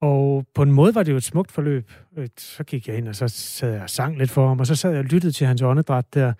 Og 0.00 0.46
på 0.54 0.62
en 0.62 0.72
måde 0.72 0.94
var 0.94 1.02
det 1.02 1.12
jo 1.12 1.16
et 1.16 1.22
smukt 1.22 1.52
forløb. 1.52 1.92
Øh, 2.16 2.28
så 2.36 2.64
gik 2.64 2.88
jeg 2.88 2.96
ind, 2.96 3.08
og 3.08 3.16
så 3.16 3.28
sad 3.28 3.72
jeg 3.72 3.82
og 3.82 3.90
sang 3.90 4.18
lidt 4.18 4.30
for 4.30 4.48
ham, 4.48 4.60
og 4.60 4.66
så 4.66 4.74
sad 4.74 4.90
jeg 4.90 4.98
og 4.98 5.04
lyttede 5.04 5.32
til 5.32 5.46
hans 5.46 5.62
åndedræt 5.62 6.14
der, 6.14 6.32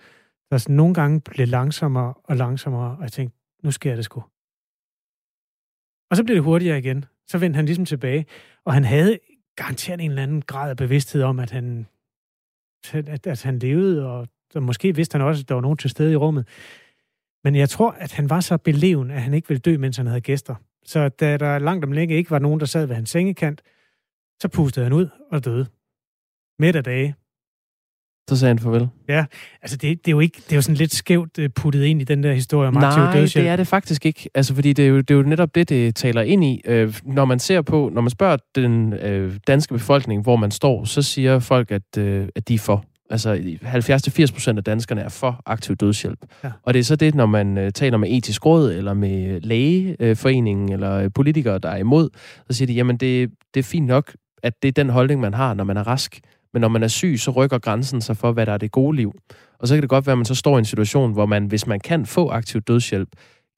der 0.50 0.58
sådan 0.58 0.76
nogle 0.76 0.94
gange 0.94 1.20
blev 1.20 1.48
langsommere 1.48 2.14
og 2.24 2.36
langsommere, 2.36 2.96
og 2.96 3.02
jeg 3.02 3.12
tænkte, 3.12 3.38
nu 3.62 3.70
sker 3.70 3.94
det 3.96 4.04
sgu. 4.04 4.20
Og 6.10 6.16
så 6.16 6.24
blev 6.24 6.36
det 6.36 6.44
hurtigere 6.44 6.78
igen. 6.78 7.04
Så 7.26 7.38
vendte 7.38 7.56
han 7.56 7.66
ligesom 7.66 7.84
tilbage, 7.84 8.26
og 8.64 8.74
han 8.74 8.84
havde 8.84 9.18
garanteret 9.56 10.00
en 10.00 10.10
eller 10.10 10.22
anden 10.22 10.42
grad 10.42 10.70
af 10.70 10.76
bevidsthed 10.76 11.22
om, 11.22 11.38
at 11.38 11.50
han, 11.50 11.86
at, 12.94 13.26
at 13.26 13.42
han 13.42 13.58
levede, 13.58 14.06
og, 14.06 14.28
og 14.54 14.62
måske 14.62 14.96
vidste 14.96 15.18
han 15.18 15.26
også, 15.26 15.42
at 15.42 15.48
der 15.48 15.54
var 15.54 15.62
nogen 15.62 15.78
til 15.78 15.90
stede 15.90 16.12
i 16.12 16.16
rummet. 16.16 16.48
Men 17.44 17.54
jeg 17.54 17.68
tror, 17.68 17.90
at 17.90 18.12
han 18.12 18.30
var 18.30 18.40
så 18.40 18.56
beleven, 18.56 19.10
at 19.10 19.22
han 19.22 19.34
ikke 19.34 19.48
ville 19.48 19.60
dø, 19.60 19.78
mens 19.78 19.96
han 19.96 20.06
havde 20.06 20.20
gæster. 20.20 20.54
Så 20.84 21.08
da 21.08 21.36
der 21.36 21.58
langt 21.58 21.84
om 21.84 21.92
længe 21.92 22.16
ikke 22.16 22.30
var 22.30 22.38
nogen, 22.38 22.60
der 22.60 22.66
sad 22.66 22.86
ved 22.86 22.94
hans 22.94 23.10
sengekant, 23.10 23.62
så 24.40 24.48
pustede 24.48 24.84
han 24.84 24.92
ud 24.92 25.08
og 25.32 25.44
døde. 25.44 25.66
Midt 26.58 26.76
af 26.76 26.84
dage. 26.84 27.14
Så 28.30 28.36
sagde 28.36 28.50
han 28.50 28.58
farvel. 28.58 28.88
Ja, 29.08 29.24
altså 29.62 29.76
det, 29.76 29.98
det, 30.04 30.10
er 30.10 30.12
jo 30.12 30.20
ikke, 30.20 30.36
det 30.36 30.52
er 30.52 30.56
jo 30.56 30.62
sådan 30.62 30.76
lidt 30.76 30.94
skævt 30.94 31.38
øh, 31.38 31.50
puttet 31.50 31.84
ind 31.84 32.00
i 32.00 32.04
den 32.04 32.22
der 32.22 32.32
historie 32.32 32.68
om 32.68 32.76
aktiv 32.76 33.02
dødshjælp. 33.02 33.36
Nej, 33.36 33.42
det 33.42 33.52
er 33.52 33.56
det 33.56 33.66
faktisk 33.66 34.06
ikke. 34.06 34.30
Altså, 34.34 34.54
fordi 34.54 34.72
det 34.72 34.84
er, 34.84 34.88
jo, 34.88 34.96
det 34.96 35.10
er 35.10 35.14
jo 35.14 35.22
netop 35.22 35.54
det, 35.54 35.68
det 35.68 35.94
taler 35.96 36.22
ind 36.22 36.44
i. 36.44 36.62
Øh, 36.64 37.00
når 37.04 37.24
man 37.24 37.38
ser 37.38 37.62
på, 37.62 37.90
når 37.92 38.00
man 38.00 38.10
spørger 38.10 38.36
den 38.54 38.92
øh, 38.92 39.38
danske 39.46 39.74
befolkning, 39.74 40.22
hvor 40.22 40.36
man 40.36 40.50
står, 40.50 40.84
så 40.84 41.02
siger 41.02 41.38
folk, 41.38 41.70
at, 41.70 41.98
øh, 41.98 42.28
at 42.36 42.48
de 42.48 42.54
er 42.54 42.58
for. 42.58 42.84
Altså 43.10 43.34
70-80 43.64 44.32
procent 44.32 44.58
af 44.58 44.64
danskerne 44.64 45.00
er 45.00 45.08
for 45.08 45.42
aktiv 45.46 45.76
dødshjælp. 45.76 46.18
Ja. 46.44 46.50
Og 46.62 46.74
det 46.74 46.80
er 46.80 46.84
så 46.84 46.96
det, 46.96 47.14
når 47.14 47.26
man 47.26 47.58
øh, 47.58 47.72
taler 47.72 47.98
med 47.98 48.08
etisk 48.10 48.46
råd, 48.46 48.72
eller 48.72 48.94
med 48.94 49.40
lægeforeningen, 49.40 50.72
eller 50.72 50.92
øh, 50.92 51.10
politikere, 51.14 51.58
der 51.58 51.68
er 51.68 51.76
imod, 51.76 52.08
så 52.50 52.56
siger 52.56 52.66
de, 52.66 52.72
jamen 52.72 52.96
det, 52.96 53.30
det 53.54 53.60
er 53.60 53.64
fint 53.64 53.86
nok, 53.86 54.14
at 54.42 54.62
det 54.62 54.68
er 54.68 54.72
den 54.72 54.90
holdning, 54.90 55.20
man 55.20 55.34
har, 55.34 55.54
når 55.54 55.64
man 55.64 55.76
er 55.76 55.86
rask. 55.86 56.20
Men 56.52 56.60
når 56.60 56.68
man 56.68 56.82
er 56.82 56.88
syg, 56.88 57.14
så 57.18 57.30
rykker 57.30 57.58
grænsen 57.58 58.00
sig 58.00 58.16
for, 58.16 58.32
hvad 58.32 58.46
der 58.46 58.52
er 58.52 58.58
det 58.58 58.70
gode 58.70 58.96
liv. 58.96 59.14
Og 59.58 59.68
så 59.68 59.74
kan 59.74 59.82
det 59.82 59.90
godt 59.90 60.06
være, 60.06 60.12
at 60.12 60.18
man 60.18 60.24
så 60.24 60.34
står 60.34 60.56
i 60.56 60.58
en 60.58 60.64
situation, 60.64 61.12
hvor 61.12 61.26
man, 61.26 61.46
hvis 61.46 61.66
man 61.66 61.80
kan 61.80 62.06
få 62.06 62.28
aktiv 62.28 62.60
dødshjælp, 62.60 63.08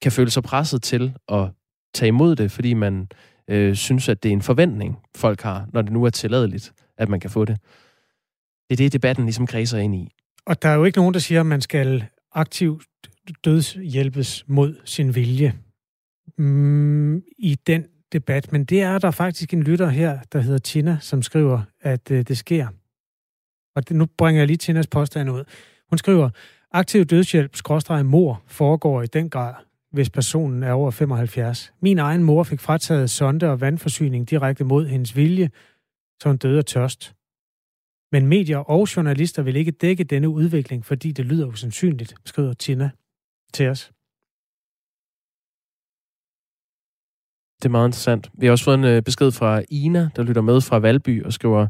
kan 0.01 0.11
føle 0.11 0.29
sig 0.29 0.43
presset 0.43 0.83
til 0.83 1.13
at 1.27 1.49
tage 1.93 2.07
imod 2.07 2.35
det, 2.35 2.51
fordi 2.51 2.73
man 2.73 3.07
øh, 3.47 3.75
synes, 3.75 4.09
at 4.09 4.23
det 4.23 4.29
er 4.29 4.33
en 4.33 4.41
forventning, 4.41 4.97
folk 5.15 5.41
har, 5.41 5.65
når 5.73 5.81
det 5.81 5.91
nu 5.91 6.03
er 6.03 6.09
tilladeligt, 6.09 6.73
at 6.97 7.09
man 7.09 7.19
kan 7.19 7.29
få 7.29 7.45
det. 7.45 7.57
Det 8.69 8.73
er 8.73 8.77
det, 8.77 8.93
debatten 8.93 9.25
ligesom 9.25 9.47
kredser 9.47 9.77
ind 9.77 9.95
i. 9.95 10.11
Og 10.45 10.61
der 10.61 10.69
er 10.69 10.75
jo 10.75 10.83
ikke 10.83 10.97
nogen, 10.97 11.13
der 11.13 11.19
siger, 11.19 11.39
at 11.39 11.45
man 11.45 11.61
skal 11.61 12.05
aktivt 12.31 12.83
dødshjælpes 13.45 14.45
mod 14.47 14.75
sin 14.85 15.15
vilje 15.15 15.53
mm, 16.37 17.17
i 17.37 17.57
den 17.67 17.85
debat. 18.13 18.51
Men 18.51 18.65
det 18.65 18.81
er 18.81 18.97
der 18.97 19.11
faktisk 19.11 19.53
en 19.53 19.63
lytter 19.63 19.89
her, 19.89 20.19
der 20.31 20.39
hedder 20.39 20.59
Tina, 20.59 20.97
som 21.01 21.21
skriver, 21.21 21.61
at 21.81 22.11
øh, 22.11 22.21
det 22.27 22.37
sker. 22.37 22.67
Og 23.75 23.89
det, 23.89 23.95
nu 23.95 24.05
bringer 24.17 24.41
jeg 24.41 24.47
lige 24.47 24.57
Tinas 24.57 24.87
påstand 24.87 25.29
ud. 25.29 25.43
Hun 25.89 25.97
skriver, 25.97 26.29
aktiv 26.71 27.05
dødshjælp, 27.05 27.55
skråstrej 27.55 28.03
mor, 28.03 28.43
foregår 28.47 29.01
i 29.01 29.07
den 29.07 29.29
grad, 29.29 29.53
hvis 29.91 30.09
personen 30.09 30.63
er 30.63 30.71
over 30.71 30.91
75. 30.91 31.73
Min 31.81 31.99
egen 31.99 32.23
mor 32.23 32.43
fik 32.43 32.59
frataget 32.59 33.09
sonde 33.09 33.49
og 33.49 33.61
vandforsyning 33.61 34.29
direkte 34.29 34.63
mod 34.63 34.87
hendes 34.87 35.15
vilje, 35.15 35.49
så 36.21 36.29
hun 36.29 36.37
døde 36.37 36.57
af 36.57 36.65
tørst. 36.65 37.13
Men 38.13 38.27
medier 38.27 38.57
og 38.57 38.87
journalister 38.95 39.41
vil 39.41 39.55
ikke 39.55 39.71
dække 39.71 40.03
denne 40.03 40.29
udvikling, 40.29 40.85
fordi 40.85 41.11
det 41.11 41.25
lyder 41.25 41.47
usandsynligt, 41.47 42.15
skriver 42.25 42.53
Tina 42.53 42.89
til 43.53 43.69
os. 43.69 43.91
Det 47.61 47.65
er 47.65 47.71
meget 47.71 47.87
interessant. 47.87 48.29
Vi 48.33 48.45
har 48.45 48.51
også 48.51 48.65
fået 48.65 48.77
en 48.77 48.83
øh, 48.83 49.01
besked 49.01 49.31
fra 49.31 49.61
Ina, 49.69 50.09
der 50.15 50.23
lytter 50.23 50.41
med 50.41 50.61
fra 50.61 50.79
Valby 50.79 51.23
og 51.23 51.33
skriver, 51.33 51.67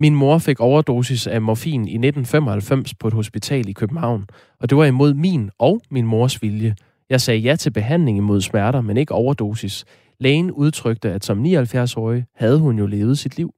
min 0.00 0.14
mor 0.14 0.38
fik 0.38 0.60
overdosis 0.60 1.26
af 1.26 1.42
morfin 1.42 1.80
i 1.80 1.96
1995 1.96 2.94
på 2.94 3.08
et 3.08 3.14
hospital 3.14 3.68
i 3.68 3.72
København, 3.72 4.26
og 4.60 4.70
det 4.70 4.78
var 4.78 4.84
imod 4.84 5.14
min 5.14 5.50
og 5.58 5.80
min 5.90 6.06
mors 6.06 6.42
vilje. 6.42 6.74
Jeg 7.10 7.20
sagde 7.20 7.40
ja 7.40 7.56
til 7.56 7.70
behandling 7.70 8.18
imod 8.18 8.40
smerter, 8.40 8.80
men 8.80 8.96
ikke 8.96 9.14
overdosis. 9.14 9.84
Lægen 10.20 10.50
udtrykte, 10.50 11.12
at 11.12 11.24
som 11.24 11.44
79-årig 11.44 12.24
havde 12.34 12.58
hun 12.58 12.78
jo 12.78 12.86
levet 12.86 13.18
sit 13.18 13.36
liv. 13.36 13.54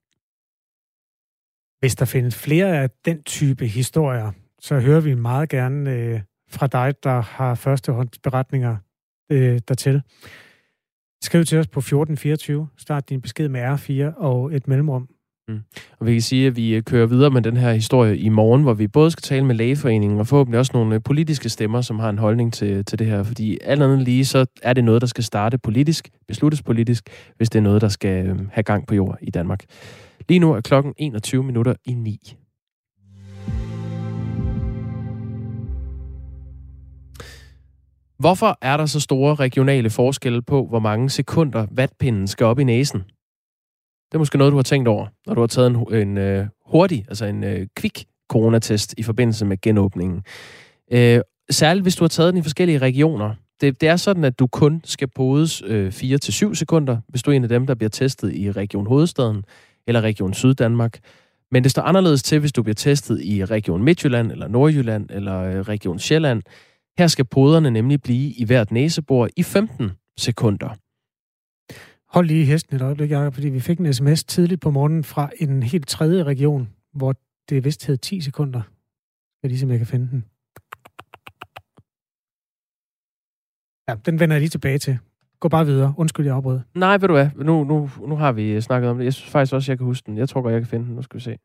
Hvis 1.80 1.94
der 1.94 2.04
findes 2.04 2.36
flere 2.36 2.82
af 2.82 2.90
den 3.04 3.22
type 3.22 3.66
historier, 3.66 4.32
så 4.60 4.80
hører 4.80 5.00
vi 5.00 5.14
meget 5.14 5.48
gerne 5.48 5.90
øh, 5.90 6.20
fra 6.50 6.66
dig, 6.66 6.94
der 7.04 7.20
har 7.20 7.54
førstehåndsberetninger 7.54 8.76
øh, 9.32 9.60
dertil. 9.68 10.02
Skriv 11.22 11.44
til 11.44 11.58
os 11.58 11.66
på 11.66 11.80
1424. 11.80 12.68
Start 12.76 13.08
din 13.08 13.20
besked 13.20 13.48
med 13.48 13.60
R4 13.60 14.18
og 14.18 14.54
et 14.54 14.68
mellemrum. 14.68 15.08
Mm. 15.48 15.60
Og 15.98 16.06
vi 16.06 16.12
kan 16.12 16.22
sige, 16.22 16.46
at 16.46 16.56
vi 16.56 16.74
øh, 16.74 16.82
kører 16.82 17.06
videre 17.06 17.30
med 17.30 17.42
den 17.42 17.56
her 17.56 17.72
historie 17.72 18.18
i 18.18 18.28
morgen, 18.28 18.62
hvor 18.62 18.74
vi 18.74 18.88
både 18.88 19.10
skal 19.10 19.22
tale 19.22 19.44
med 19.44 19.54
lægeforeningen 19.54 20.20
og 20.20 20.26
forhåbentlig 20.26 20.58
også 20.58 20.72
nogle 20.74 20.94
øh, 20.94 21.02
politiske 21.02 21.48
stemmer, 21.48 21.80
som 21.80 21.98
har 21.98 22.10
en 22.10 22.18
holdning 22.18 22.52
til, 22.52 22.84
til 22.84 22.98
det 22.98 23.06
her. 23.06 23.22
Fordi 23.22 23.58
alt 23.64 23.82
andet 23.82 24.02
lige, 24.02 24.24
så 24.24 24.46
er 24.62 24.72
det 24.72 24.84
noget, 24.84 25.00
der 25.00 25.06
skal 25.06 25.24
starte 25.24 25.58
politisk, 25.58 26.08
besluttes 26.28 26.62
politisk, 26.62 27.10
hvis 27.36 27.50
det 27.50 27.58
er 27.58 27.62
noget, 27.62 27.82
der 27.82 27.88
skal 27.88 28.26
øh, 28.26 28.38
have 28.52 28.62
gang 28.62 28.86
på 28.86 28.94
jord 28.94 29.18
i 29.20 29.30
Danmark. 29.30 29.64
Lige 30.28 30.38
nu 30.38 30.52
er 30.52 30.60
klokken 30.60 30.94
21 30.96 31.42
minutter 31.42 31.74
i 31.84 31.94
9. 31.94 32.36
Hvorfor 38.18 38.58
er 38.62 38.76
der 38.76 38.86
så 38.86 39.00
store 39.00 39.34
regionale 39.34 39.90
forskelle 39.90 40.42
på, 40.42 40.66
hvor 40.66 40.78
mange 40.78 41.10
sekunder 41.10 41.66
vatpinden 41.70 42.26
skal 42.26 42.46
op 42.46 42.58
i 42.58 42.64
næsen? 42.64 43.00
Det 44.08 44.14
er 44.14 44.18
måske 44.18 44.38
noget, 44.38 44.50
du 44.50 44.56
har 44.56 44.62
tænkt 44.62 44.88
over, 44.88 45.06
når 45.26 45.34
du 45.34 45.40
har 45.40 45.46
taget 45.46 45.70
en, 45.70 45.94
en 45.94 46.40
uh, 46.40 46.46
hurtig, 46.66 47.04
altså 47.08 47.24
en 47.24 47.44
uh, 47.44 47.66
kvik 47.76 48.04
coronatest 48.30 48.94
i 48.98 49.02
forbindelse 49.02 49.44
med 49.44 49.60
genåbningen. 49.62 50.22
Uh, 50.92 51.20
særligt 51.50 51.84
hvis 51.84 51.96
du 51.96 52.04
har 52.04 52.08
taget 52.08 52.32
den 52.34 52.38
i 52.38 52.42
forskellige 52.42 52.78
regioner. 52.78 53.34
Det, 53.60 53.80
det 53.80 53.88
er 53.88 53.96
sådan, 53.96 54.24
at 54.24 54.38
du 54.38 54.46
kun 54.46 54.80
skal 54.84 55.08
podes 55.08 55.62
uh, 55.62 55.86
4-7 55.86 56.54
sekunder, 56.54 57.00
hvis 57.08 57.22
du 57.22 57.30
er 57.30 57.34
en 57.34 57.42
af 57.42 57.48
dem, 57.48 57.66
der 57.66 57.74
bliver 57.74 57.90
testet 57.90 58.34
i 58.34 58.52
Region 58.52 58.86
Hovedstaden 58.86 59.44
eller 59.86 60.00
Region 60.00 60.34
Syddanmark. 60.34 60.98
Men 61.50 61.62
det 61.62 61.70
står 61.70 61.82
anderledes 61.82 62.22
til, 62.22 62.40
hvis 62.40 62.52
du 62.52 62.62
bliver 62.62 62.74
testet 62.74 63.22
i 63.22 63.44
Region 63.44 63.82
Midtjylland, 63.82 64.32
eller 64.32 64.48
Nordjylland, 64.48 65.10
eller 65.10 65.40
øh, 65.40 65.60
Region 65.60 65.98
Sjælland. 65.98 66.42
Her 66.98 67.06
skal 67.06 67.24
poderne 67.24 67.70
nemlig 67.70 68.02
blive 68.02 68.32
i 68.32 68.44
hvert 68.44 68.70
næsebor 68.70 69.28
i 69.36 69.42
15 69.42 69.90
sekunder. 70.18 70.76
Hold 72.08 72.26
lige 72.26 72.44
hesten 72.44 72.76
et 72.76 72.82
øjeblik, 72.82 73.10
Jacob, 73.10 73.34
fordi 73.34 73.48
vi 73.48 73.60
fik 73.60 73.78
en 73.78 73.94
sms 73.94 74.24
tidligt 74.24 74.60
på 74.60 74.70
morgenen 74.70 75.04
fra 75.04 75.30
en 75.38 75.62
helt 75.62 75.88
tredje 75.88 76.22
region, 76.24 76.68
hvor 76.92 77.14
det 77.48 77.64
vist 77.64 77.86
hed 77.86 77.96
10 77.96 78.20
sekunder. 78.20 78.62
Jeg 79.42 79.48
lige 79.50 79.58
se, 79.58 79.66
om 79.66 79.70
jeg 79.70 79.78
kan 79.78 79.86
finde 79.86 80.10
den. 80.10 80.24
Ja, 83.88 83.94
den 84.06 84.20
vender 84.20 84.36
jeg 84.36 84.40
lige 84.40 84.50
tilbage 84.50 84.78
til 84.78 84.98
gå 85.40 85.48
bare 85.48 85.66
videre. 85.66 85.94
Undskyld, 85.96 86.26
jeg 86.26 86.34
afbrød. 86.34 86.60
Nej, 86.74 86.96
ved 86.98 87.08
du 87.08 87.14
hvad? 87.14 87.28
Nu, 87.36 87.64
nu, 87.64 87.90
nu 88.06 88.16
har 88.16 88.32
vi 88.32 88.60
snakket 88.60 88.90
om 88.90 88.98
det. 88.98 89.04
Jeg 89.04 89.14
synes 89.14 89.30
faktisk 89.30 89.54
også, 89.54 89.72
jeg 89.72 89.78
kan 89.78 89.84
huske 89.86 90.06
den. 90.06 90.18
Jeg 90.18 90.28
tror 90.28 90.42
godt, 90.42 90.52
jeg 90.52 90.60
kan 90.60 90.68
finde 90.68 90.86
den. 90.86 90.94
Nu 90.94 91.02
skal 91.02 91.16
vi 91.18 91.22
se. 91.22 91.38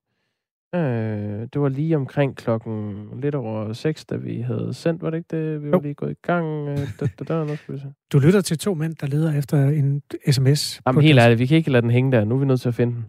Øh, 0.76 1.48
det 1.54 1.62
var 1.62 1.70
lige 1.70 1.96
omkring 1.96 2.36
klokken 2.36 3.08
lidt 3.22 3.36
over 3.36 3.74
6, 3.74 4.06
da 4.06 4.16
vi 4.16 4.42
havde 4.42 4.74
sendt, 4.74 5.02
var 5.02 5.10
det 5.10 5.18
ikke 5.18 5.38
det? 5.38 5.64
Vi 5.64 5.72
var 5.72 5.78
Jo. 5.78 5.82
lige 5.82 5.94
gået 5.94 6.12
i 6.12 6.16
gang. 6.22 6.68
Øh, 6.70 6.78
da, 7.00 7.08
da, 7.20 7.24
da, 7.24 7.44
nu 7.44 7.56
skal 7.56 7.76
vi 7.76 7.80
se. 7.80 7.94
Du 8.14 8.20
lytter 8.20 8.42
til 8.42 8.58
to 8.58 8.74
mænd, 8.74 8.96
der 8.96 9.08
leder 9.08 9.38
efter 9.38 9.70
en 9.70 10.02
sms. 10.32 10.82
Jamen 10.88 11.02
helt 11.04 11.20
ærligt, 11.20 11.40
vi 11.40 11.46
kan 11.46 11.58
ikke 11.58 11.72
lade 11.72 11.82
den 11.82 11.92
hænge 11.92 12.12
der. 12.12 12.26
Nu 12.26 12.36
er 12.36 12.40
vi 12.40 12.46
nødt 12.46 12.62
til 12.62 12.68
at 12.70 12.76
finde 12.76 12.94
den. 12.94 13.06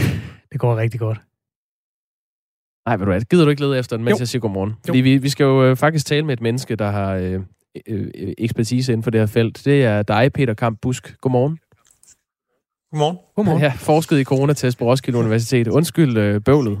Det 0.52 0.60
går 0.60 0.76
rigtig 0.76 1.00
godt. 1.00 1.20
Nej, 2.86 2.96
ved 2.96 3.06
du 3.06 3.12
hvad, 3.12 3.20
gider 3.20 3.44
du 3.44 3.50
ikke 3.50 3.62
lede 3.62 3.78
efter 3.78 3.96
den, 3.96 4.04
mens 4.04 4.18
Jo. 4.18 4.20
jeg 4.20 4.28
siger 4.28 4.40
godmorgen? 4.40 4.74
Fordi 4.86 5.00
vi, 5.00 5.16
vi 5.16 5.28
skal 5.28 5.44
jo 5.44 5.64
øh, 5.64 5.76
faktisk 5.76 6.06
tale 6.06 6.26
med 6.26 6.32
et 6.32 6.40
menneske, 6.40 6.76
der 6.76 6.90
har 6.90 7.14
øh, 7.14 7.40
øh, 7.88 8.06
øh, 8.14 8.32
ekspertise 8.38 8.92
inden 8.92 9.02
for 9.02 9.10
det 9.10 9.20
her 9.20 9.26
felt. 9.26 9.64
Det 9.64 9.84
er 9.84 10.02
dig, 10.02 10.32
Peter 10.32 10.54
Kamp 10.54 10.78
Busk. 10.82 11.16
Godmorgen. 11.20 11.58
Godmorgen. 12.90 13.18
Godmorgen. 13.36 13.62
Ja, 13.62 13.72
forsket 13.76 14.18
i 14.18 14.24
coronatest 14.24 14.78
på 14.78 14.84
Roskilde 14.84 15.18
Universitet. 15.18 15.68
Undskyld 15.68 16.16
øh, 16.16 16.40
bøvlet. 16.40 16.72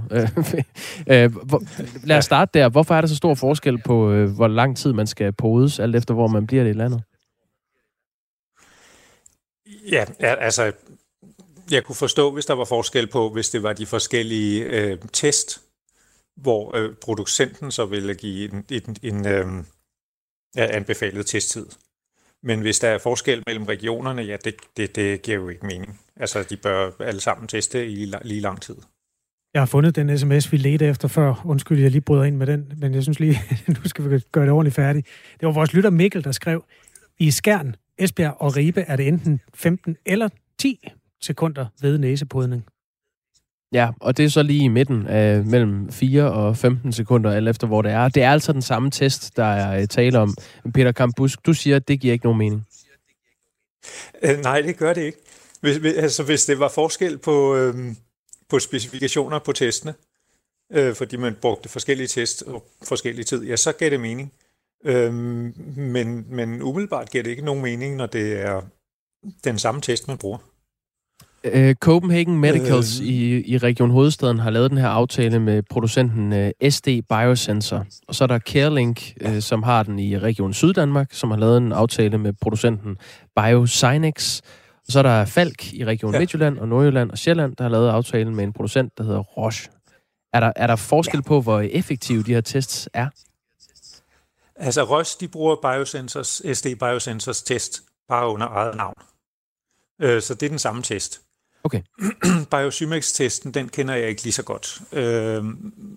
øh, 1.10 1.36
hvor, 1.46 1.62
lad 2.06 2.18
os 2.18 2.24
starte 2.24 2.58
der. 2.58 2.68
Hvorfor 2.68 2.94
er 2.94 3.00
der 3.00 3.08
så 3.08 3.16
stor 3.16 3.34
forskel 3.34 3.78
på, 3.82 4.12
øh, 4.12 4.30
hvor 4.30 4.48
lang 4.48 4.76
tid 4.76 4.92
man 4.92 5.06
skal 5.06 5.32
podes, 5.32 5.78
alt 5.78 5.96
efter 5.96 6.14
hvor 6.14 6.26
man 6.26 6.46
bliver 6.46 6.64
det 6.64 6.70
i 6.70 6.78
landet? 6.78 7.02
Ja, 9.92 10.04
ja, 10.20 10.34
altså, 10.34 10.72
jeg 11.70 11.84
kunne 11.84 11.96
forstå, 11.96 12.30
hvis 12.30 12.46
der 12.46 12.54
var 12.54 12.64
forskel 12.64 13.06
på, 13.06 13.30
hvis 13.30 13.50
det 13.50 13.62
var 13.62 13.72
de 13.72 13.86
forskellige 13.86 14.64
øh, 14.64 14.98
test, 15.12 15.60
hvor 16.36 16.76
øh, 16.76 16.94
producenten 16.94 17.70
så 17.70 17.86
ville 17.86 18.14
give 18.14 18.52
en, 18.52 18.64
en, 18.70 18.96
en 19.02 19.26
øh, 19.26 19.64
anbefalet 20.56 21.26
testtid. 21.26 21.66
Men 22.42 22.60
hvis 22.60 22.78
der 22.78 22.88
er 22.88 22.98
forskel 22.98 23.42
mellem 23.46 23.64
regionerne, 23.64 24.22
ja, 24.22 24.36
det, 24.44 24.54
det, 24.76 24.96
det 24.96 25.22
giver 25.22 25.36
jo 25.36 25.48
ikke 25.48 25.66
mening. 25.66 26.00
Altså, 26.16 26.42
de 26.42 26.56
bør 26.56 26.90
alle 27.00 27.20
sammen 27.20 27.48
teste 27.48 27.86
i 27.86 27.94
lige, 27.94 28.18
lige 28.22 28.40
lang 28.40 28.62
tid. 28.62 28.76
Jeg 29.54 29.60
har 29.60 29.66
fundet 29.66 29.96
den 29.96 30.18
sms, 30.18 30.52
vi 30.52 30.56
ledte 30.56 30.86
efter 30.86 31.08
før. 31.08 31.42
Undskyld, 31.44 31.80
jeg 31.80 31.90
lige 31.90 32.00
bryder 32.00 32.24
ind 32.24 32.36
med 32.36 32.46
den, 32.46 32.72
men 32.76 32.94
jeg 32.94 33.02
synes 33.02 33.20
lige, 33.20 33.38
nu 33.68 33.88
skal 33.88 34.10
vi 34.10 34.20
gøre 34.32 34.44
det 34.44 34.52
ordentligt 34.52 34.76
færdigt. 34.76 35.06
Det 35.40 35.46
var 35.46 35.52
vores 35.52 35.72
lytter 35.72 35.90
Mikkel, 35.90 36.24
der 36.24 36.32
skrev, 36.32 36.64
i 37.18 37.30
Skjern, 37.30 37.76
Esbjerg 37.98 38.36
og 38.38 38.56
Ribe 38.56 38.80
er 38.80 38.96
det 38.96 39.08
enten 39.08 39.40
15 39.54 39.96
eller 40.06 40.28
10 40.58 40.88
sekunder 41.20 41.66
ved 41.80 41.98
næsepodning. 41.98 42.66
Ja, 43.76 43.90
og 44.00 44.16
det 44.16 44.24
er 44.24 44.28
så 44.28 44.42
lige 44.42 44.64
i 44.64 44.68
midten 44.68 45.06
af 45.06 45.44
mellem 45.44 45.92
4 45.92 46.32
og 46.32 46.56
15 46.56 46.92
sekunder, 46.92 47.30
alt 47.30 47.48
efter 47.48 47.66
hvor 47.66 47.82
det 47.82 47.92
er. 47.92 48.08
Det 48.08 48.22
er 48.22 48.32
altså 48.32 48.52
den 48.52 48.62
samme 48.62 48.90
test, 48.90 49.36
der 49.36 49.44
er 49.44 49.80
øh, 49.80 49.88
tale 49.88 50.18
om. 50.18 50.36
Peter 50.74 50.92
Kampusk, 50.92 51.46
du 51.46 51.52
siger, 51.52 51.76
at 51.76 51.88
det 51.88 52.00
giver 52.00 52.12
ikke 52.12 52.24
nogen 52.24 52.38
mening. 52.38 52.66
Øh, 54.22 54.38
nej, 54.38 54.60
det 54.60 54.76
gør 54.76 54.92
det 54.92 55.02
ikke. 55.02 55.18
Hvis, 55.60 55.76
altså, 55.96 56.22
hvis 56.22 56.44
det 56.44 56.58
var 56.58 56.68
forskel 56.68 57.18
på, 57.18 57.56
øh, 57.56 57.74
på 58.48 58.58
specifikationer 58.58 59.38
på 59.38 59.52
testene, 59.52 59.94
øh, 60.72 60.94
fordi 60.94 61.16
man 61.16 61.34
brugte 61.42 61.68
forskellige 61.68 62.06
test 62.06 62.42
og 62.42 62.64
forskellige 62.82 63.24
tid, 63.24 63.44
ja, 63.44 63.56
så 63.56 63.72
gav 63.72 63.90
det 63.90 64.00
mening. 64.00 64.32
Øh, 64.84 65.14
men, 65.14 66.26
men 66.28 66.62
umiddelbart 66.62 67.10
giver 67.10 67.24
det 67.24 67.30
ikke 67.30 67.44
nogen 67.44 67.62
mening, 67.62 67.96
når 67.96 68.06
det 68.06 68.32
er 68.32 68.62
den 69.44 69.58
samme 69.58 69.80
test, 69.80 70.08
man 70.08 70.18
bruger. 70.18 70.38
Øh, 71.52 71.74
Copenhagen 71.74 72.38
Medicals 72.38 73.00
Øh. 73.00 73.06
i, 73.06 73.50
i 73.52 73.58
Region 73.58 73.90
Hovedstaden 73.90 74.38
har 74.38 74.50
lavet 74.50 74.70
den 74.70 74.78
her 74.78 74.88
aftale 74.88 75.40
med 75.40 75.62
producenten 75.62 76.32
øh, 76.32 76.70
SD 76.70 76.88
Biosensor. 77.08 77.86
Og 78.08 78.14
så 78.14 78.24
er 78.24 78.28
der 78.28 78.38
CareLink, 78.38 79.12
øh, 79.20 79.40
som 79.40 79.62
har 79.62 79.82
den 79.82 79.98
i 79.98 80.18
Region 80.18 80.54
Syddanmark, 80.54 81.08
som 81.12 81.30
har 81.30 81.38
lavet 81.38 81.56
en 81.56 81.72
aftale 81.72 82.18
med 82.18 82.32
producenten 82.32 82.96
Biosinex. 83.36 84.40
Og 84.86 84.92
så 84.92 84.98
er 84.98 85.02
der 85.02 85.24
Falk 85.24 85.74
i 85.74 85.84
Region 85.84 86.10
ja. 86.10 86.16
Ja. 86.16 86.20
Midtjylland 86.20 86.58
og 86.58 86.68
Nordjylland 86.68 87.10
og 87.10 87.18
Sjælland, 87.18 87.56
der 87.56 87.64
har 87.64 87.70
lavet 87.70 87.88
aftalen 87.88 88.36
med 88.36 88.44
en 88.44 88.52
producent, 88.52 88.98
der 88.98 89.04
hedder 89.04 89.20
Roche. 89.20 89.70
Er 90.32 90.40
der, 90.40 90.52
er 90.56 90.66
der 90.66 90.76
forskel 90.76 91.22
på, 91.22 91.40
hvor 91.40 91.60
effektive 91.60 92.22
de 92.22 92.34
her 92.34 92.40
tests 92.40 92.88
er? 92.94 93.08
Altså 94.56 94.84
Roche, 94.84 95.16
de 95.20 95.28
bruger 95.28 95.56
Biosensors, 95.62 96.42
SD 96.52 96.66
Biosensors 96.80 97.42
test 97.42 97.82
bare 98.08 98.28
under 98.28 98.46
eget 98.46 98.76
navn. 98.76 98.94
Øh, 100.02 100.22
så 100.22 100.34
det 100.34 100.46
er 100.46 100.50
den 100.50 100.58
samme 100.58 100.82
test. 100.82 101.20
Okay. 101.66 101.82
Biosymex-testen, 102.50 103.54
den 103.54 103.68
kender 103.68 103.94
jeg 103.94 104.08
ikke 104.08 104.22
lige 104.22 104.32
så 104.32 104.42
godt, 104.42 104.80
øh, 104.92 105.44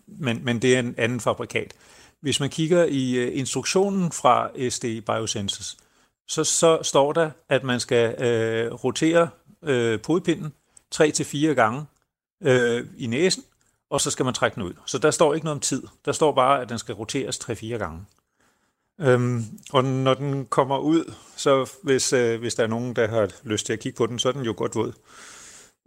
men, 0.08 0.46
men 0.46 0.62
det 0.62 0.76
er 0.76 0.80
en 0.80 0.96
anden 0.98 1.20
fabrikat. 1.20 1.74
Hvis 2.22 2.40
man 2.40 2.50
kigger 2.50 2.86
i 2.86 3.16
øh, 3.16 3.38
instruktionen 3.38 4.12
fra 4.12 4.50
SD 4.70 4.86
Biosensors, 5.02 5.78
så, 6.28 6.44
så 6.44 6.80
står 6.84 7.14
der, 7.14 7.32
at 7.50 7.64
man 7.64 7.80
skal 7.80 8.24
øh, 8.24 8.74
rotere 8.74 9.30
øh, 9.64 10.02
podpinden 10.02 10.54
3-4 10.96 11.38
gange 11.38 11.86
øh, 12.44 12.86
i 12.98 13.08
næsen, 13.08 13.44
og 13.90 14.02
så 14.02 14.12
skal 14.12 14.26
man 14.26 14.34
trække 14.34 14.56
den 14.56 14.64
ud. 14.64 14.74
Så 14.86 14.98
der 14.98 15.12
står 15.12 15.34
ikke 15.34 15.46
noget 15.46 15.56
om 15.56 15.62
tid. 15.62 15.84
Der 16.06 16.12
står 16.12 16.32
bare, 16.32 16.62
at 16.62 16.70
den 16.70 16.80
skal 16.80 16.96
roteres 16.96 17.38
3-4 17.38 17.66
gange. 17.66 18.06
Øhm, 19.02 19.44
og 19.72 19.84
når 19.84 20.14
den 20.14 20.46
kommer 20.46 20.78
ud, 20.78 21.14
så 21.36 21.72
hvis, 21.84 22.14
øh, 22.14 22.40
hvis 22.40 22.56
der 22.56 22.64
er 22.64 22.68
nogen, 22.68 22.96
der 22.96 23.08
har 23.08 23.30
lyst 23.44 23.66
til 23.66 23.74
at 23.74 23.80
kigge 23.80 23.98
på 23.98 24.06
den, 24.06 24.20
så 24.20 24.28
er 24.30 24.34
den 24.34 24.46
jo 24.46 24.54
godt 24.58 24.76
våd. 24.76 24.94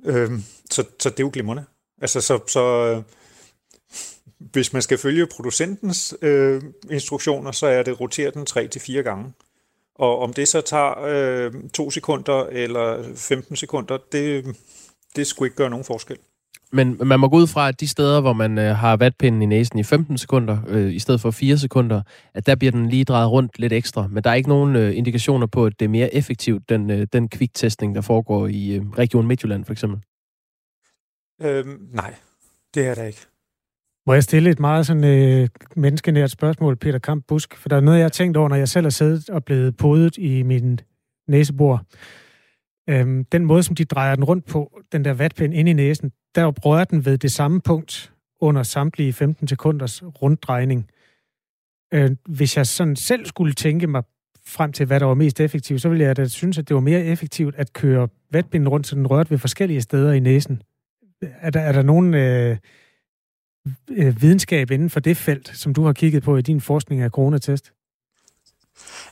Øhm, 0.05 0.42
så, 0.70 0.84
så 0.98 1.11
det 1.11 1.20
er 1.20 1.24
jo 1.24 1.30
glimrende. 1.32 1.64
Altså, 2.00 2.20
så, 2.20 2.40
så 2.48 2.86
øh, 2.86 3.03
hvis 4.38 4.72
man 4.72 4.82
skal 4.82 4.98
følge 4.98 5.26
producentens 5.26 6.14
øh, 6.22 6.62
instruktioner, 6.90 7.53
så 7.53 7.66
er 7.66 7.82
det 7.82 8.00
rotere 8.00 8.30
den 8.30 8.46
3-4 8.50 8.92
gange. 8.92 9.32
Og 9.94 10.18
om 10.18 10.32
det 10.32 10.48
så 10.48 10.61
tager 10.61 11.05
øh, 11.05 11.53
2 11.74 11.90
sekunder 11.90 12.46
eller 12.46 13.14
15 13.16 13.57
sekunder, 13.57 13.98
det, 14.12 14.57
det 15.16 15.26
skulle 15.26 15.46
ikke 15.46 15.57
gøre 15.57 15.70
nogen 15.70 15.84
forskel. 15.84 16.18
Men 16.73 17.01
man 17.05 17.20
må 17.20 17.29
gå 17.29 17.37
ud 17.37 17.47
fra, 17.47 17.68
at 17.68 17.81
de 17.81 17.89
steder, 17.89 18.20
hvor 18.20 18.33
man 18.33 18.59
øh, 18.59 18.77
har 18.77 18.97
vatpinden 18.97 19.43
i 19.43 19.47
næsen 19.47 19.79
i 19.79 19.83
15 19.83 20.18
sekunder, 20.18 20.59
øh, 20.68 20.95
i 20.95 20.99
stedet 20.99 21.20
for 21.20 21.31
4 21.31 21.59
sekunder, 21.59 22.03
at 22.35 22.47
der 22.47 22.55
bliver 22.55 22.70
den 22.70 22.89
lige 22.89 23.05
drejet 23.05 23.31
rundt 23.31 23.59
lidt 23.59 23.73
ekstra. 23.73 24.07
Men 24.07 24.25
der 24.25 24.31
er 24.31 24.35
ikke 24.35 24.49
nogen 24.49 24.77
øh, 24.77 24.97
indikationer 24.97 25.47
på, 25.47 25.66
at 25.66 25.73
det 25.81 25.85
er 25.85 25.89
mere 25.89 26.14
effektivt, 26.14 26.68
den, 26.68 26.91
øh, 26.91 27.07
den 27.12 27.29
kviktestning, 27.29 27.95
der 27.95 28.01
foregår 28.01 28.47
i 28.47 28.75
øh, 28.75 28.91
Region 28.91 29.27
Midtjylland 29.27 29.64
for 29.64 29.73
eksempel. 29.73 30.01
Øhm, 31.43 31.89
nej, 31.93 32.14
det 32.75 32.87
er 32.87 32.95
der 32.95 33.05
ikke. 33.05 33.27
Må 34.07 34.14
jeg 34.14 34.23
stille 34.23 34.51
et 34.51 34.61
meget 34.61 34.87
sådan, 34.87 35.05
øh, 35.05 35.49
menneskenært 35.77 36.31
spørgsmål, 36.31 36.77
Peter 36.77 36.99
Kamp 36.99 37.25
Busk? 37.29 37.57
For 37.57 37.68
der 37.68 37.77
er 37.77 37.81
noget, 37.81 37.99
jeg 37.99 38.05
har 38.05 38.11
tænkt 38.11 38.37
over, 38.37 38.49
når 38.49 38.57
jeg 38.57 38.68
selv 38.68 38.85
har 38.85 38.91
siddet 38.91 39.31
og 39.31 39.45
blevet 39.45 39.77
podet 39.77 40.16
i 40.16 40.43
min 40.43 40.81
næsebor. 41.29 41.83
Øhm, 42.91 43.24
den 43.24 43.45
måde, 43.45 43.62
som 43.62 43.74
de 43.74 43.85
drejer 43.85 44.14
den 44.14 44.24
rundt 44.24 44.45
på, 44.47 44.80
den 44.93 45.05
der 45.05 45.12
vatpind 45.12 45.55
ind 45.55 45.68
i 45.68 45.72
næsen, 45.72 46.12
der 46.35 46.47
rører 46.47 46.85
den 46.85 47.05
ved 47.05 47.18
det 47.18 47.33
samme 47.33 47.61
punkt 47.61 48.12
under 48.41 48.62
samtlige 48.62 49.12
15 49.12 49.49
sekunders 49.49 50.03
runddrejning. 50.03 50.91
Øh, 51.95 52.11
hvis 52.28 52.57
jeg 52.57 52.66
sådan 52.66 52.97
selv 52.97 53.26
skulle 53.26 53.53
tænke 53.53 53.87
mig 53.87 54.03
frem 54.47 54.72
til, 54.72 54.87
hvad 54.87 55.01
der 55.01 55.07
var 55.07 55.14
mest 55.14 55.41
effektivt, 55.41 55.80
så 55.80 55.89
ville 55.89 56.05
jeg 56.05 56.16
da 56.16 56.28
synes, 56.28 56.59
at 56.59 56.68
det 56.68 56.74
var 56.74 56.80
mere 56.80 57.05
effektivt 57.05 57.55
at 57.55 57.72
køre 57.72 58.09
vatpinden 58.30 58.68
rundt, 58.68 58.87
så 58.87 58.97
den 58.97 59.07
rørte 59.07 59.30
ved 59.30 59.39
forskellige 59.39 59.80
steder 59.80 60.12
i 60.12 60.20
næsen. 60.20 60.62
Er 61.22 61.51
der, 61.51 61.61
er 61.61 61.72
der 61.72 61.83
nogen 61.83 62.14
øh, 62.14 62.57
øh 63.91 64.22
videnskab 64.22 64.70
inden 64.70 64.91
for 64.91 65.01
det 65.01 65.16
felt, 65.16 65.49
som 65.49 65.74
du 65.74 65.83
har 65.83 65.93
kigget 65.93 66.22
på 66.22 66.37
i 66.37 66.43
din 66.43 66.61
forskning 66.61 67.01
af 67.01 67.11
coronatest? 67.11 67.72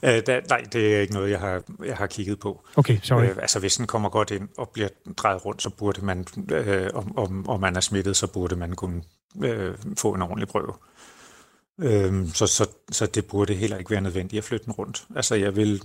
Øh, 0.02 0.22
der, 0.26 0.40
nej, 0.48 0.64
det 0.72 0.96
er 0.96 1.00
ikke 1.00 1.14
noget, 1.14 1.30
jeg 1.30 1.40
har, 1.40 1.62
jeg 1.84 1.96
har 1.96 2.06
kigget 2.06 2.40
på. 2.40 2.64
Okay, 2.76 2.98
sorry. 3.02 3.24
Øh, 3.24 3.36
altså, 3.36 3.58
hvis 3.58 3.76
den 3.76 3.86
kommer 3.86 4.08
godt 4.08 4.30
ind 4.30 4.48
og 4.58 4.68
bliver 4.68 4.88
drejet 5.16 5.44
rundt, 5.44 5.62
så 5.62 5.70
burde 5.70 6.04
man, 6.04 6.26
øh, 6.50 6.90
om, 6.94 7.18
om, 7.18 7.48
om 7.48 7.60
man 7.60 7.76
er 7.76 7.80
smittet, 7.80 8.16
så 8.16 8.26
burde 8.26 8.56
man 8.56 8.72
kunne 8.72 9.02
øh, 9.42 9.74
få 9.98 10.14
en 10.14 10.22
ordentlig 10.22 10.48
prøve. 10.48 10.72
Øh, 11.80 12.28
så, 12.28 12.46
så, 12.46 12.68
så 12.92 13.06
det 13.06 13.26
burde 13.26 13.54
heller 13.54 13.78
ikke 13.78 13.90
være 13.90 14.00
nødvendigt 14.00 14.38
at 14.38 14.44
flytte 14.44 14.64
den 14.64 14.72
rundt. 14.72 15.04
Altså, 15.16 15.34
jeg 15.34 15.56
vil... 15.56 15.82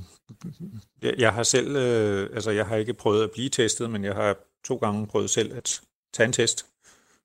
Jeg, 1.01 1.13
jeg 1.18 1.34
har 1.34 1.43
selv... 1.43 1.76
Øh, 1.76 2.30
altså, 2.34 2.51
jeg 2.51 2.66
har 2.66 2.76
ikke 2.76 2.93
prøvet 2.93 3.24
at 3.24 3.32
blive 3.32 3.49
testet, 3.49 3.89
men 3.89 4.03
jeg 4.03 4.16
har 4.16 4.36
to 4.63 4.76
gange 4.76 5.07
prøvet 5.07 5.30
selv 5.30 5.57
at 5.57 5.82
tage 6.13 6.28
en 6.28 6.34
test. 6.34 6.66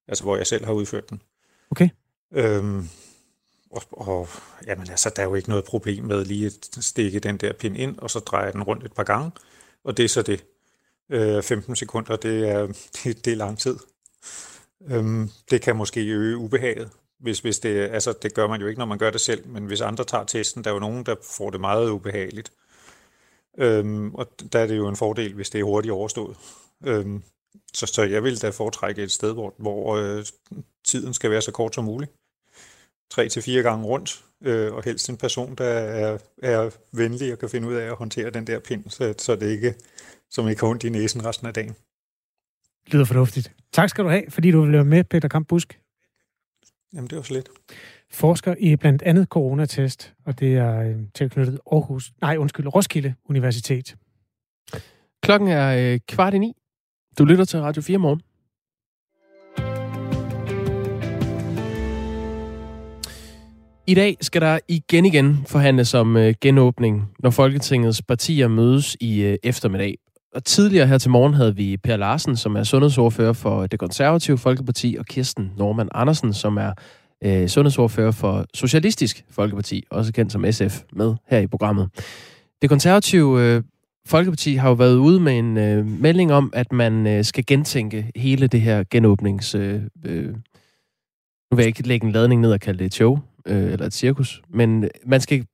Altså, 0.08 0.24
hvor 0.24 0.36
jeg 0.36 0.46
selv 0.46 0.64
har 0.64 0.72
udført 0.72 1.10
den. 1.10 1.22
Okay. 1.70 1.88
Øhm, 2.34 2.88
og, 3.70 3.82
og 3.92 4.28
jamen, 4.66 4.90
altså, 4.90 5.10
der 5.16 5.22
er 5.22 5.26
jo 5.26 5.34
ikke 5.34 5.48
noget 5.48 5.64
problem 5.64 6.04
med 6.04 6.24
lige 6.24 6.46
at 6.46 6.84
stikke 6.84 7.18
den 7.18 7.36
der 7.36 7.52
pin 7.52 7.76
ind, 7.76 7.98
og 7.98 8.10
så 8.10 8.18
dreje 8.18 8.52
den 8.52 8.62
rundt 8.62 8.84
et 8.84 8.92
par 8.92 9.04
gange. 9.04 9.30
Og 9.84 9.96
det 9.96 10.04
er 10.04 10.08
så 10.08 10.22
det. 10.22 10.44
Øh, 11.10 11.42
15 11.42 11.76
sekunder, 11.76 12.16
det 12.16 12.48
er, 12.48 12.66
det, 13.04 13.24
det 13.24 13.32
er 13.32 13.36
lang 13.36 13.58
tid. 13.58 13.76
Øhm, 14.86 15.30
det 15.50 15.62
kan 15.62 15.76
måske 15.76 16.06
øge 16.06 16.36
ubehaget, 16.36 16.90
hvis, 17.18 17.40
hvis 17.40 17.58
det, 17.58 17.78
altså 17.78 18.12
det 18.22 18.34
gør 18.34 18.46
man 18.46 18.60
jo 18.60 18.66
ikke, 18.66 18.78
når 18.78 18.86
man 18.86 18.98
gør 18.98 19.10
det 19.10 19.20
selv, 19.20 19.48
men 19.48 19.66
hvis 19.66 19.80
andre 19.80 20.04
tager 20.04 20.24
testen, 20.24 20.64
der 20.64 20.70
er 20.70 20.74
jo 20.74 20.80
nogen, 20.80 21.06
der 21.06 21.14
får 21.22 21.50
det 21.50 21.60
meget 21.60 21.90
ubehageligt. 21.90 22.52
Øhm, 23.58 24.14
og 24.14 24.26
der 24.52 24.58
er 24.58 24.66
det 24.66 24.76
jo 24.76 24.88
en 24.88 24.96
fordel, 24.96 25.34
hvis 25.34 25.50
det 25.50 25.58
er 25.60 25.64
hurtigt 25.64 25.92
overstået. 25.92 26.36
Øhm, 26.86 27.22
så, 27.74 27.86
så 27.86 28.02
jeg 28.02 28.24
vil 28.24 28.42
da 28.42 28.50
foretrække 28.50 29.02
et 29.02 29.12
sted, 29.12 29.32
hvor, 29.32 29.54
hvor 29.56 29.96
øh, 29.96 30.24
tiden 30.84 31.14
skal 31.14 31.30
være 31.30 31.42
så 31.42 31.52
kort 31.52 31.74
som 31.74 31.84
muligt. 31.84 32.12
Tre 33.10 33.28
til 33.28 33.42
fire 33.42 33.62
gange 33.62 33.84
rundt, 33.84 34.24
øh, 34.42 34.72
og 34.72 34.84
helst 34.84 35.08
en 35.08 35.16
person, 35.16 35.54
der 35.54 35.64
er, 35.64 36.18
er 36.42 36.70
venlig 36.92 37.32
og 37.32 37.38
kan 37.38 37.48
finde 37.48 37.68
ud 37.68 37.74
af 37.74 37.86
at 37.86 37.96
håndtere 37.96 38.30
den 38.30 38.46
der 38.46 38.58
pind, 38.58 38.84
så, 38.88 39.14
så 39.18 39.36
det 39.36 39.50
ikke, 39.50 39.74
som 40.30 40.48
ikke 40.48 40.60
har 40.60 40.68
ondt 40.68 40.84
i 40.84 40.88
næsen 40.88 41.24
resten 41.24 41.46
af 41.46 41.54
dagen. 41.54 41.74
Lyder 42.86 43.04
fornuftigt. 43.04 43.52
Tak 43.72 43.88
skal 43.88 44.04
du 44.04 44.08
have, 44.08 44.22
fordi 44.28 44.50
du 44.50 44.62
vil 44.62 44.72
være 44.72 44.84
med, 44.84 45.04
Peter 45.04 45.28
Kamp 45.28 45.48
Busk. 45.48 45.80
Jamen, 46.94 47.10
det 47.10 47.16
var 47.16 47.22
så 47.22 47.34
lidt. 47.34 47.48
Forsker 48.10 48.54
i 48.58 48.76
blandt 48.76 49.02
andet 49.02 49.28
coronatest, 49.28 50.14
og 50.26 50.40
det 50.40 50.56
er 50.56 50.80
øh, 50.80 50.96
tilknyttet 51.14 51.60
Aarhus, 51.72 52.12
nej 52.20 52.36
undskyld, 52.36 52.74
Roskilde 52.74 53.14
Universitet. 53.24 53.96
Klokken 55.22 55.48
er 55.48 55.92
øh, 55.92 56.00
kvart 56.08 56.34
i 56.34 56.38
ni. 56.38 56.52
Du 57.18 57.24
lytter 57.24 57.44
til 57.44 57.60
Radio 57.60 57.82
4 57.82 57.98
morgen. 57.98 58.22
I 63.86 63.94
dag 63.94 64.16
skal 64.20 64.40
der 64.40 64.58
igen 64.68 65.06
igen 65.06 65.38
forhandles 65.46 65.94
om 65.94 66.16
øh, 66.16 66.34
genåbning, 66.40 67.08
når 67.18 67.30
Folketingets 67.30 68.02
partier 68.02 68.48
mødes 68.48 68.96
i 69.00 69.22
øh, 69.22 69.38
eftermiddag. 69.42 69.98
Og 70.34 70.44
tidligere 70.44 70.86
her 70.86 70.98
til 70.98 71.10
morgen 71.10 71.34
havde 71.34 71.56
vi 71.56 71.76
Per 71.76 71.96
Larsen, 71.96 72.36
som 72.36 72.56
er 72.56 72.62
sundhedsordfører 72.62 73.32
for 73.32 73.66
det 73.66 73.78
konservative 73.78 74.38
Folkeparti, 74.38 74.96
og 74.98 75.06
Kirsten 75.06 75.52
Norman 75.56 75.88
Andersen, 75.94 76.32
som 76.32 76.56
er 76.56 76.72
øh, 77.24 77.48
sundhedsordfører 77.48 78.10
for 78.10 78.46
Socialistisk 78.54 79.24
Folkeparti, 79.30 79.84
også 79.90 80.12
kendt 80.12 80.32
som 80.32 80.52
SF, 80.52 80.80
med 80.92 81.14
her 81.28 81.38
i 81.38 81.46
programmet. 81.46 81.88
Det 82.62 82.70
konservative 82.70 83.42
øh, 83.42 83.62
Folkeparti 84.06 84.54
har 84.54 84.68
jo 84.68 84.74
været 84.74 84.96
ude 84.96 85.20
med 85.20 85.38
en 85.38 85.56
øh, 85.56 85.86
melding 85.86 86.32
om, 86.32 86.50
at 86.52 86.72
man 86.72 87.06
øh, 87.06 87.24
skal 87.24 87.46
gentænke 87.46 88.10
hele 88.16 88.46
det 88.46 88.60
her 88.60 88.84
genåbnings... 88.90 89.54
Øh, 89.54 89.80
øh, 90.06 90.34
nu 91.50 91.56
vil 91.56 91.62
jeg 91.62 91.66
ikke 91.66 91.88
lægge 91.88 92.06
en 92.06 92.12
ladning 92.12 92.40
ned 92.40 92.52
og 92.52 92.60
kalde 92.60 92.78
det 92.78 92.84
et 92.84 92.94
show, 92.94 93.18
øh, 93.48 93.72
eller 93.72 93.86
et 93.86 93.92
cirkus, 93.92 94.42
men 94.48 94.84
øh, 94.84 94.90
man 95.06 95.20
skal 95.20 95.46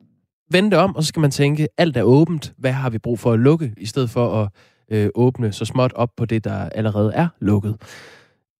vende 0.53 0.70
det 0.70 0.78
om, 0.78 0.97
og 0.97 1.03
så 1.03 1.09
skal 1.09 1.20
man 1.20 1.30
tænke, 1.30 1.68
alt 1.78 1.97
er 1.97 2.03
åbent, 2.03 2.55
hvad 2.59 2.72
har 2.72 2.91
vi 2.91 2.99
brug 2.99 3.18
for 3.18 3.32
at 3.32 3.39
lukke, 3.39 3.74
i 3.76 3.87
stedet 3.87 4.11
for 4.11 4.26
at 4.41 4.49
øh, 4.93 5.09
åbne 5.14 5.53
så 5.53 5.64
småt 5.64 5.93
op 5.93 6.11
på 6.16 6.24
det, 6.24 6.45
der 6.45 6.68
allerede 6.78 7.12
er 7.14 7.28
lukket. 7.41 7.74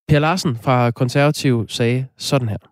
Per 0.08 0.18
Larsen 0.18 0.54
fra 0.64 0.90
Konservativ 0.90 1.68
sagde 1.68 2.06
sådan 2.16 2.48
her. 2.48 2.62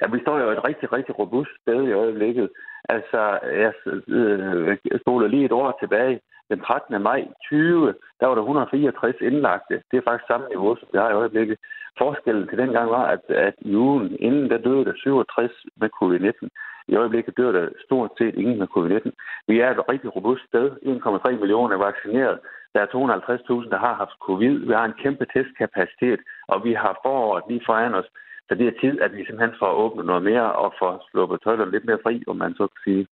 Ja, 0.00 0.06
vi 0.14 0.20
står 0.20 0.38
jo 0.38 0.50
et 0.50 0.64
rigtig, 0.68 0.92
rigtig 0.92 1.18
robust 1.18 1.50
sted 1.62 1.88
i 1.88 1.92
øjeblikket. 1.92 2.48
Altså, 2.88 3.20
jeg 3.62 3.72
øh, 4.08 4.76
spoler 5.00 5.28
lige 5.28 5.44
et 5.44 5.52
år 5.52 5.78
tilbage. 5.82 6.20
Den 6.50 6.60
13. 6.60 7.02
maj 7.02 7.20
20, 7.48 7.94
der 8.20 8.26
var 8.26 8.34
der 8.34 8.42
164 8.42 9.16
indlagte. 9.20 9.74
Det 9.90 9.96
er 9.96 10.06
faktisk 10.08 10.28
samme 10.28 10.46
niveau, 10.48 10.76
som 10.76 10.88
vi 10.92 10.98
har 10.98 11.10
i 11.10 11.20
øjeblikket. 11.22 11.58
Forskellen 11.98 12.48
til 12.48 12.58
dengang 12.58 12.90
var, 12.90 13.06
at, 13.14 13.24
at 13.46 13.54
i 13.70 13.76
ugen 13.76 14.16
inden, 14.20 14.50
der 14.50 14.58
døde 14.58 14.84
der 14.84 14.94
67 14.96 15.52
med 15.80 15.90
covid-19. 15.98 16.48
I 16.88 16.94
øjeblikket 16.96 17.36
dør 17.36 17.52
der 17.52 17.68
stort 17.86 18.10
set 18.18 18.34
ingen 18.34 18.58
med 18.58 18.68
covid-19. 18.74 19.10
Vi 19.48 19.60
er 19.60 19.70
et 19.70 19.88
rigtig 19.88 20.16
robust 20.16 20.42
sted. 20.50 20.66
1,3 20.70 21.40
millioner 21.40 21.74
er 21.74 21.86
vaccineret. 21.88 22.38
Der 22.74 22.80
er 22.82 22.86
250.000, 22.86 23.70
der 23.74 23.78
har 23.86 23.94
haft 24.02 24.16
covid. 24.26 24.54
Vi 24.68 24.72
har 24.72 24.84
en 24.84 25.00
kæmpe 25.02 25.24
testkapacitet, 25.34 26.20
og 26.48 26.64
vi 26.64 26.72
har 26.72 26.92
foråret 27.04 27.44
lige 27.48 27.66
foran 27.66 27.94
os. 27.94 28.08
Så 28.48 28.54
det 28.54 28.66
er 28.68 28.80
tid, 28.80 29.00
at 29.00 29.12
vi 29.16 29.24
simpelthen 29.24 29.58
får 29.58 29.72
åbnet 29.84 30.06
noget 30.06 30.22
mere 30.22 30.52
og 30.52 30.74
får 30.80 30.92
sluppet 31.10 31.40
tøjlerne 31.44 31.70
lidt 31.70 31.84
mere 31.84 31.98
fri, 32.02 32.22
om 32.26 32.36
man 32.36 32.54
så 32.54 32.66
kan 32.66 32.80
sige. 32.86 33.06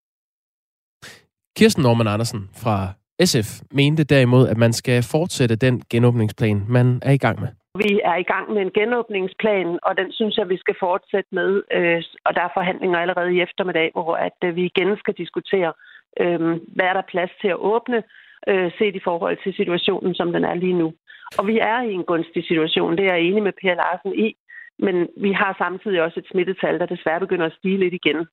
Kirsten 1.57 1.83
Norman 1.83 2.09
Andersen 2.15 2.43
fra 2.63 2.77
SF 3.23 3.49
mente 3.71 4.05
derimod, 4.05 4.49
at 4.49 4.57
man 4.57 4.73
skal 4.73 5.03
fortsætte 5.03 5.57
den 5.57 5.83
genåbningsplan, 5.91 6.65
man 6.69 7.01
er 7.03 7.13
i 7.13 7.17
gang 7.17 7.41
med. 7.41 7.49
Vi 7.85 8.01
er 8.05 8.17
i 8.17 8.23
gang 8.23 8.53
med 8.53 8.63
en 8.63 8.71
genåbningsplan, 8.71 9.79
og 9.83 9.97
den 9.97 10.13
synes 10.13 10.37
jeg, 10.37 10.49
vi 10.49 10.57
skal 10.57 10.77
fortsætte 10.81 11.31
med. 11.33 11.63
Øh, 11.73 12.03
og 12.27 12.35
der 12.35 12.43
er 12.43 12.57
forhandlinger 12.57 12.99
allerede 12.99 13.35
i 13.35 13.41
eftermiddag, 13.41 13.91
hvor 13.93 14.15
at 14.15 14.39
øh, 14.45 14.57
vi 14.57 14.65
igen 14.65 14.97
skal 14.97 15.15
diskutere, 15.15 15.73
øhm, 16.21 16.55
hvad 16.75 16.87
er 16.87 16.93
der 16.93 17.11
plads 17.13 17.31
til 17.41 17.49
at 17.49 17.63
åbne, 17.73 18.03
øh, 18.49 18.71
set 18.79 18.95
i 18.97 19.05
forhold 19.05 19.37
til 19.43 19.55
situationen, 19.55 20.15
som 20.15 20.33
den 20.33 20.45
er 20.45 20.55
lige 20.55 20.79
nu. 20.83 20.93
Og 21.39 21.47
vi 21.47 21.59
er 21.59 21.83
i 21.83 21.93
en 21.93 22.05
gunstig 22.05 22.45
situation, 22.47 22.97
det 22.97 23.05
er 23.07 23.15
jeg 23.15 23.23
enig 23.23 23.43
med 23.43 23.53
Per 23.61 23.75
Larsen 23.75 24.15
i. 24.27 24.37
Men 24.79 24.97
vi 25.17 25.33
har 25.33 25.55
samtidig 25.59 26.03
også 26.03 26.21
et 26.21 26.31
smittetal, 26.31 26.79
der 26.79 26.87
desværre 26.87 27.21
begynder 27.21 27.47
at 27.47 27.57
stige 27.59 27.79
lidt 27.79 27.95
igen. 27.95 28.27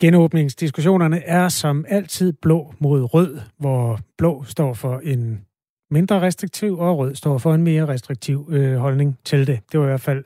Genåbningsdiskussionerne 0.00 1.22
er 1.22 1.48
som 1.48 1.84
altid 1.88 2.32
blå 2.32 2.74
mod 2.78 3.14
rød, 3.14 3.40
hvor 3.58 3.98
blå 4.18 4.44
står 4.44 4.74
for 4.74 4.98
en 4.98 5.44
mindre 5.90 6.20
restriktiv, 6.20 6.78
og 6.78 6.98
rød 6.98 7.14
står 7.14 7.38
for 7.38 7.54
en 7.54 7.62
mere 7.62 7.86
restriktiv 7.86 8.48
øh, 8.52 8.76
holdning 8.76 9.18
til 9.24 9.46
det. 9.46 9.60
Det 9.72 9.80
var 9.80 9.86
i 9.86 9.88
hvert 9.88 10.00
fald 10.00 10.24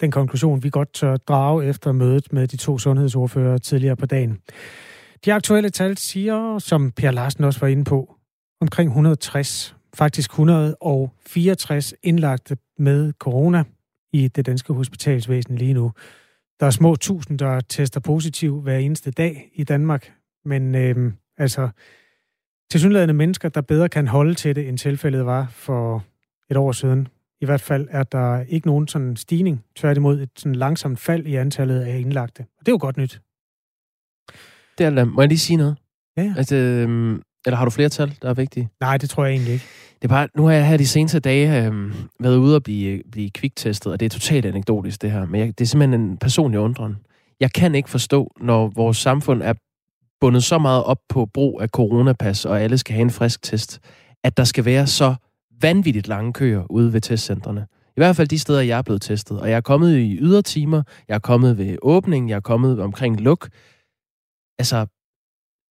den 0.00 0.10
konklusion, 0.10 0.62
vi 0.62 0.70
godt 0.70 0.92
tør 0.92 1.16
drage 1.16 1.66
efter 1.66 1.92
mødet 1.92 2.32
med 2.32 2.46
de 2.46 2.56
to 2.56 2.78
sundhedsordfører 2.78 3.58
tidligere 3.58 3.96
på 3.96 4.06
dagen. 4.06 4.38
De 5.24 5.32
aktuelle 5.32 5.70
tal 5.70 5.98
siger, 5.98 6.58
som 6.58 6.92
Per 6.92 7.10
Larsen 7.10 7.44
også 7.44 7.60
var 7.60 7.68
inde 7.68 7.84
på, 7.84 8.14
omkring 8.60 8.88
160, 8.88 9.76
faktisk 9.94 10.30
164 10.30 11.94
indlagte 12.02 12.56
med 12.78 13.12
corona 13.12 13.64
i 14.12 14.28
det 14.28 14.46
danske 14.46 14.72
hospitalsvæsen 14.72 15.56
lige 15.56 15.74
nu. 15.74 15.92
Der 16.60 16.66
er 16.66 16.70
små 16.70 16.96
tusind, 16.96 17.38
der 17.38 17.60
tester 17.60 18.00
positiv 18.00 18.60
hver 18.60 18.78
eneste 18.78 19.10
dag 19.10 19.50
i 19.54 19.64
Danmark, 19.64 20.12
men 20.44 20.74
øh, 20.74 21.12
altså 21.36 21.68
tilsyneladende 22.70 23.14
mennesker, 23.14 23.48
der 23.48 23.60
bedre 23.60 23.88
kan 23.88 24.08
holde 24.08 24.34
til 24.34 24.56
det, 24.56 24.68
end 24.68 24.78
tilfældet 24.78 25.26
var 25.26 25.46
for 25.46 26.04
et 26.50 26.56
år 26.56 26.72
siden. 26.72 27.08
I 27.40 27.44
hvert 27.44 27.60
fald 27.60 27.88
er 27.90 28.02
der 28.02 28.40
ikke 28.40 28.66
nogen 28.66 28.88
sådan 28.88 29.16
stigning, 29.16 29.64
tværtimod 29.76 30.20
et 30.20 30.30
sådan 30.36 30.54
langsomt 30.54 30.98
fald 30.98 31.26
i 31.26 31.34
antallet 31.34 31.80
af 31.80 31.98
indlagte. 31.98 32.40
Og 32.40 32.66
det 32.66 32.68
er 32.68 32.72
jo 32.72 32.78
godt 32.80 32.96
nyt. 32.96 33.20
Det 34.78 34.86
er, 34.86 35.04
må 35.04 35.22
jeg 35.22 35.28
lige 35.28 35.38
sige 35.38 35.56
noget? 35.56 35.76
Ja, 36.16 36.22
ja. 36.22 36.34
Altså, 36.36 36.56
øhm, 36.56 37.22
eller 37.46 37.56
har 37.56 37.64
du 37.64 37.70
flere 37.70 37.88
tal, 37.88 38.18
der 38.22 38.30
er 38.30 38.34
vigtige? 38.34 38.68
Nej, 38.80 38.96
det 38.96 39.10
tror 39.10 39.24
jeg 39.24 39.32
egentlig 39.32 39.52
ikke. 39.52 39.64
Det 39.94 40.04
er 40.04 40.08
bare, 40.08 40.28
nu 40.36 40.46
har 40.46 40.52
jeg 40.52 40.68
her 40.68 40.76
de 40.76 40.86
seneste 40.86 41.20
dage 41.20 41.66
øh, 41.66 41.94
været 42.20 42.36
ude 42.36 42.56
og 42.56 42.62
blive, 42.62 43.02
blive 43.12 43.30
kviktestet, 43.30 43.92
og 43.92 44.00
det 44.00 44.06
er 44.06 44.10
totalt 44.10 44.46
anekdotisk 44.46 45.02
det 45.02 45.10
her, 45.10 45.26
men 45.26 45.40
jeg, 45.40 45.58
det 45.58 45.64
er 45.64 45.68
simpelthen 45.68 46.00
en 46.00 46.16
personlig 46.16 46.60
undren. 46.60 46.96
Jeg 47.40 47.52
kan 47.52 47.74
ikke 47.74 47.90
forstå, 47.90 48.32
når 48.40 48.72
vores 48.74 48.96
samfund 48.96 49.42
er 49.42 49.52
bundet 50.20 50.44
så 50.44 50.58
meget 50.58 50.84
op 50.84 50.98
på 51.08 51.26
brug 51.26 51.62
af 51.62 51.68
coronapas, 51.68 52.44
og 52.44 52.60
alle 52.60 52.78
skal 52.78 52.94
have 52.94 53.02
en 53.02 53.10
frisk 53.10 53.42
test, 53.42 53.80
at 54.24 54.36
der 54.36 54.44
skal 54.44 54.64
være 54.64 54.86
så 54.86 55.14
vanvittigt 55.60 56.08
lange 56.08 56.32
køer 56.32 56.70
ude 56.70 56.92
ved 56.92 57.00
testcentrene. 57.00 57.66
I 57.96 58.00
hvert 58.00 58.16
fald 58.16 58.28
de 58.28 58.38
steder, 58.38 58.60
jeg 58.60 58.78
er 58.78 58.82
blevet 58.82 59.02
testet. 59.02 59.40
Og 59.40 59.50
jeg 59.50 59.56
er 59.56 59.60
kommet 59.60 59.96
i 59.96 60.16
ydertimer, 60.16 60.82
jeg 61.08 61.14
er 61.14 61.18
kommet 61.18 61.58
ved 61.58 61.76
åbning, 61.82 62.30
jeg 62.30 62.36
er 62.36 62.40
kommet 62.40 62.80
omkring 62.80 63.20
luk. 63.20 63.48
Altså, 64.58 64.86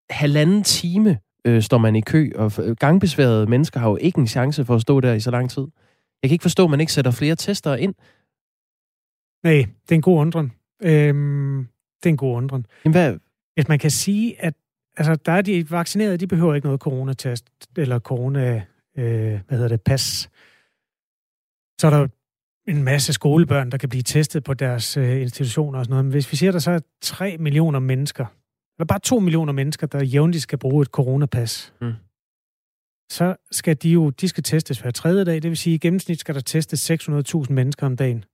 halvanden 0.09 0.63
time 0.63 1.19
øh, 1.45 1.61
står 1.61 1.77
man 1.77 1.95
i 1.95 2.01
kø, 2.01 2.31
og 2.35 2.51
gangbesværede 2.79 3.45
mennesker 3.47 3.79
har 3.79 3.89
jo 3.89 3.97
ikke 4.01 4.19
en 4.19 4.27
chance 4.27 4.65
for 4.65 4.75
at 4.75 4.81
stå 4.81 4.99
der 4.99 5.13
i 5.13 5.19
så 5.19 5.31
lang 5.31 5.49
tid. 5.49 5.67
Jeg 6.23 6.29
kan 6.29 6.35
ikke 6.35 6.41
forstå, 6.41 6.63
at 6.63 6.69
man 6.69 6.79
ikke 6.79 6.93
sætter 6.93 7.11
flere 7.11 7.35
tester 7.35 7.75
ind. 7.75 7.95
Nej, 9.43 9.65
det 9.83 9.91
er 9.91 9.95
en 9.95 10.01
god 10.01 10.19
undren. 10.19 10.51
Øhm, 10.83 11.67
det 12.03 12.05
er 12.05 12.09
en 12.09 12.17
god 12.17 12.35
undren. 12.35 12.65
Jamen, 12.85 12.93
hvad? 12.93 13.17
Hvis 13.53 13.67
man 13.67 13.79
kan 13.79 13.91
sige, 13.91 14.41
at 14.41 14.53
altså, 14.97 15.15
der 15.15 15.31
er 15.31 15.41
de 15.41 15.71
vaccinerede, 15.71 16.17
de 16.17 16.27
behøver 16.27 16.55
ikke 16.55 16.67
noget 16.67 16.81
coronatest, 16.81 17.45
eller 17.77 17.99
corona, 17.99 18.63
øh, 18.97 19.39
hvad 19.47 19.57
hedder 19.57 19.67
det, 19.67 19.81
pas. 19.81 20.29
Så 21.81 21.87
er 21.87 21.91
der 21.91 22.07
en 22.67 22.83
masse 22.83 23.13
skolebørn, 23.13 23.71
der 23.71 23.77
kan 23.77 23.89
blive 23.89 24.03
testet 24.03 24.43
på 24.43 24.53
deres 24.53 24.97
øh, 24.97 25.21
institutioner 25.21 25.79
og 25.79 25.85
sådan 25.85 25.91
noget. 25.91 26.05
Men 26.05 26.11
hvis 26.11 26.31
vi 26.31 26.37
siger, 26.37 26.49
at 26.49 26.53
der 26.53 26.59
så 26.59 26.71
er 26.71 26.79
3 27.01 27.37
millioner 27.37 27.79
mennesker, 27.79 28.25
eller 28.79 28.85
bare 28.85 28.99
2 28.99 29.19
millioner 29.19 29.53
mennesker, 29.53 29.87
der 29.87 30.03
jævnligt 30.03 30.43
skal 30.43 30.57
bruge 30.57 30.81
et 30.81 30.87
coronapas, 30.87 31.73
mm. 31.81 31.93
så 33.11 33.35
skal 33.51 33.75
de 33.75 33.89
jo 33.89 34.09
de 34.09 34.27
skal 34.27 34.43
testes 34.43 34.79
hver 34.79 34.91
tredje 34.91 35.25
dag. 35.25 35.35
Det 35.41 35.49
vil 35.49 35.57
sige, 35.57 35.73
at 35.73 35.83
i 35.83 35.87
gennemsnit 35.87 36.19
skal 36.19 36.35
der 36.35 36.41
testes 36.41 36.91
600.000 36.91 37.53
mennesker 37.53 37.85
om 37.85 37.95
dagen. 37.95 38.25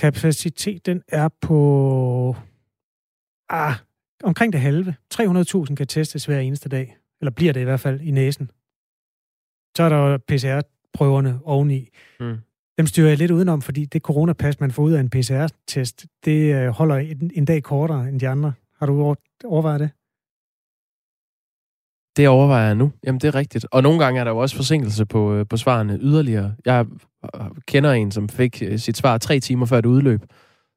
Kapacitet, 0.00 0.86
den 0.86 1.02
er 1.08 1.28
på 1.40 2.36
ah, 3.48 3.74
omkring 4.24 4.52
det 4.52 4.60
halve. 4.60 4.94
300.000 5.14 5.74
kan 5.74 5.86
testes 5.86 6.26
hver 6.26 6.40
eneste 6.40 6.68
dag. 6.68 6.96
Eller 7.20 7.30
bliver 7.30 7.52
det 7.52 7.60
i 7.60 7.64
hvert 7.64 7.80
fald 7.80 8.00
i 8.00 8.10
næsen. 8.10 8.50
Så 9.76 9.82
er 9.82 9.88
der 9.88 10.18
PCR-prøverne 10.18 11.40
oveni. 11.44 11.88
Mm. 12.20 12.36
Dem 12.78 12.86
styrer 12.86 13.08
jeg 13.08 13.18
lidt 13.18 13.30
udenom, 13.30 13.62
fordi 13.62 13.84
det 13.84 14.02
coronapas, 14.02 14.60
man 14.60 14.70
får 14.70 14.82
ud 14.82 14.92
af 14.92 15.00
en 15.00 15.10
PCR-test, 15.10 16.06
det 16.24 16.54
øh, 16.54 16.68
holder 16.68 16.96
en, 16.96 17.30
en 17.34 17.44
dag 17.44 17.62
kortere 17.62 18.08
end 18.08 18.20
de 18.20 18.28
andre. 18.28 18.52
Har 18.84 18.92
du 18.92 19.16
overvejet 19.44 19.80
det? 19.80 19.90
Det 22.16 22.28
overvejer 22.28 22.66
jeg 22.66 22.74
nu. 22.74 22.92
Jamen, 23.06 23.20
det 23.20 23.28
er 23.28 23.34
rigtigt. 23.34 23.66
Og 23.70 23.82
nogle 23.82 24.04
gange 24.04 24.20
er 24.20 24.24
der 24.24 24.30
jo 24.30 24.38
også 24.38 24.56
forsinkelse 24.56 25.06
på, 25.06 25.34
øh, 25.34 25.46
på 25.46 25.56
svarene 25.56 25.98
yderligere. 26.00 26.54
Jeg 26.64 26.86
øh, 27.24 27.40
kender 27.66 27.92
en, 27.92 28.10
som 28.10 28.28
fik 28.28 28.62
øh, 28.62 28.78
sit 28.78 28.96
svar 28.96 29.18
tre 29.18 29.40
timer 29.40 29.66
før 29.66 29.80
det 29.80 29.88
udløb. 29.88 30.22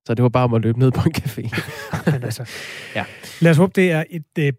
Så 0.05 0.13
det 0.13 0.23
var 0.23 0.29
bare 0.29 0.43
om 0.43 0.53
at 0.53 0.61
løbe 0.61 0.79
ned 0.79 0.91
på 0.91 1.01
en 1.05 1.13
café. 1.17 1.61
altså, 2.25 2.49
ja. 2.95 3.05
Lad 3.41 3.51
os 3.51 3.57
håbe, 3.57 3.71
det 3.75 3.91
er 3.91 4.03
et 4.09 4.23
et 4.37 4.55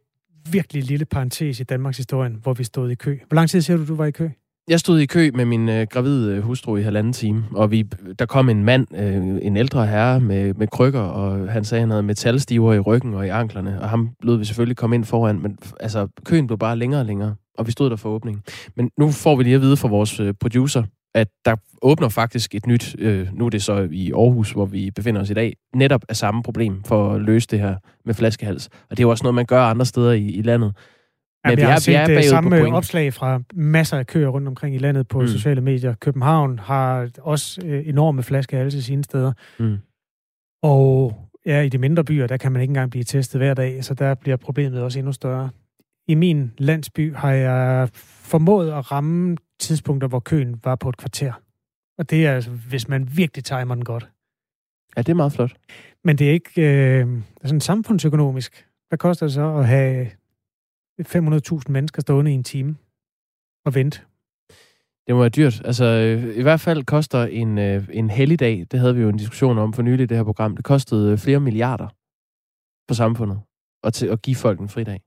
virkelig 0.51 0.85
lille 0.85 1.05
parentes 1.05 1.61
i 1.61 1.65
Danmarks 1.65 1.97
historie, 1.97 2.31
hvor 2.31 2.55
vi 2.55 2.65
stod 2.65 2.91
i 2.91 2.95
kø. 2.95 3.19
Hvor 3.29 3.35
lang 3.35 3.51
tid 3.51 3.61
siger 3.61 3.77
du, 3.77 3.87
du 3.87 3.95
var 3.95 4.07
i 4.07 4.11
kø? 4.11 4.31
Jeg 4.69 4.81
stod 4.81 4.99
i 4.99 5.07
kø 5.07 5.31
med 5.35 5.45
min 5.45 5.69
øh, 5.69 5.87
gravide 5.91 6.37
øh, 6.37 6.43
hustru 6.43 6.77
i 6.77 6.83
halvanden 6.83 7.13
time, 7.13 7.45
og 7.55 7.71
vi, 7.71 7.83
der 8.19 8.27
kom 8.27 8.49
en 8.49 8.65
mand, 8.65 8.87
øh, 8.97 9.39
en 9.43 9.57
ældre 9.57 9.87
herre 9.87 10.21
med, 10.21 10.55
med 10.55 10.67
krykker, 10.69 11.01
og 11.01 11.53
han 11.53 11.65
sagde, 11.65 11.81
han 11.81 11.91
havde 11.91 12.03
metalstiver 12.03 12.75
i 12.75 12.79
ryggen 12.79 13.15
og 13.15 13.27
i 13.27 13.29
anklerne, 13.29 13.81
og 13.81 13.89
ham 13.89 14.11
lød 14.23 14.37
vi 14.37 14.45
selvfølgelig 14.45 14.77
komme 14.77 14.97
ind 14.97 15.05
foran, 15.05 15.43
men 15.43 15.59
altså, 15.81 16.09
køen 16.25 16.47
blev 16.47 16.59
bare 16.59 16.77
længere 16.77 17.01
og 17.01 17.07
længere, 17.07 17.35
og 17.59 17.67
vi 17.67 17.73
stod 17.73 17.91
der 17.91 17.97
for 17.97 18.09
åbningen. 18.09 18.43
Men 18.77 18.91
nu 18.99 19.11
får 19.11 19.37
vi 19.37 19.43
lige 19.43 19.55
at 19.55 19.61
vide 19.61 19.77
fra 19.77 19.89
vores 19.89 20.21
øh, 20.21 20.35
producer, 20.41 20.83
at 21.15 21.29
der 21.45 21.57
åbner 21.83 22.09
faktisk 22.09 22.55
et 22.55 22.67
nyt, 22.67 22.97
øh, 22.99 23.29
nu 23.33 23.47
er 23.47 23.51
det 23.51 23.63
så 23.63 23.89
i 23.93 24.13
Aarhus, 24.13 24.53
hvor 24.53 24.67
vi 24.67 24.91
befinder 24.91 25.21
os 25.21 25.31
i 25.31 25.35
dag, 25.35 25.57
netop 25.75 26.05
af 26.09 26.17
samme 26.17 26.43
problem 26.43 26.83
for 26.85 27.15
at 27.15 27.21
løse 27.21 27.49
det 27.51 27.61
her 27.61 27.77
med 28.05 28.15
flaskehals. 28.15 28.67
Og 28.67 28.97
det 28.97 28.99
er 28.99 29.03
jo 29.05 29.11
også 29.11 29.25
noget, 29.25 29.35
man 29.35 29.47
gør 29.47 29.63
andre 29.63 29.87
steder 29.87 30.13
i, 30.13 30.25
i 30.25 30.43
landet. 30.43 30.73
Ja, 31.51 31.55
vi, 31.55 31.61
vi, 31.61 31.67
har 31.67 31.79
set 31.79 31.93
vi 31.93 31.97
er 31.97 32.07
det 32.07 32.25
samme 32.25 32.75
opslag 32.75 33.15
fra 33.15 33.41
masser 33.55 33.99
af 33.99 34.07
køer 34.07 34.29
rundt 34.29 34.49
omkring 34.49 34.75
i 34.75 34.79
landet 34.79 35.09
på 35.09 35.21
mm. 35.21 35.27
sociale 35.27 35.61
medier. 35.61 35.95
København 35.95 36.59
har 36.59 37.09
også 37.19 37.61
øh, 37.65 37.89
enorme 37.89 38.23
flaskehalse 38.23 38.83
sine 38.83 39.05
steder. 39.05 39.33
Mm. 39.59 39.79
Og 40.63 41.15
ja, 41.47 41.61
i 41.61 41.69
de 41.69 41.79
mindre 41.79 42.05
byer, 42.05 42.27
der 42.27 42.37
kan 42.37 42.53
man 42.53 42.63
ikke 42.63 42.71
engang 42.71 42.91
blive 42.91 43.05
testet 43.05 43.41
hver 43.41 43.55
dag, 43.55 43.85
så 43.85 43.95
der 43.95 44.15
bliver 44.15 44.37
problemet 44.37 44.83
også 44.83 44.99
endnu 44.99 45.13
større. 45.13 45.51
I 46.09 46.15
min 46.15 46.53
landsby 46.59 47.15
har 47.15 47.33
jeg 47.33 47.89
formået 48.23 48.73
at 48.73 48.93
ramme 48.93 49.37
tidspunkter, 49.61 50.09
hvor 50.09 50.21
køen 50.21 50.61
var 50.65 50.75
på 50.75 50.89
et 50.89 50.97
kvarter. 50.97 51.33
Og 51.99 52.11
det 52.11 52.27
er 52.27 52.35
altså, 52.35 52.51
hvis 52.51 52.89
man 52.89 53.09
virkelig 53.17 53.45
timer 53.45 53.75
den 53.75 53.85
godt. 53.85 54.09
Ja, 54.97 55.03
det 55.03 55.09
er 55.09 55.15
meget 55.15 55.33
flot. 55.33 55.53
Men 56.05 56.19
det 56.19 56.29
er 56.29 56.33
ikke 56.33 56.63
øh, 56.63 57.07
sådan 57.45 57.61
samfundsøkonomisk. 57.61 58.67
Hvad 58.89 58.99
koster 58.99 59.27
det 59.27 59.35
så 59.35 59.55
at 59.57 59.67
have 59.67 60.07
500.000 61.01 61.63
mennesker 61.69 62.01
stående 62.01 62.31
i 62.31 62.35
en 62.35 62.45
time 62.45 62.77
og 63.65 63.75
vente? 63.75 64.01
Det 65.07 65.15
må 65.15 65.21
være 65.21 65.29
dyrt. 65.29 65.63
Altså, 65.65 65.85
øh, 65.85 66.37
i 66.37 66.43
hvert 66.43 66.61
fald 66.61 66.85
koster 66.85 67.25
en, 67.25 67.59
øh, 67.59 67.89
en 67.93 68.11
helligdag, 68.11 68.67
det 68.71 68.81
havde 68.81 68.95
vi 68.95 69.03
jo 69.03 69.09
en 69.09 69.17
diskussion 69.17 69.59
om 69.59 69.73
for 69.73 69.83
nylig 69.83 70.05
i 70.05 70.07
det 70.07 70.17
her 70.17 70.25
program, 70.25 70.57
det 70.57 70.65
kostede 70.65 71.13
øh, 71.13 71.19
flere 71.19 71.41
milliarder 71.41 71.89
for 72.89 72.95
samfundet 72.95 73.41
at, 73.85 73.95
til 73.95 74.07
at 74.07 74.23
give 74.23 74.37
folk 74.37 74.61
en 74.61 74.69
fridag. 74.69 75.01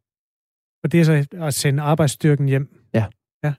Og 0.83 0.91
det 0.91 0.99
er 0.99 1.03
så 1.03 1.27
at 1.31 1.53
sende 1.53 1.83
arbejdsstyrken 1.83 2.47
hjem? 2.47 2.79
Ja. 2.93 3.05
ja. 3.43 3.53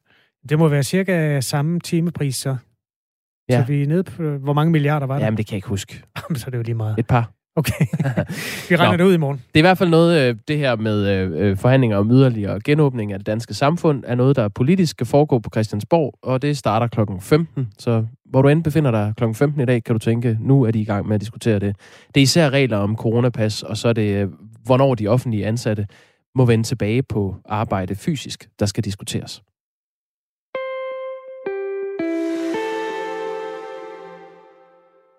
Det 0.48 0.58
må 0.58 0.68
være 0.68 0.82
cirka 0.82 1.40
samme 1.40 1.80
timepris 1.80 2.36
så? 2.36 2.56
Ja. 3.48 3.60
Så 3.60 3.66
vi 3.66 3.82
er 3.82 3.86
nede 3.86 4.04
på, 4.04 4.22
hvor 4.22 4.52
mange 4.52 4.72
milliarder 4.72 5.06
var 5.06 5.18
det? 5.18 5.24
Jamen, 5.24 5.38
det 5.38 5.46
kan 5.46 5.52
jeg 5.52 5.58
ikke 5.58 5.68
huske. 5.68 6.02
Så 6.36 6.44
er 6.46 6.50
det 6.50 6.58
jo 6.58 6.62
lige 6.62 6.74
meget. 6.74 6.98
Et 6.98 7.06
par. 7.06 7.32
Okay. 7.56 7.86
vi 8.68 8.76
regner 8.76 8.96
det 8.96 9.04
ud 9.04 9.14
i 9.14 9.16
morgen. 9.16 9.36
Det 9.36 9.54
er 9.54 9.58
i 9.58 9.68
hvert 9.68 9.78
fald 9.78 9.90
noget, 9.90 10.28
øh, 10.28 10.36
det 10.48 10.58
her 10.58 10.76
med 10.76 11.06
øh, 11.06 11.56
forhandlinger 11.56 11.96
om 11.96 12.10
yderligere 12.10 12.60
genåbning 12.64 13.12
af 13.12 13.18
det 13.18 13.26
danske 13.26 13.54
samfund, 13.54 14.04
er 14.06 14.14
noget, 14.14 14.36
der 14.36 14.48
politisk 14.48 14.90
skal 14.90 15.06
foregå 15.06 15.38
på 15.38 15.50
Christiansborg, 15.52 16.14
og 16.22 16.42
det 16.42 16.58
starter 16.58 16.86
klokken 16.86 17.20
15. 17.20 17.68
Så 17.78 18.06
hvor 18.30 18.42
du 18.42 18.48
end 18.48 18.64
befinder 18.64 18.90
dig 18.90 19.12
klokken 19.16 19.34
15 19.34 19.60
i 19.60 19.64
dag, 19.64 19.84
kan 19.84 19.94
du 19.94 19.98
tænke, 19.98 20.38
nu 20.40 20.62
er 20.62 20.70
de 20.70 20.80
i 20.80 20.84
gang 20.84 21.06
med 21.06 21.14
at 21.14 21.20
diskutere 21.20 21.58
det. 21.58 21.76
Det 22.14 22.20
er 22.20 22.22
især 22.22 22.50
regler 22.50 22.76
om 22.76 22.96
coronapas, 22.96 23.62
og 23.62 23.76
så 23.76 23.88
er 23.88 23.92
det, 23.92 24.14
øh, 24.14 24.28
hvornår 24.64 24.94
de 24.94 25.08
offentlige 25.08 25.46
ansatte 25.46 25.86
må 26.34 26.44
vende 26.44 26.64
tilbage 26.64 27.02
på 27.02 27.36
arbejde 27.48 27.94
fysisk, 27.94 28.48
der 28.60 28.66
skal 28.66 28.84
diskuteres. 28.84 29.42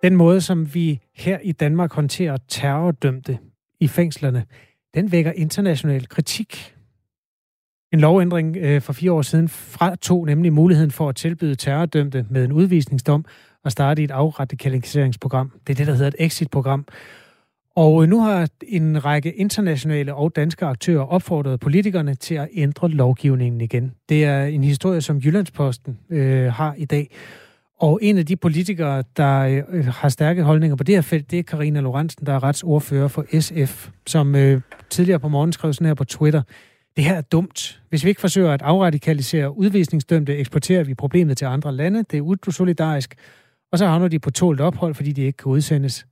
Den 0.03 0.15
måde, 0.15 0.41
som 0.41 0.73
vi 0.73 0.99
her 1.15 1.39
i 1.43 1.51
Danmark 1.51 1.93
håndterer 1.93 2.37
terrordømte 2.47 3.37
i 3.79 3.87
fængslerne, 3.87 4.45
den 4.93 5.11
vækker 5.11 5.31
international 5.31 6.09
kritik. 6.09 6.75
En 7.93 7.99
lovændring 7.99 8.57
øh, 8.57 8.81
for 8.81 8.93
fire 8.93 9.11
år 9.11 9.21
siden 9.21 9.49
fratog 9.49 10.25
nemlig 10.25 10.53
muligheden 10.53 10.91
for 10.91 11.09
at 11.09 11.15
tilbyde 11.15 11.55
terrordømte 11.55 12.25
med 12.29 12.45
en 12.45 12.51
udvisningsdom 12.51 13.25
og 13.63 13.71
starte 13.71 14.03
et 14.03 14.11
afradikaliseringsprogram. 14.11 15.51
Det 15.67 15.73
er 15.73 15.77
det, 15.77 15.87
der 15.87 15.93
hedder 15.93 16.07
et 16.07 16.15
exit-program. 16.19 16.85
Og 17.75 18.03
øh, 18.03 18.09
nu 18.09 18.21
har 18.21 18.47
en 18.67 19.05
række 19.05 19.33
internationale 19.33 20.15
og 20.15 20.35
danske 20.35 20.65
aktører 20.65 21.01
opfordret 21.01 21.59
politikerne 21.59 22.15
til 22.15 22.35
at 22.35 22.49
ændre 22.53 22.89
lovgivningen 22.89 23.61
igen. 23.61 23.91
Det 24.09 24.25
er 24.25 24.43
en 24.43 24.63
historie, 24.63 25.01
som 25.01 25.17
Jyllandsposten 25.17 25.99
øh, 26.09 26.51
har 26.53 26.73
i 26.77 26.85
dag. 26.85 27.11
Og 27.83 27.99
en 28.01 28.17
af 28.17 28.25
de 28.25 28.35
politikere, 28.35 29.03
der 29.17 29.63
øh, 29.69 29.85
har 29.85 30.09
stærke 30.09 30.43
holdninger 30.43 30.75
på 30.75 30.83
det 30.83 30.95
her 30.95 31.01
felt, 31.01 31.31
det 31.31 31.39
er 31.39 31.43
Karina 31.43 31.79
Lorentzen, 31.79 32.25
der 32.25 32.33
er 32.33 32.43
retsordfører 32.43 33.07
for 33.07 33.25
SF, 33.39 33.89
som 34.07 34.35
øh, 34.35 34.61
tidligere 34.89 35.19
på 35.19 35.27
morgen 35.27 35.53
skrev 35.53 35.73
sådan 35.73 35.87
her 35.87 35.93
på 35.93 36.03
Twitter. 36.03 36.41
Det 36.95 37.03
her 37.03 37.15
er 37.15 37.21
dumt. 37.21 37.81
Hvis 37.89 38.03
vi 38.03 38.09
ikke 38.09 38.21
forsøger 38.21 38.51
at 38.51 38.61
afradikalisere 38.61 39.57
udvisningsdømte, 39.57 40.37
eksporterer 40.37 40.83
vi 40.83 40.93
problemet 40.93 41.37
til 41.37 41.45
andre 41.45 41.71
lande. 41.71 42.03
Det 42.11 42.17
er 42.17 42.21
usolidarisk. 42.21 43.15
Og 43.71 43.77
så 43.77 43.85
havner 43.85 44.07
de 44.07 44.19
på 44.19 44.31
tålt 44.31 44.61
ophold, 44.61 44.95
fordi 44.95 45.11
de 45.11 45.21
ikke 45.21 45.37
kan 45.37 45.51
udsendes. 45.51 46.05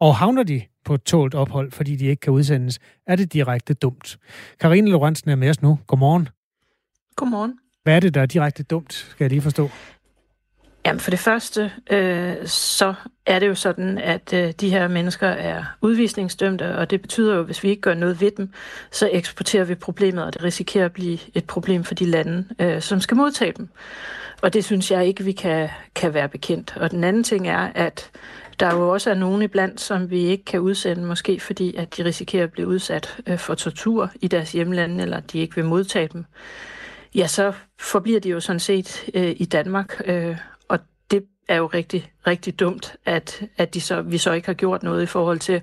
Og 0.00 0.16
havner 0.16 0.42
de 0.42 0.62
på 0.84 0.96
tålt 0.96 1.34
ophold, 1.34 1.70
fordi 1.70 1.96
de 1.96 2.06
ikke 2.06 2.20
kan 2.20 2.32
udsendes, 2.32 2.78
er 3.06 3.16
det 3.16 3.32
direkte 3.32 3.74
dumt. 3.74 4.18
Karine 4.60 4.90
Lorentzen 4.90 5.30
er 5.30 5.36
med 5.36 5.50
os 5.50 5.62
nu. 5.62 5.78
Godmorgen. 5.86 6.28
Godmorgen. 7.16 7.58
Hvad 7.82 7.96
er 7.96 8.00
det, 8.00 8.14
der 8.14 8.20
er 8.20 8.26
direkte 8.26 8.62
dumt, 8.62 8.92
skal 8.92 9.24
jeg 9.24 9.30
lige 9.30 9.42
forstå? 9.42 9.70
Jamen 10.88 11.00
for 11.00 11.10
det 11.10 11.18
første, 11.18 11.72
øh, 11.90 12.36
så 12.46 12.94
er 13.26 13.38
det 13.38 13.48
jo 13.48 13.54
sådan, 13.54 13.98
at 13.98 14.32
øh, 14.32 14.52
de 14.60 14.70
her 14.70 14.88
mennesker 14.88 15.28
er 15.28 15.64
udvisningsdømte, 15.80 16.78
og 16.78 16.90
det 16.90 17.02
betyder 17.02 17.34
jo, 17.34 17.40
at 17.40 17.46
hvis 17.46 17.62
vi 17.62 17.68
ikke 17.68 17.82
gør 17.82 17.94
noget 17.94 18.20
ved 18.20 18.30
dem, 18.30 18.52
så 18.90 19.10
eksporterer 19.12 19.64
vi 19.64 19.74
problemet, 19.74 20.24
og 20.24 20.34
det 20.34 20.42
risikerer 20.42 20.84
at 20.84 20.92
blive 20.92 21.18
et 21.34 21.44
problem 21.44 21.84
for 21.84 21.94
de 21.94 22.04
lande, 22.04 22.44
øh, 22.58 22.82
som 22.82 23.00
skal 23.00 23.16
modtage 23.16 23.52
dem. 23.52 23.68
Og 24.42 24.54
det 24.54 24.64
synes 24.64 24.90
jeg 24.90 25.06
ikke, 25.06 25.24
vi 25.24 25.32
kan, 25.32 25.68
kan 25.94 26.14
være 26.14 26.28
bekendt. 26.28 26.76
Og 26.76 26.90
den 26.90 27.04
anden 27.04 27.24
ting 27.24 27.48
er, 27.48 27.70
at 27.74 28.10
der 28.60 28.74
jo 28.74 28.88
også 28.88 29.10
er 29.10 29.14
nogen 29.14 29.42
iblandt, 29.42 29.80
som 29.80 30.10
vi 30.10 30.20
ikke 30.20 30.44
kan 30.44 30.60
udsende, 30.60 31.04
måske 31.04 31.40
fordi, 31.40 31.76
at 31.76 31.96
de 31.96 32.04
risikerer 32.04 32.44
at 32.44 32.52
blive 32.52 32.68
udsat 32.68 33.16
øh, 33.26 33.38
for 33.38 33.54
tortur 33.54 34.10
i 34.20 34.28
deres 34.28 34.52
hjemlande, 34.52 35.02
eller 35.02 35.20
de 35.20 35.38
ikke 35.38 35.54
vil 35.54 35.64
modtage 35.64 36.08
dem. 36.12 36.24
Ja, 37.14 37.26
så 37.26 37.52
forbliver 37.80 38.20
de 38.20 38.28
jo 38.28 38.40
sådan 38.40 38.60
set 38.60 39.04
øh, 39.14 39.34
i 39.36 39.44
Danmark, 39.44 40.02
øh, 40.04 40.36
er 41.48 41.56
jo 41.56 41.66
rigtig, 41.66 42.10
rigtig 42.26 42.60
dumt, 42.60 42.94
at, 43.06 43.42
at 43.56 43.74
de 43.74 43.80
så, 43.80 44.02
vi 44.02 44.18
så 44.18 44.32
ikke 44.32 44.46
har 44.46 44.54
gjort 44.54 44.82
noget 44.82 45.02
i 45.02 45.06
forhold 45.06 45.38
til 45.38 45.60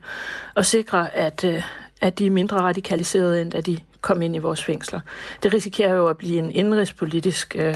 at 0.55 0.65
sikre, 0.65 1.15
at, 1.15 1.43
øh, 1.43 1.63
at 2.01 2.19
de 2.19 2.25
er 2.25 2.31
mindre 2.31 2.57
radikaliserede, 2.61 3.41
end 3.41 3.55
at 3.55 3.65
de 3.65 3.77
kom 4.01 4.21
ind 4.21 4.35
i 4.35 4.39
vores 4.39 4.63
fængsler. 4.63 4.99
Det 5.43 5.53
risikerer 5.53 5.93
jo 5.93 6.07
at 6.07 6.17
blive 6.17 6.39
en 6.39 6.51
indrigspolitisk 6.51 7.55
øh, 7.59 7.75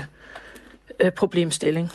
øh, 0.99 1.11
problemstilling. 1.11 1.91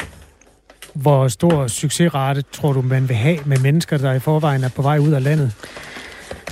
Hvor 0.95 1.29
stor 1.29 1.67
succesrate 1.67 2.43
tror 2.53 2.73
du, 2.73 2.83
man 2.83 3.09
vil 3.09 3.17
have 3.17 3.39
med 3.47 3.59
mennesker, 3.59 3.99
der 3.99 4.13
i 4.13 4.21
forvejen 4.21 4.65
er 4.65 4.69
på 4.69 4.83
vej 4.83 4.99
ud 4.99 5.13
af 5.13 5.23
landet? 5.23 5.53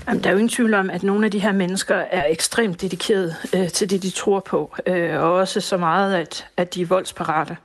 Jamen, 0.08 0.22
der 0.22 0.28
er 0.28 0.32
jo 0.32 0.38
ingen 0.38 0.48
tvivl 0.48 0.74
om, 0.74 0.90
at 0.90 1.02
nogle 1.02 1.24
af 1.24 1.30
de 1.30 1.38
her 1.38 1.52
mennesker 1.52 1.96
er 1.96 2.24
ekstremt 2.28 2.80
dedikerede 2.80 3.34
øh, 3.54 3.68
til 3.68 3.90
det, 3.90 4.02
de 4.02 4.10
tror 4.10 4.40
på, 4.40 4.74
øh, 4.86 5.20
og 5.22 5.32
også 5.32 5.60
så 5.60 5.76
meget, 5.76 6.14
at, 6.14 6.46
at 6.56 6.74
de 6.74 6.82
er 6.82 6.86
voldsparate 6.86 7.56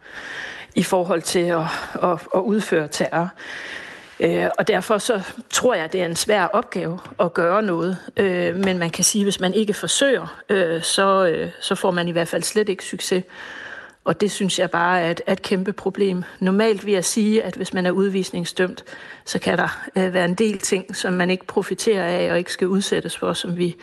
i 0.78 0.84
forhold 0.84 1.22
til 1.22 1.40
at, 1.40 1.62
at, 2.04 2.20
at 2.36 2.40
udføre 2.40 2.88
terror. 2.88 3.30
Øh, 4.20 4.50
og 4.58 4.68
derfor 4.68 4.98
så 4.98 5.22
tror 5.50 5.74
jeg, 5.74 5.84
at 5.84 5.94
det 5.94 6.02
er 6.02 6.06
en 6.06 6.16
svær 6.16 6.44
opgave 6.46 7.00
at 7.20 7.34
gøre 7.34 7.64
noget. 7.64 7.98
Øh, 8.18 8.56
men 8.56 8.78
man 8.78 8.90
kan 8.90 9.04
sige, 9.04 9.22
at 9.22 9.26
hvis 9.26 9.40
man 9.40 9.54
ikke 9.54 9.74
forsøger, 9.74 10.42
øh, 10.50 10.82
så, 10.84 11.28
øh, 11.28 11.50
så 11.62 11.76
får 11.76 11.92
man 11.92 12.08
i 12.08 12.12
hvert 12.12 12.28
fald 12.28 12.44
slet 12.44 12.70
ikke 12.70 12.86
succes. 12.86 13.24
Og 14.04 14.22
det 14.22 14.32
synes 14.32 14.60
jeg 14.60 14.72
bare 14.72 15.02
er 15.02 15.12
et, 15.12 15.22
et 15.28 15.42
kæmpe 15.42 15.74
problem. 15.74 16.24
Normalt 16.40 16.86
vil 16.86 16.94
jeg 16.94 17.06
sige, 17.06 17.44
at 17.44 17.56
hvis 17.56 17.74
man 17.74 17.86
er 17.86 17.92
udvisningsdømt, 17.92 18.84
så 19.26 19.40
kan 19.40 19.58
der 19.58 19.88
øh, 19.96 20.14
være 20.14 20.26
en 20.26 20.36
del 20.36 20.58
ting, 20.58 20.96
som 20.96 21.14
man 21.14 21.30
ikke 21.30 21.46
profiterer 21.46 22.06
af 22.06 22.32
og 22.32 22.38
ikke 22.38 22.52
skal 22.52 22.68
udsættes 22.68 23.18
for, 23.18 23.34
som 23.34 23.58
vi 23.58 23.76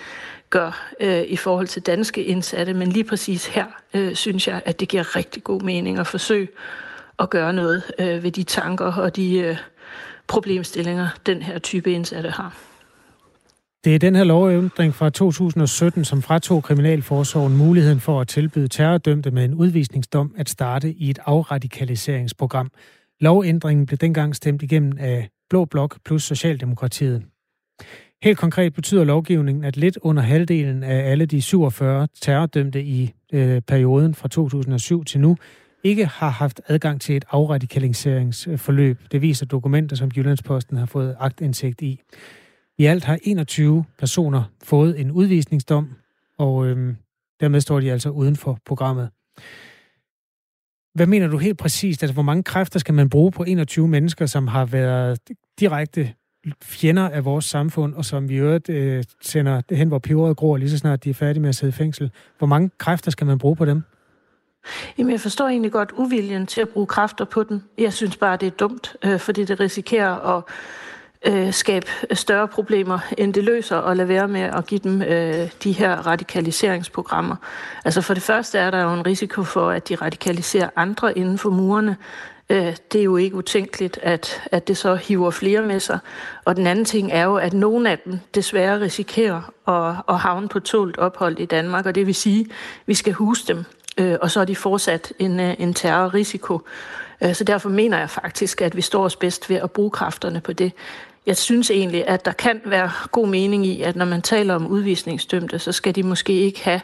gør 0.54 0.92
øh, 1.00 1.22
i 1.22 1.36
forhold 1.36 1.66
til 1.66 1.82
danske 1.82 2.24
indsatte. 2.24 2.74
Men 2.74 2.88
lige 2.88 3.04
præcis 3.04 3.46
her 3.46 3.66
øh, 3.94 4.14
synes 4.14 4.48
jeg, 4.48 4.62
at 4.64 4.80
det 4.80 4.88
giver 4.88 5.16
rigtig 5.16 5.44
god 5.44 5.60
mening 5.60 5.98
at 5.98 6.06
forsøge 6.06 6.48
at 7.18 7.30
gøre 7.30 7.52
noget 7.52 7.82
øh, 7.98 8.22
ved 8.22 8.30
de 8.30 8.42
tanker 8.42 8.92
og 8.92 9.16
de 9.16 9.38
øh, 9.38 9.56
problemstillinger, 10.26 11.08
den 11.26 11.42
her 11.42 11.58
type 11.58 11.92
indsatte 11.92 12.30
har. 12.30 12.56
Det 13.84 13.94
er 13.94 13.98
den 13.98 14.16
her 14.16 14.24
lovændring 14.24 14.94
fra 14.94 15.10
2017, 15.10 16.04
som 16.04 16.22
fratog 16.22 16.62
Kriminalforsorgen 16.62 17.56
muligheden 17.56 18.00
for 18.00 18.20
at 18.20 18.28
tilbyde 18.28 18.68
terrordømte 18.68 19.30
med 19.30 19.44
en 19.44 19.54
udvisningsdom 19.54 20.34
at 20.36 20.48
starte 20.48 20.92
i 20.92 21.10
et 21.10 21.18
afradikaliseringsprogram. 21.26 22.70
Lovændringen 23.20 23.86
blev 23.86 23.98
dengang 23.98 24.36
stemt 24.36 24.62
igennem 24.62 24.92
af 24.98 25.28
Blå 25.50 25.64
Blok 25.64 25.98
plus 26.04 26.22
Socialdemokratiet. 26.22 27.22
Helt 28.24 28.38
konkret 28.38 28.74
betyder 28.74 29.04
lovgivningen, 29.04 29.64
at 29.64 29.76
lidt 29.76 29.98
under 30.02 30.22
halvdelen 30.22 30.82
af 30.82 31.10
alle 31.10 31.26
de 31.26 31.42
47 31.42 32.08
terrordømte 32.20 32.82
i 32.82 33.14
øh, 33.32 33.60
perioden 33.60 34.14
fra 34.14 34.28
2007 34.28 35.04
til 35.04 35.20
nu 35.20 35.36
ikke 35.82 36.06
har 36.06 36.28
haft 36.28 36.60
adgang 36.68 37.00
til 37.00 37.16
et 37.16 37.24
afradikaliseringsforløb. 37.30 39.00
Det 39.12 39.22
viser 39.22 39.46
dokumenter, 39.46 39.96
som 39.96 40.10
Jyllandsposten 40.16 40.76
har 40.76 40.86
fået 40.86 41.16
agtindsigt 41.20 41.82
i. 41.82 42.00
I 42.78 42.84
alt 42.84 43.04
har 43.04 43.18
21 43.22 43.84
personer 43.98 44.42
fået 44.62 45.00
en 45.00 45.10
udvisningsdom, 45.10 45.90
og 46.38 46.66
øhm, 46.66 46.96
dermed 47.40 47.60
står 47.60 47.80
de 47.80 47.92
altså 47.92 48.10
uden 48.10 48.36
for 48.36 48.58
programmet. 48.66 49.10
Hvad 50.94 51.06
mener 51.06 51.26
du 51.26 51.38
helt 51.38 51.58
præcist? 51.58 52.02
Altså, 52.02 52.14
hvor 52.14 52.22
mange 52.22 52.42
kræfter 52.42 52.78
skal 52.78 52.94
man 52.94 53.10
bruge 53.10 53.32
på 53.32 53.44
21 53.44 53.88
mennesker, 53.88 54.26
som 54.26 54.46
har 54.46 54.64
været 54.64 55.18
direkte 55.60 56.14
fjender 56.62 57.08
af 57.08 57.24
vores 57.24 57.44
samfund, 57.44 57.94
og 57.94 58.04
som 58.04 58.28
vi 58.28 58.36
øvrigt 58.36 58.68
øh, 58.68 59.04
sender 59.20 59.60
det 59.60 59.76
hen, 59.76 59.88
hvor 59.88 59.98
peberet 59.98 60.36
gror, 60.36 60.56
lige 60.56 60.70
så 60.70 60.78
snart 60.78 61.04
de 61.04 61.10
er 61.10 61.14
færdige 61.14 61.40
med 61.40 61.48
at 61.48 61.54
sidde 61.54 61.68
i 61.68 61.72
fængsel. 61.72 62.10
Hvor 62.38 62.46
mange 62.46 62.70
kræfter 62.78 63.10
skal 63.10 63.26
man 63.26 63.38
bruge 63.38 63.56
på 63.56 63.64
dem? 63.64 63.82
Jamen, 64.98 65.12
jeg 65.12 65.20
forstår 65.20 65.48
egentlig 65.48 65.72
godt 65.72 65.92
uviljen 65.96 66.46
til 66.46 66.60
at 66.60 66.68
bruge 66.68 66.86
kræfter 66.86 67.24
på 67.24 67.42
den. 67.42 67.64
Jeg 67.78 67.92
synes 67.92 68.16
bare, 68.16 68.36
det 68.36 68.46
er 68.46 68.50
dumt, 68.50 68.96
øh, 69.04 69.18
fordi 69.18 69.44
det 69.44 69.60
risikerer 69.60 70.36
at 70.36 70.42
øh, 71.26 71.52
skabe 71.52 71.86
større 72.12 72.48
problemer, 72.48 72.98
end 73.18 73.34
det 73.34 73.44
løser, 73.44 73.76
og 73.76 73.96
lade 73.96 74.08
være 74.08 74.28
med 74.28 74.40
at 74.40 74.66
give 74.66 74.80
dem 74.84 75.02
øh, 75.02 75.50
de 75.64 75.72
her 75.72 76.06
radikaliseringsprogrammer. 76.06 77.36
Altså 77.84 78.00
for 78.00 78.14
det 78.14 78.22
første 78.22 78.58
er 78.58 78.70
der 78.70 78.82
jo 78.82 78.94
en 78.94 79.06
risiko 79.06 79.42
for, 79.42 79.70
at 79.70 79.88
de 79.88 79.94
radikaliserer 79.94 80.70
andre 80.76 81.18
inden 81.18 81.38
for 81.38 81.50
murene. 81.50 81.96
Øh, 82.50 82.76
det 82.92 82.98
er 83.00 83.04
jo 83.04 83.16
ikke 83.16 83.36
utænkeligt, 83.36 83.98
at, 84.02 84.42
at 84.52 84.68
det 84.68 84.76
så 84.76 84.94
hiver 84.94 85.30
flere 85.30 85.62
med 85.62 85.80
sig. 85.80 85.98
Og 86.44 86.56
den 86.56 86.66
anden 86.66 86.84
ting 86.84 87.12
er 87.12 87.24
jo, 87.24 87.36
at 87.36 87.52
nogle 87.52 87.90
af 87.90 87.98
dem 87.98 88.18
desværre 88.34 88.80
risikerer 88.80 89.52
at, 89.68 90.14
at 90.14 90.18
havne 90.18 90.48
på 90.48 90.60
tålt 90.60 90.98
ophold 90.98 91.38
i 91.38 91.44
Danmark, 91.44 91.86
og 91.86 91.94
det 91.94 92.06
vil 92.06 92.14
sige, 92.14 92.40
at 92.40 92.46
vi 92.86 92.94
skal 92.94 93.12
huse 93.12 93.46
dem, 93.46 93.64
øh, 93.98 94.16
og 94.20 94.30
så 94.30 94.40
er 94.40 94.44
de 94.44 94.56
fortsat 94.56 95.12
en, 95.18 95.40
øh, 95.40 95.54
en 95.58 95.74
terrorrisiko. 95.74 96.60
Øh, 97.22 97.34
så 97.34 97.44
derfor 97.44 97.68
mener 97.68 97.98
jeg 97.98 98.10
faktisk, 98.10 98.62
at 98.62 98.76
vi 98.76 98.82
står 98.82 99.04
os 99.04 99.16
bedst 99.16 99.50
ved 99.50 99.56
at 99.56 99.70
bruge 99.70 99.90
kræfterne 99.90 100.40
på 100.40 100.52
det. 100.52 100.72
Jeg 101.26 101.36
synes 101.36 101.70
egentlig, 101.70 102.08
at 102.08 102.24
der 102.24 102.32
kan 102.32 102.60
være 102.64 102.90
god 103.12 103.28
mening 103.28 103.66
i, 103.66 103.82
at 103.82 103.96
når 103.96 104.04
man 104.04 104.22
taler 104.22 104.54
om 104.54 104.66
udvisningsdømte, 104.66 105.58
så 105.58 105.72
skal 105.72 105.94
de 105.94 106.02
måske 106.02 106.32
ikke 106.32 106.64
have 106.64 106.80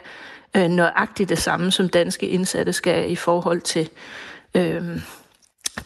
øh, 0.57 0.67
nøjagtigt 0.67 1.29
det 1.29 1.37
samme, 1.37 1.71
som 1.71 1.89
danske 1.89 2.27
indsatte 2.27 2.73
skal 2.73 3.11
i 3.11 3.15
forhold 3.15 3.61
til 3.61 3.89
øh, 4.55 5.01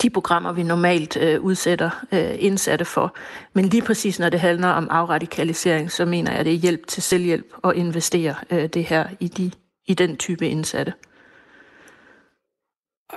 de 0.01 0.09
programmer, 0.09 0.51
vi 0.51 0.63
normalt 0.63 1.17
øh, 1.17 1.41
udsætter 1.41 1.89
øh, 2.11 2.35
indsatte 2.39 2.85
for. 2.85 3.15
Men 3.53 3.65
lige 3.65 3.81
præcis 3.81 4.19
når 4.19 4.29
det 4.29 4.39
handler 4.39 4.67
om 4.67 4.87
afradikalisering, 4.91 5.91
så 5.91 6.05
mener 6.05 6.31
jeg, 6.31 6.39
at 6.39 6.45
det 6.45 6.53
er 6.53 6.57
hjælp 6.57 6.87
til 6.87 7.03
selvhjælp 7.03 7.45
at 7.63 7.75
investere 7.75 8.35
øh, 8.49 8.69
det 8.69 8.83
her 8.83 9.07
i, 9.19 9.27
de, 9.27 9.51
i 9.85 9.93
den 9.93 10.17
type 10.17 10.47
indsatte. 10.49 10.93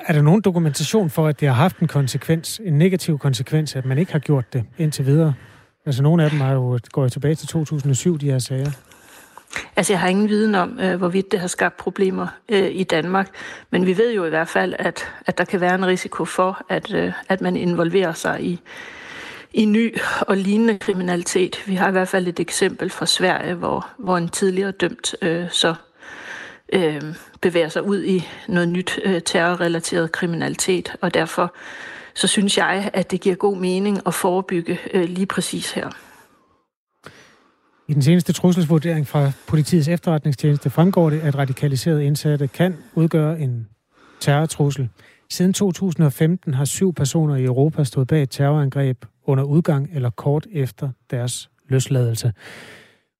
Er 0.06 0.12
der 0.12 0.22
nogen 0.22 0.40
dokumentation 0.40 1.10
for, 1.10 1.26
at 1.26 1.40
det 1.40 1.48
har 1.48 1.54
haft 1.54 1.78
en 1.78 1.88
konsekvens, 1.88 2.60
en 2.64 2.78
negativ 2.78 3.18
konsekvens, 3.18 3.76
at 3.76 3.84
man 3.84 3.98
ikke 3.98 4.12
har 4.12 4.18
gjort 4.18 4.52
det 4.52 4.64
indtil 4.78 5.06
videre? 5.06 5.34
Altså 5.86 6.02
nogle 6.02 6.24
af 6.24 6.30
dem 6.30 6.40
har 6.40 6.52
jo 6.52 6.78
gået 6.92 7.12
tilbage 7.12 7.34
til 7.34 7.48
2007, 7.48 8.18
de 8.18 8.30
her 8.30 8.38
sager. 8.38 8.70
Altså, 9.76 9.92
jeg 9.92 10.00
har 10.00 10.08
ingen 10.08 10.28
viden 10.28 10.54
om, 10.54 10.80
øh, 10.80 10.96
hvorvidt 10.96 11.32
det 11.32 11.40
har 11.40 11.48
skabt 11.48 11.76
problemer 11.76 12.26
øh, 12.48 12.70
i 12.70 12.84
Danmark, 12.84 13.28
men 13.70 13.86
vi 13.86 13.98
ved 13.98 14.12
jo 14.14 14.24
i 14.24 14.28
hvert 14.28 14.48
fald, 14.48 14.74
at, 14.78 15.12
at 15.26 15.38
der 15.38 15.44
kan 15.44 15.60
være 15.60 15.74
en 15.74 15.86
risiko 15.86 16.24
for, 16.24 16.62
at, 16.68 16.94
øh, 16.94 17.12
at 17.28 17.40
man 17.40 17.56
involverer 17.56 18.12
sig 18.12 18.44
i, 18.44 18.60
i 19.52 19.64
ny 19.64 19.98
og 20.20 20.36
lignende 20.36 20.78
kriminalitet. 20.78 21.62
Vi 21.66 21.74
har 21.74 21.88
i 21.88 21.92
hvert 21.92 22.08
fald 22.08 22.28
et 22.28 22.40
eksempel 22.40 22.90
fra 22.90 23.06
Sverige, 23.06 23.54
hvor, 23.54 23.88
hvor 23.98 24.16
en 24.16 24.28
tidligere 24.28 24.70
dømt 24.70 25.14
øh, 25.22 25.50
så 25.50 25.74
øh, 26.72 27.02
bevæger 27.40 27.68
sig 27.68 27.82
ud 27.82 28.04
i 28.04 28.28
noget 28.48 28.68
nyt 28.68 29.00
øh, 29.04 29.22
terrorrelateret 29.22 30.12
kriminalitet, 30.12 30.96
og 31.00 31.14
derfor 31.14 31.54
så 32.14 32.26
synes 32.26 32.58
jeg, 32.58 32.90
at 32.92 33.10
det 33.10 33.20
giver 33.20 33.34
god 33.34 33.56
mening 33.56 34.00
at 34.06 34.14
forebygge 34.14 34.78
øh, 34.94 35.04
lige 35.04 35.26
præcis 35.26 35.72
her. 35.72 35.90
I 37.88 37.94
den 37.94 38.02
seneste 38.02 38.32
trusselsvurdering 38.32 39.06
fra 39.06 39.32
politiets 39.46 39.88
efterretningstjeneste 39.88 40.70
fremgår 40.70 41.10
det, 41.10 41.20
at 41.20 41.38
radikaliserede 41.38 42.04
indsatte 42.04 42.48
kan 42.48 42.76
udgøre 42.94 43.40
en 43.40 43.68
terrortrussel. 44.20 44.88
Siden 45.30 45.52
2015 45.52 46.54
har 46.54 46.64
syv 46.64 46.94
personer 46.94 47.34
i 47.36 47.44
Europa 47.44 47.84
stået 47.84 48.08
bag 48.08 48.22
et 48.22 48.30
terrorangreb 48.30 49.04
under 49.24 49.44
udgang 49.44 49.88
eller 49.92 50.10
kort 50.10 50.46
efter 50.52 50.88
deres 51.10 51.50
løsladelse. 51.68 52.32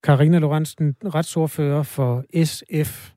Karina 0.05 0.39
Lorentzen, 0.39 0.97
retsordfører 1.05 1.83
for 1.83 2.25
SF. 2.45 3.11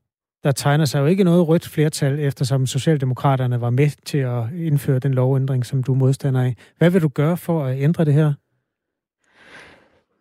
Der 0.44 0.52
tegner 0.52 0.86
sig 0.86 1.00
jo 1.00 1.06
ikke 1.06 1.24
noget 1.24 1.48
rødt 1.48 1.68
flertal, 1.68 2.20
eftersom 2.20 2.66
Socialdemokraterne 2.66 3.62
var 3.62 3.70
med 3.70 3.90
til 4.06 4.18
at 4.18 4.44
indføre 4.56 5.00
den 5.00 5.14
lovændring, 5.14 5.66
som 5.66 5.84
du 5.84 5.94
modstander 5.94 6.42
af. 6.42 6.56
Hvad 6.78 6.90
vil 6.90 7.02
du 7.02 7.08
gøre 7.08 7.38
for 7.38 7.66
at 7.66 7.82
ændre 7.82 8.06
det 8.06 8.14
her? 8.14 8.34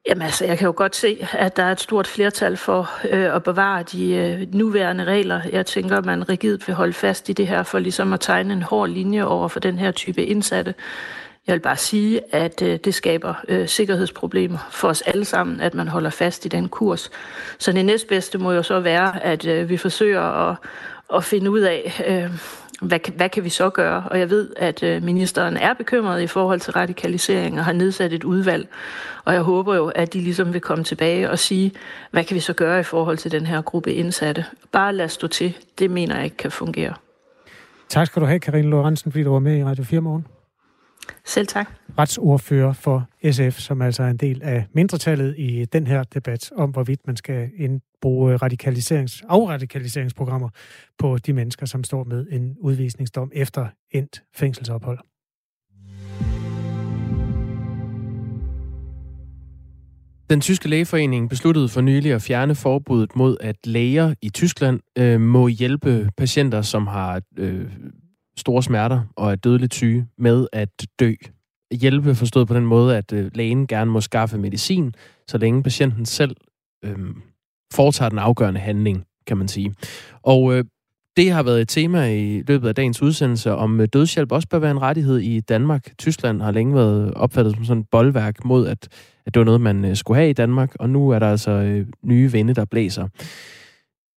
Jamen 0.09 0.23
altså, 0.23 0.45
jeg 0.45 0.59
kan 0.59 0.67
jo 0.67 0.75
godt 0.77 0.97
se, 0.97 1.27
at 1.33 1.57
der 1.57 1.63
er 1.63 1.73
et 1.73 1.81
stort 1.81 2.07
flertal 2.07 2.57
for 2.57 2.91
øh, 3.11 3.35
at 3.35 3.43
bevare 3.43 3.83
de 3.83 4.15
øh, 4.15 4.55
nuværende 4.55 5.05
regler. 5.05 5.41
Jeg 5.53 5.67
tænker, 5.67 5.97
at 5.97 6.05
man 6.05 6.29
rigidt 6.29 6.69
vil 6.69 6.75
holde 6.75 6.93
fast 6.93 7.29
i 7.29 7.33
det 7.33 7.47
her, 7.47 7.63
for 7.63 7.79
ligesom 7.79 8.13
at 8.13 8.21
tegne 8.21 8.53
en 8.53 8.63
hård 8.63 8.89
linje 8.89 9.25
over 9.25 9.49
for 9.49 9.61
den 9.61 9.79
her 9.79 9.91
type 9.91 10.25
indsatte. 10.25 10.75
Jeg 11.47 11.53
vil 11.53 11.61
bare 11.61 11.77
sige, 11.77 12.35
at 12.35 12.63
øh, 12.63 12.79
det 12.85 12.95
skaber 12.95 13.35
øh, 13.49 13.69
sikkerhedsproblemer 13.69 14.69
for 14.71 14.89
os 14.89 15.03
alle 15.03 15.25
sammen, 15.25 15.61
at 15.61 15.75
man 15.75 15.89
holder 15.89 16.11
fast 16.11 16.45
i 16.45 16.49
den 16.49 16.69
kurs. 16.69 17.11
Så 17.59 17.73
det 17.73 17.85
næstbedste 17.85 18.39
må 18.39 18.53
jo 18.53 18.63
så 18.63 18.81
være, 18.81 19.25
at 19.25 19.47
øh, 19.47 19.69
vi 19.69 19.77
forsøger 19.77 20.51
at, 20.51 20.57
at 21.15 21.25
finde 21.25 21.51
ud 21.51 21.61
af, 21.61 22.03
øh, 22.07 22.31
hvad, 22.81 23.13
hvad 23.17 23.29
kan 23.29 23.45
vi 23.45 23.49
så 23.49 23.71
gøre? 23.71 24.05
Og 24.11 24.19
jeg 24.19 24.31
ved, 24.31 24.51
at 24.57 24.83
øh, 24.83 25.03
ministeren 25.03 25.57
er 25.57 25.75
bekymret 25.75 26.23
i 26.23 26.27
forhold 26.27 26.61
til 26.61 26.73
radikalisering 26.73 27.59
og 27.59 27.65
har 27.65 27.73
nedsat 27.73 28.13
et 28.13 28.25
udvalg. 28.25 28.69
Og 29.25 29.35
jeg 29.35 29.43
håber 29.43 29.75
jo, 29.75 29.89
at 29.89 30.13
de 30.13 30.21
ligesom 30.21 30.53
vil 30.53 30.61
komme 30.61 30.85
tilbage 30.85 31.31
og 31.31 31.39
sige, 31.39 31.73
hvad 32.11 32.25
kan 32.25 32.35
vi 32.35 32.41
så 32.41 32.53
gøre 32.53 32.81
i 32.81 32.83
forhold 32.83 33.17
til 33.17 33.33
den 33.33 33.47
her 33.47 33.63
gruppe 33.63 33.93
indsatte? 33.93 34.45
Bare 34.73 34.95
lad 34.95 35.09
stå 35.09 35.27
til. 35.27 35.57
Det 35.79 35.91
mener 35.91 36.15
jeg 36.15 36.25
ikke 36.25 36.37
kan 36.37 36.51
fungere. 36.51 36.95
Tak 37.89 38.07
skal 38.07 38.23
du 38.23 38.27
have, 38.27 38.41
Karine 38.41 38.71
Lorentzen, 38.71 39.13
fordi 39.13 39.25
du 39.25 39.33
var 39.33 39.39
med 39.39 39.59
i 39.59 39.65
Radio 39.65 39.85
4 39.85 40.01
morgen. 40.01 40.27
Selv 41.25 41.47
tak. 41.47 41.69
Retsordfører 41.99 42.73
for 42.73 43.09
SF, 43.31 43.59
som 43.59 43.83
altså 43.83 44.03
er 44.03 44.09
en 44.09 44.17
del 44.17 44.43
af 44.43 44.67
mindretallet 44.75 45.35
i 45.39 45.65
den 45.65 45.87
her 45.87 46.03
debat 46.03 46.53
om, 46.57 46.71
hvorvidt 46.71 47.01
man 47.07 47.17
skal 47.17 47.51
bruge 48.01 48.37
radikaliserings, 48.37 49.23
afradikaliseringsprogrammer 49.29 50.49
på 50.99 51.19
de 51.19 51.33
mennesker, 51.33 51.67
som 51.67 51.85
står 51.85 52.05
med 52.05 52.27
en 52.31 52.57
udvisningsdom 52.61 53.31
efter 53.35 53.67
endt 53.91 54.23
fængselsophold. 54.35 54.99
Den 60.31 60.41
tyske 60.41 60.69
lægeforening 60.69 61.29
besluttede 61.29 61.69
for 61.69 61.81
nylig 61.81 62.13
at 62.13 62.23
fjerne 62.23 62.55
forbuddet 62.55 63.17
mod, 63.17 63.37
at 63.41 63.57
læger 63.65 64.15
i 64.23 64.29
Tyskland 64.29 64.81
øh, 64.99 65.21
må 65.21 65.49
hjælpe 65.49 66.11
patienter, 66.17 66.63
som 66.63 66.87
har 66.87 67.21
øh, 67.37 67.67
store 68.41 68.63
smerter 68.63 69.01
og 69.17 69.31
er 69.33 69.37
dødeligt 69.37 69.75
syge 69.75 70.07
med 70.19 70.47
at 70.53 70.87
dø. 71.01 71.13
Hjælpe 71.73 72.15
forstået 72.15 72.49
på 72.49 72.55
den 72.55 72.67
måde, 72.67 72.97
at 72.97 73.13
øh, 73.13 73.31
lægen 73.35 73.67
gerne 73.67 73.91
må 73.91 74.01
skaffe 74.01 74.39
medicin, 74.39 74.95
så 75.29 75.39
længe 75.39 75.63
patienten 75.63 76.07
selv 76.07 76.37
øh, 76.85 76.99
foretager 77.73 78.09
den 78.09 78.19
afgørende 78.19 78.61
handling, 78.61 79.05
kan 79.27 79.37
man 79.37 79.49
sige. 79.49 79.75
Og 80.23 80.55
øh, 80.55 80.65
det 81.17 81.31
har 81.31 81.43
været 81.43 81.61
et 81.61 81.69
tema 81.69 82.07
i 82.07 82.43
løbet 82.43 82.69
af 82.69 82.75
dagens 82.75 83.03
udsendelse, 83.03 83.55
om 83.55 83.81
øh, 83.81 83.89
dødshjælp 83.93 84.33
også 84.33 84.49
bør 84.49 84.59
være 84.59 84.71
en 84.71 84.83
rettighed 84.83 85.19
i 85.19 85.41
Danmark. 85.41 85.93
Tyskland 85.99 86.43
har 86.43 86.51
længe 86.51 86.75
været 86.75 87.15
opfattet 87.15 87.55
som 87.55 87.65
sådan 87.65 87.81
et 87.81 87.89
boldværk 87.91 88.45
mod, 88.45 88.67
at, 88.67 88.89
at 89.27 89.35
det 89.35 89.41
var 89.41 89.45
noget, 89.45 89.61
man 89.61 89.85
øh, 89.85 89.97
skulle 89.97 90.19
have 90.19 90.31
i 90.31 90.33
Danmark, 90.33 90.75
og 90.81 90.91
nu 90.91 91.11
er 91.11 91.19
der 91.19 91.31
altså 91.31 91.51
øh, 91.51 91.87
nye 92.03 92.33
vinde, 92.33 92.55
der 92.55 92.65
blæser. 92.65 93.09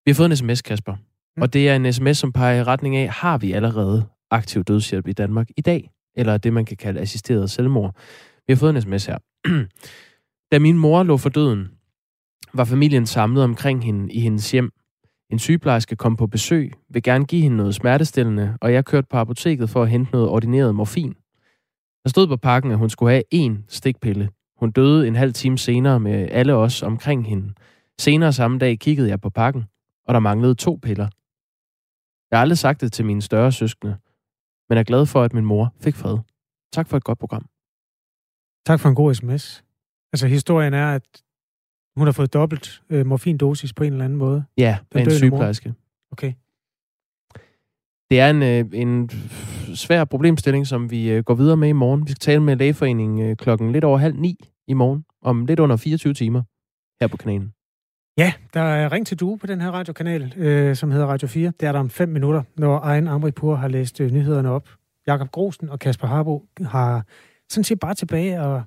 Vi 0.04 0.10
har 0.10 0.14
fået 0.14 0.30
en 0.30 0.36
sms, 0.36 0.62
Kasper, 0.62 0.92
mm. 1.36 1.42
og 1.42 1.52
det 1.52 1.68
er 1.68 1.76
en 1.76 1.92
sms, 1.92 2.18
som 2.18 2.32
peger 2.32 2.60
i 2.60 2.64
retning 2.64 2.96
af, 2.96 3.08
har 3.08 3.38
vi 3.38 3.52
allerede 3.52 4.04
aktiv 4.32 4.64
dødshjælp 4.64 5.08
i 5.08 5.12
Danmark 5.12 5.48
i 5.56 5.60
dag? 5.60 5.90
Eller 6.16 6.36
det, 6.36 6.52
man 6.52 6.64
kan 6.64 6.76
kalde 6.76 7.00
assisteret 7.00 7.50
selvmord. 7.50 7.96
Vi 8.46 8.52
har 8.52 8.56
fået 8.58 8.76
en 8.76 8.82
sms 8.82 9.06
her. 9.06 9.18
da 10.52 10.58
min 10.58 10.78
mor 10.78 11.02
lå 11.02 11.16
for 11.16 11.28
døden, 11.28 11.70
var 12.54 12.64
familien 12.64 13.06
samlet 13.06 13.44
omkring 13.44 13.84
hende 13.84 14.12
i 14.12 14.20
hendes 14.20 14.50
hjem. 14.50 14.72
En 15.30 15.38
sygeplejerske 15.38 15.96
kom 15.96 16.16
på 16.16 16.26
besøg, 16.26 16.72
vil 16.88 17.02
gerne 17.02 17.24
give 17.24 17.42
hende 17.42 17.56
noget 17.56 17.74
smertestillende, 17.74 18.58
og 18.60 18.72
jeg 18.72 18.84
kørte 18.84 19.06
på 19.10 19.16
apoteket 19.16 19.70
for 19.70 19.82
at 19.82 19.90
hente 19.90 20.12
noget 20.12 20.28
ordineret 20.28 20.74
morfin. 20.74 21.14
Der 22.04 22.10
stod 22.10 22.26
på 22.26 22.36
pakken, 22.36 22.72
at 22.72 22.78
hun 22.78 22.90
skulle 22.90 23.12
have 23.12 23.22
én 23.34 23.64
stikpille. 23.68 24.30
Hun 24.56 24.70
døde 24.70 25.08
en 25.08 25.16
halv 25.16 25.32
time 25.32 25.58
senere 25.58 26.00
med 26.00 26.28
alle 26.30 26.54
os 26.54 26.82
omkring 26.82 27.26
hende. 27.26 27.52
Senere 27.98 28.32
samme 28.32 28.58
dag 28.58 28.78
kiggede 28.78 29.08
jeg 29.08 29.20
på 29.20 29.30
pakken, 29.30 29.64
og 30.06 30.14
der 30.14 30.20
manglede 30.20 30.54
to 30.54 30.78
piller. 30.82 31.08
Jeg 32.30 32.38
har 32.38 32.42
aldrig 32.42 32.58
sagt 32.58 32.80
det 32.80 32.92
til 32.92 33.04
mine 33.04 33.22
større 33.22 33.52
søskende, 33.52 33.96
men 34.72 34.78
er 34.78 34.82
glad 34.82 35.06
for, 35.06 35.22
at 35.22 35.34
min 35.34 35.44
mor 35.44 35.74
fik 35.80 35.94
fred. 35.94 36.18
Tak 36.72 36.88
for 36.88 36.96
et 36.96 37.04
godt 37.04 37.18
program. 37.18 37.46
Tak 38.66 38.80
for 38.80 38.88
en 38.88 38.94
god 38.94 39.14
sms. 39.14 39.64
Altså, 40.12 40.26
historien 40.26 40.74
er, 40.74 40.94
at 40.94 41.22
hun 41.96 42.06
har 42.06 42.12
fået 42.12 42.32
dobbelt 42.32 42.82
øh, 42.90 43.06
morfindosis 43.06 43.72
på 43.72 43.84
en 43.84 43.92
eller 43.92 44.04
anden 44.04 44.18
måde. 44.18 44.44
Ja, 44.58 44.78
med 44.94 45.02
en 45.02 45.10
sygeplejerske. 45.10 45.68
Mor. 45.68 45.76
Okay. 46.12 46.32
Det 48.10 48.20
er 48.20 48.30
en, 48.30 48.42
øh, 48.42 48.80
en 48.82 49.10
svær 49.74 50.04
problemstilling, 50.04 50.66
som 50.66 50.90
vi 50.90 51.10
øh, 51.10 51.24
går 51.24 51.34
videre 51.34 51.56
med 51.56 51.68
i 51.68 51.72
morgen. 51.72 52.06
Vi 52.06 52.10
skal 52.10 52.20
tale 52.20 52.42
med 52.42 52.56
lægeforeningen 52.56 53.30
øh, 53.30 53.36
klokken 53.36 53.72
lidt 53.72 53.84
over 53.84 53.98
halv 53.98 54.16
ni 54.16 54.36
i 54.68 54.74
morgen, 54.74 55.04
om 55.22 55.46
lidt 55.46 55.60
under 55.60 55.76
24 55.76 56.14
timer 56.14 56.42
her 57.00 57.08
på 57.08 57.16
kanalen. 57.16 57.52
Ja, 58.18 58.32
der 58.54 58.60
er 58.60 58.92
Ring 58.92 59.06
til 59.06 59.20
Due 59.20 59.38
på 59.38 59.46
den 59.46 59.60
her 59.60 59.70
radiokanal, 59.70 60.34
øh, 60.36 60.76
som 60.76 60.90
hedder 60.90 61.06
Radio 61.06 61.28
4. 61.28 61.52
Det 61.60 61.68
er 61.68 61.72
der 61.72 61.78
om 61.78 61.90
fem 61.90 62.08
minutter, 62.08 62.42
når 62.56 62.80
egen 62.80 63.08
Amripur 63.08 63.54
har 63.54 63.68
læst 63.68 64.00
øh, 64.00 64.10
nyhederne 64.10 64.50
op. 64.50 64.68
Jakob 65.06 65.30
Grosen 65.30 65.68
og 65.68 65.78
Kasper 65.78 66.06
Harbo 66.06 66.44
har 66.66 67.04
sådan 67.48 67.64
set 67.64 67.80
bare 67.80 67.94
tilbage 67.94 68.40
og 68.40 68.62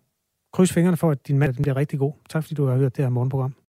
krydse 0.54 0.74
fingrene 0.74 0.98
for, 0.98 1.12
at 1.12 1.28
din 1.28 1.40
mand 1.40 1.56
bliver 1.56 1.76
rigtig 1.76 2.00
god. 2.00 2.14
Tak 2.30 2.44
fordi 2.44 2.56
du 2.56 2.66
har 2.66 2.78
hørt 2.78 2.98
det 2.98 3.06
her 3.06 3.10
morgenprogram. 3.10 3.56